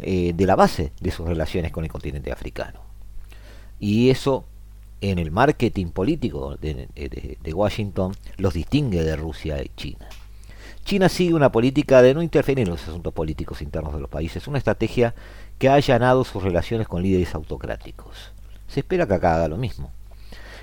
eh, 0.00 0.32
de 0.34 0.46
la 0.46 0.56
base 0.56 0.92
de 1.00 1.10
sus 1.10 1.26
relaciones 1.26 1.70
con 1.70 1.84
el 1.84 1.90
continente 1.90 2.32
africano. 2.32 2.80
Y 3.78 4.08
eso, 4.08 4.46
en 5.00 5.18
el 5.18 5.30
marketing 5.30 5.86
político 5.86 6.56
de, 6.56 6.88
de- 6.94 7.38
de 7.42 7.54
Washington, 7.54 8.14
los 8.38 8.54
distingue 8.54 9.02
de 9.04 9.16
Rusia 9.16 9.62
y 9.62 9.70
China. 9.76 10.08
China 10.84 11.08
sigue 11.08 11.34
una 11.34 11.50
política 11.50 12.00
de 12.00 12.14
no 12.14 12.22
interferir 12.22 12.60
en 12.60 12.70
los 12.70 12.82
asuntos 12.88 13.12
políticos 13.12 13.60
internos 13.60 13.92
de 13.92 14.00
los 14.00 14.08
países, 14.08 14.46
una 14.46 14.58
estrategia 14.58 15.14
que 15.58 15.68
ha 15.68 15.74
allanado 15.74 16.24
sus 16.24 16.42
relaciones 16.42 16.86
con 16.86 17.02
líderes 17.02 17.34
autocráticos. 17.34 18.32
Se 18.68 18.80
espera 18.80 19.06
que 19.06 19.14
acá 19.14 19.34
haga 19.34 19.48
lo 19.48 19.56
mismo. 19.56 19.90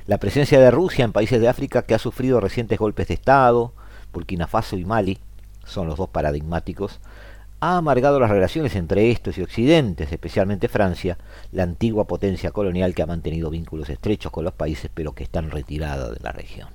La 0.07 0.17
presencia 0.17 0.59
de 0.59 0.71
Rusia 0.71 1.05
en 1.05 1.11
países 1.11 1.39
de 1.41 1.47
África 1.47 1.81
que 1.81 1.93
ha 1.93 1.99
sufrido 1.99 2.39
recientes 2.39 2.79
golpes 2.79 3.07
de 3.07 3.13
Estado, 3.15 3.73
Burkina 4.13 4.47
Faso 4.47 4.77
y 4.77 4.85
Mali, 4.85 5.19
son 5.65 5.87
los 5.87 5.97
dos 5.97 6.09
paradigmáticos, 6.09 6.99
ha 7.63 7.77
amargado 7.77 8.19
las 8.19 8.29
relaciones 8.29 8.75
entre 8.75 9.09
estos 9.09 9.37
y 9.37 9.41
occidentes, 9.41 10.11
especialmente 10.11 10.67
Francia, 10.67 11.17
la 11.53 11.63
antigua 11.63 12.03
potencia 12.03 12.51
colonial 12.51 12.93
que 12.93 13.03
ha 13.03 13.05
mantenido 13.05 13.49
vínculos 13.49 13.89
estrechos 13.89 14.33
con 14.33 14.43
los 14.43 14.53
países 14.53 14.91
pero 14.93 15.13
que 15.13 15.23
están 15.23 15.49
retirada 15.49 16.11
de 16.11 16.19
la 16.21 16.33
región. 16.33 16.67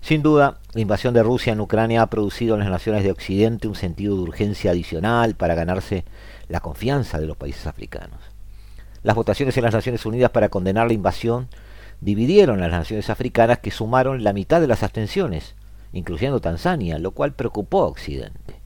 Sin 0.00 0.20
duda, 0.20 0.58
la 0.72 0.80
invasión 0.80 1.14
de 1.14 1.22
Rusia 1.22 1.52
en 1.52 1.60
Ucrania 1.60 2.02
ha 2.02 2.10
producido 2.10 2.54
en 2.54 2.60
las 2.60 2.70
naciones 2.70 3.04
de 3.04 3.12
Occidente 3.12 3.68
un 3.68 3.76
sentido 3.76 4.16
de 4.16 4.22
urgencia 4.22 4.72
adicional 4.72 5.36
para 5.36 5.54
ganarse 5.54 6.04
la 6.48 6.58
confianza 6.58 7.20
de 7.20 7.28
los 7.28 7.36
países 7.36 7.68
africanos. 7.68 8.18
Las 9.04 9.14
votaciones 9.14 9.56
en 9.58 9.62
las 9.62 9.74
Naciones 9.74 10.04
Unidas 10.04 10.32
para 10.32 10.48
condenar 10.48 10.88
la 10.88 10.94
invasión 10.94 11.46
dividieron 12.00 12.64
a 12.64 12.68
las 12.68 12.80
naciones 12.80 13.10
africanas 13.10 13.60
que 13.60 13.70
sumaron 13.70 14.24
la 14.24 14.32
mitad 14.32 14.60
de 14.60 14.66
las 14.66 14.82
abstenciones, 14.82 15.54
incluyendo 15.92 16.40
Tanzania, 16.40 16.98
lo 16.98 17.12
cual 17.12 17.32
preocupó 17.34 17.84
a 17.84 17.86
Occidente. 17.86 18.57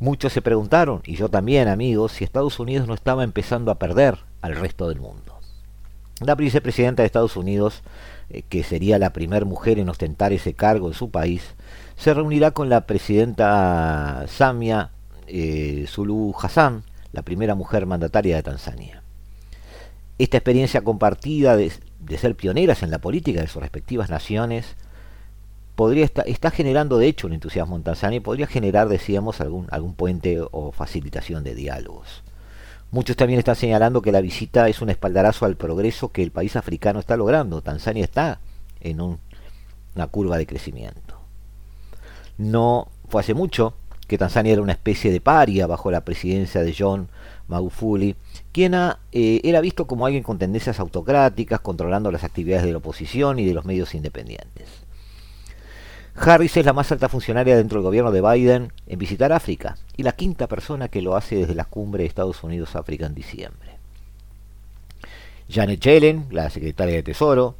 Muchos 0.00 0.32
se 0.32 0.42
preguntaron, 0.42 1.02
y 1.04 1.16
yo 1.16 1.28
también 1.28 1.66
amigos, 1.66 2.12
si 2.12 2.24
Estados 2.24 2.60
Unidos 2.60 2.86
no 2.86 2.94
estaba 2.94 3.24
empezando 3.24 3.72
a 3.72 3.80
perder 3.80 4.18
al 4.42 4.54
resto 4.54 4.88
del 4.88 5.00
mundo. 5.00 5.40
La 6.20 6.36
vicepresidenta 6.36 7.02
de 7.02 7.06
Estados 7.06 7.36
Unidos, 7.36 7.82
eh, 8.30 8.42
que 8.42 8.62
sería 8.62 8.98
la 9.00 9.12
primera 9.12 9.44
mujer 9.44 9.80
en 9.80 9.88
ostentar 9.88 10.32
ese 10.32 10.54
cargo 10.54 10.86
en 10.86 10.94
su 10.94 11.10
país, 11.10 11.54
se 11.96 12.14
reunirá 12.14 12.52
con 12.52 12.68
la 12.68 12.86
presidenta 12.86 14.24
Samia 14.28 14.90
eh, 15.26 15.86
Hassan, 16.40 16.84
la 17.12 17.22
primera 17.22 17.56
mujer 17.56 17.86
mandataria 17.86 18.36
de 18.36 18.42
Tanzania. 18.44 19.02
Esta 20.18 20.36
experiencia 20.36 20.82
compartida 20.82 21.56
de 21.56 21.72
ser 22.18 22.36
pioneras 22.36 22.84
en 22.84 22.92
la 22.92 23.00
política 23.00 23.40
de 23.40 23.48
sus 23.48 23.62
respectivas 23.62 24.10
naciones 24.10 24.76
podría 25.78 26.04
estar, 26.04 26.28
está 26.28 26.50
generando 26.50 26.98
de 26.98 27.06
hecho 27.06 27.28
un 27.28 27.34
entusiasmo 27.34 27.76
en 27.76 27.84
Tanzania 27.84 28.16
y 28.16 28.20
podría 28.20 28.48
generar, 28.48 28.88
decíamos, 28.88 29.40
algún, 29.40 29.68
algún 29.70 29.94
puente 29.94 30.40
o 30.50 30.72
facilitación 30.72 31.44
de 31.44 31.54
diálogos. 31.54 32.24
Muchos 32.90 33.14
también 33.14 33.38
están 33.38 33.54
señalando 33.54 34.02
que 34.02 34.10
la 34.10 34.20
visita 34.20 34.68
es 34.68 34.82
un 34.82 34.90
espaldarazo 34.90 35.46
al 35.46 35.54
progreso 35.56 36.10
que 36.10 36.24
el 36.24 36.32
país 36.32 36.56
africano 36.56 36.98
está 36.98 37.16
logrando. 37.16 37.62
Tanzania 37.62 38.02
está 38.02 38.40
en 38.80 39.00
un- 39.00 39.20
una 39.94 40.08
curva 40.08 40.36
de 40.36 40.46
crecimiento. 40.46 41.14
No 42.38 42.88
fue 43.08 43.20
hace 43.20 43.34
mucho 43.34 43.74
que 44.08 44.18
Tanzania 44.18 44.54
era 44.54 44.62
una 44.62 44.72
especie 44.72 45.12
de 45.12 45.20
paria 45.20 45.68
bajo 45.68 45.92
la 45.92 46.00
presidencia 46.04 46.62
de 46.62 46.74
John 46.76 47.08
Magufuli, 47.46 48.16
quien 48.50 48.74
eh, 48.74 49.40
era 49.44 49.60
visto 49.60 49.86
como 49.86 50.06
alguien 50.06 50.24
con 50.24 50.38
tendencias 50.38 50.80
autocráticas, 50.80 51.60
controlando 51.60 52.10
las 52.10 52.24
actividades 52.24 52.64
de 52.64 52.72
la 52.72 52.78
oposición 52.78 53.38
y 53.38 53.44
de 53.44 53.54
los 53.54 53.64
medios 53.64 53.94
independientes. 53.94 54.87
Harris 56.20 56.56
es 56.56 56.66
la 56.66 56.72
más 56.72 56.90
alta 56.90 57.08
funcionaria 57.08 57.56
dentro 57.56 57.78
del 57.78 57.84
gobierno 57.84 58.10
de 58.10 58.20
Biden 58.20 58.72
en 58.86 58.98
visitar 58.98 59.32
África 59.32 59.76
y 59.96 60.02
la 60.02 60.12
quinta 60.12 60.46
persona 60.46 60.88
que 60.88 61.02
lo 61.02 61.16
hace 61.16 61.36
desde 61.36 61.54
la 61.54 61.64
cumbre 61.64 62.02
de 62.02 62.08
Estados 62.08 62.42
Unidos-África 62.42 63.06
en 63.06 63.14
diciembre. 63.14 63.78
Janet 65.50 65.80
Yellen, 65.80 66.26
la 66.30 66.50
secretaria 66.50 66.96
de 66.96 67.02
Tesoro, 67.02 67.54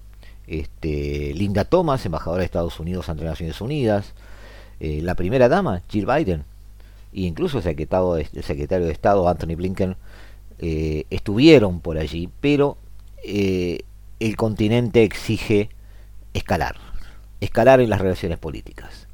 este, 0.46 1.32
Linda 1.34 1.64
Thomas, 1.64 2.04
embajadora 2.04 2.40
de 2.40 2.46
Estados 2.46 2.80
Unidos 2.80 3.08
ante 3.08 3.24
Naciones 3.24 3.60
Unidas, 3.60 4.14
eh, 4.80 5.00
la 5.02 5.14
primera 5.14 5.48
dama, 5.48 5.82
Jill 5.88 6.06
Biden, 6.06 6.44
e 7.12 7.22
incluso 7.22 7.58
el 7.58 7.64
secretario, 7.64 8.14
de, 8.14 8.28
el 8.32 8.42
secretario 8.42 8.86
de 8.86 8.92
Estado, 8.92 9.28
Anthony 9.28 9.56
Blinken, 9.56 9.96
eh, 10.58 11.04
estuvieron 11.10 11.80
por 11.80 11.98
allí, 11.98 12.28
pero 12.40 12.76
eh, 13.24 13.82
el 14.20 14.36
continente 14.36 15.04
exige 15.04 15.70
escalar, 16.34 16.76
escalar 17.40 17.80
en 17.80 17.90
las 17.90 18.00
relaciones 18.00 18.38
políticas. 18.38 19.06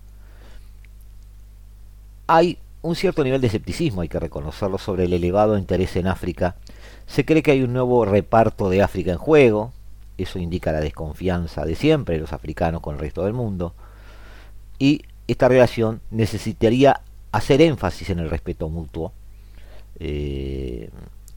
Hay 2.26 2.58
un 2.82 2.96
cierto 2.96 3.24
nivel 3.24 3.40
de 3.40 3.46
escepticismo, 3.46 4.02
hay 4.02 4.08
que 4.08 4.20
reconocerlo, 4.20 4.78
sobre 4.78 5.04
el 5.04 5.12
elevado 5.12 5.58
interés 5.58 5.96
en 5.96 6.06
África. 6.06 6.56
Se 7.06 7.24
cree 7.24 7.42
que 7.42 7.50
hay 7.50 7.62
un 7.62 7.72
nuevo 7.72 8.04
reparto 8.04 8.68
de 8.68 8.82
África 8.82 9.12
en 9.12 9.18
juego, 9.18 9.72
eso 10.18 10.38
indica 10.38 10.72
la 10.72 10.80
desconfianza 10.80 11.64
de 11.64 11.74
siempre 11.74 12.16
de 12.16 12.20
los 12.20 12.32
africanos 12.32 12.80
con 12.80 12.94
el 12.94 13.00
resto 13.00 13.24
del 13.24 13.32
mundo, 13.32 13.74
y 14.78 15.02
esta 15.26 15.48
relación 15.48 16.00
necesitaría 16.10 17.00
hacer 17.32 17.62
énfasis 17.62 18.10
en 18.10 18.18
el 18.18 18.30
respeto 18.30 18.68
mutuo. 18.68 19.12
Eh, 19.98 20.90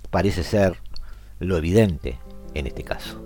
parece 0.09 0.43
ser 0.43 0.77
lo 1.39 1.57
evidente 1.57 2.19
en 2.53 2.67
este 2.67 2.83
caso. 2.83 3.21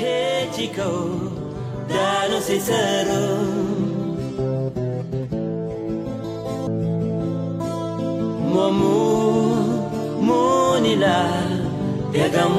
He 0.00 0.48
chico, 0.54 0.88
danos 1.88 2.44
sincero. 2.44 3.20
Momu, 8.52 8.98
munila, 10.26 11.18
pegam 12.12 12.52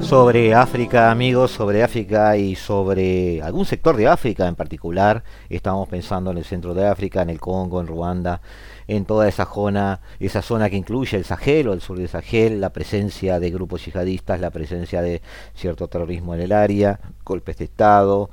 Sobre 0.00 0.54
África, 0.54 1.10
amigos, 1.10 1.50
sobre 1.50 1.82
África 1.82 2.36
y 2.38 2.56
sobre 2.56 3.42
algún 3.42 3.66
sector 3.66 3.94
de 3.94 4.08
África 4.08 4.48
en 4.48 4.54
particular, 4.54 5.22
estamos 5.50 5.86
pensando 5.88 6.30
en 6.30 6.38
el 6.38 6.44
centro 6.44 6.72
de 6.72 6.86
África, 6.86 7.20
en 7.20 7.28
el 7.28 7.38
Congo, 7.38 7.80
en 7.80 7.86
Ruanda, 7.86 8.40
en 8.88 9.04
toda 9.04 9.28
esa 9.28 9.44
zona, 9.44 10.00
esa 10.18 10.40
zona 10.40 10.70
que 10.70 10.76
incluye 10.76 11.16
el 11.18 11.26
Sahel 11.26 11.68
o 11.68 11.74
el 11.74 11.82
sur 11.82 11.98
del 11.98 12.08
Sahel, 12.08 12.60
la 12.60 12.70
presencia 12.70 13.38
de 13.38 13.50
grupos 13.50 13.84
yihadistas, 13.84 14.40
la 14.40 14.50
presencia 14.50 15.02
de 15.02 15.20
cierto 15.54 15.88
terrorismo 15.88 16.34
en 16.34 16.40
el 16.40 16.52
área, 16.52 16.98
golpes 17.24 17.58
de 17.58 17.66
Estado, 17.66 18.30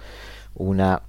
una 0.55 1.01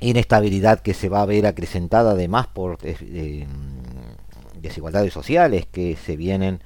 inestabilidad 0.00 0.80
que 0.80 0.92
se 0.92 1.08
va 1.08 1.22
a 1.22 1.26
ver 1.26 1.46
acrecentada 1.46 2.10
además 2.10 2.46
por 2.48 2.78
eh, 2.82 2.96
eh, 3.00 3.46
desigualdades 4.60 5.12
sociales 5.12 5.66
que 5.72 5.96
se 5.96 6.16
vienen 6.16 6.60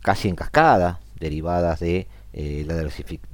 casi 0.00 0.28
en 0.28 0.36
cascada, 0.36 1.00
derivadas 1.20 1.80
de 1.80 2.06
eh, 2.32 2.64
la 2.66 2.74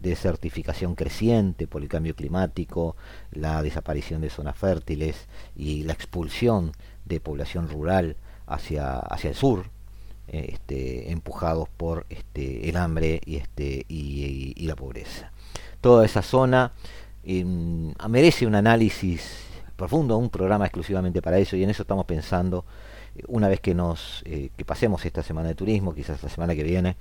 desertificación 0.01 0.95
creciente 0.95 1.67
por 1.67 1.83
el 1.83 1.89
cambio 1.89 2.15
climático, 2.15 2.97
la 3.33 3.63
desaparición 3.63 4.21
de 4.21 4.31
zonas 4.31 4.57
fértiles 4.57 5.27
y 5.57 5.83
la 5.83 5.93
expulsión 5.93 6.73
de 7.05 7.21
población 7.21 7.69
rural 7.69 8.17
hacia, 8.47 8.99
hacia 8.99 9.31
el 9.31 9.37
sur, 9.37 9.67
este, 10.29 11.13
empujados 11.13 11.69
por 11.69 12.07
este, 12.09 12.69
el 12.69 12.77
hambre 12.77 13.21
y, 13.25 13.37
este, 13.37 13.85
y, 13.89 14.67
la 14.67 14.77
pobreza. 14.77 15.31
Toda 15.81 16.05
esa 16.07 16.23
zona 16.23 16.73
em, 17.25 17.93
merece 18.09 18.47
un 18.47 18.55
análisis 18.55 19.45
profundo, 19.77 20.17
un 20.17 20.31
programa 20.31 20.65
exclusivamente 20.67 21.21
para 21.21 21.39
eso, 21.39 21.57
y 21.57 21.65
en 21.65 21.71
eso 21.71 21.83
estamos 21.83 22.07
pensando 22.07 22.65
una 23.29 23.49
vez 23.49 23.61
que 23.61 23.75
nos 23.75 24.23
eh, 24.25 24.51
que 24.57 24.65
pasemos 24.65 25.05
esta 25.05 25.23
semana 25.23 25.49
de 25.49 25.55
turismo, 25.55 25.95
quizás 25.95 26.23
la 26.23 26.29
semana 26.29 26.55
que 26.55 26.63
viene, 26.63 26.97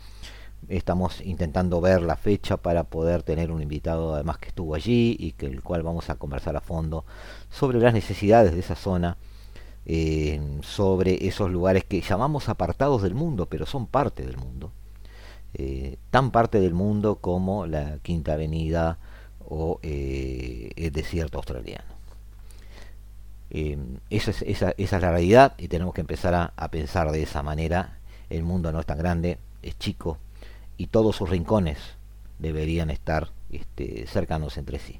estamos 0.69 1.21
intentando 1.21 1.81
ver 1.81 2.01
la 2.01 2.15
fecha 2.15 2.57
para 2.57 2.83
poder 2.83 3.23
tener 3.23 3.51
un 3.51 3.61
invitado 3.61 4.15
además 4.15 4.37
que 4.37 4.49
estuvo 4.49 4.75
allí 4.75 5.15
y 5.19 5.33
que 5.33 5.45
el 5.45 5.61
cual 5.61 5.83
vamos 5.83 6.09
a 6.09 6.15
conversar 6.15 6.55
a 6.55 6.61
fondo 6.61 7.05
sobre 7.49 7.79
las 7.79 7.93
necesidades 7.93 8.53
de 8.53 8.59
esa 8.59 8.75
zona, 8.75 9.17
eh, 9.85 10.41
sobre 10.61 11.27
esos 11.27 11.51
lugares 11.51 11.83
que 11.83 12.01
llamamos 12.01 12.49
apartados 12.49 13.01
del 13.01 13.15
mundo, 13.15 13.47
pero 13.47 13.65
son 13.65 13.87
parte 13.87 14.25
del 14.25 14.37
mundo, 14.37 14.71
eh, 15.53 15.97
tan 16.09 16.31
parte 16.31 16.59
del 16.59 16.73
mundo 16.73 17.17
como 17.17 17.65
la 17.65 17.97
Quinta 18.01 18.33
Avenida 18.33 18.97
o 19.47 19.79
el 19.83 20.91
desierto 20.91 21.37
australiano. 21.37 21.93
Eh, 23.55 23.77
esa, 24.09 24.31
es, 24.31 24.41
esa, 24.41 24.71
esa, 24.77 24.95
es 24.97 25.01
la 25.03 25.11
realidad 25.11 25.53
y 25.59 25.67
tenemos 25.67 25.93
que 25.93 26.01
empezar 26.01 26.33
a, 26.55 26.71
pensar 26.71 27.11
de 27.11 27.21
esa 27.21 27.43
manera. 27.43 27.99
El 28.29 28.43
mundo 28.43 28.71
no 28.71 28.79
es 28.79 28.85
tan 28.85 28.97
grande, 28.97 29.37
es 29.61 29.77
chico 29.77 30.17
y 30.77 30.87
todos 30.87 31.15
sus 31.15 31.29
rincones 31.29 31.77
deberían 32.39 32.89
estar 32.89 33.31
este, 33.49 34.07
cercanos 34.07 34.57
entre 34.57 34.79
sí. 34.79 34.99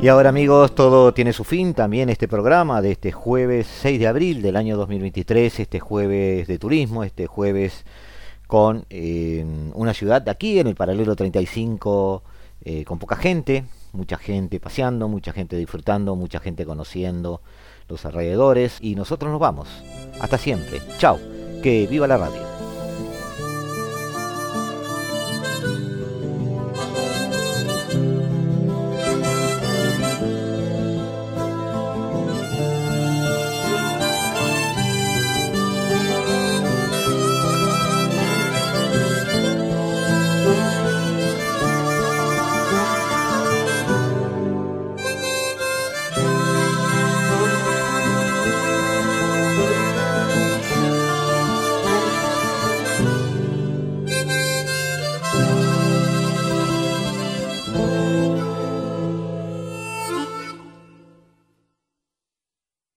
Y 0.00 0.06
ahora 0.06 0.28
amigos, 0.28 0.76
todo 0.76 1.12
tiene 1.12 1.32
su 1.32 1.42
fin, 1.42 1.74
también 1.74 2.08
este 2.08 2.28
programa 2.28 2.80
de 2.80 2.92
este 2.92 3.10
jueves 3.10 3.66
6 3.80 3.98
de 3.98 4.06
abril 4.06 4.42
del 4.42 4.54
año 4.54 4.76
2023, 4.76 5.58
este 5.58 5.80
jueves 5.80 6.46
de 6.46 6.56
turismo, 6.56 7.02
este 7.02 7.26
jueves 7.26 7.84
con 8.46 8.86
eh, 8.90 9.44
una 9.74 9.94
ciudad 9.94 10.22
de 10.22 10.30
aquí 10.30 10.60
en 10.60 10.68
el 10.68 10.76
paralelo 10.76 11.16
35 11.16 12.22
eh, 12.64 12.84
con 12.84 13.00
poca 13.00 13.16
gente, 13.16 13.64
mucha 13.92 14.18
gente 14.18 14.60
paseando, 14.60 15.08
mucha 15.08 15.32
gente 15.32 15.56
disfrutando, 15.56 16.14
mucha 16.14 16.38
gente 16.38 16.64
conociendo 16.64 17.40
los 17.88 18.04
alrededores 18.04 18.78
y 18.80 18.94
nosotros 18.94 19.32
nos 19.32 19.40
vamos. 19.40 19.68
Hasta 20.20 20.38
siempre. 20.38 20.80
Chao. 20.98 21.18
Que 21.60 21.88
viva 21.90 22.06
la 22.06 22.18
radio. 22.18 22.57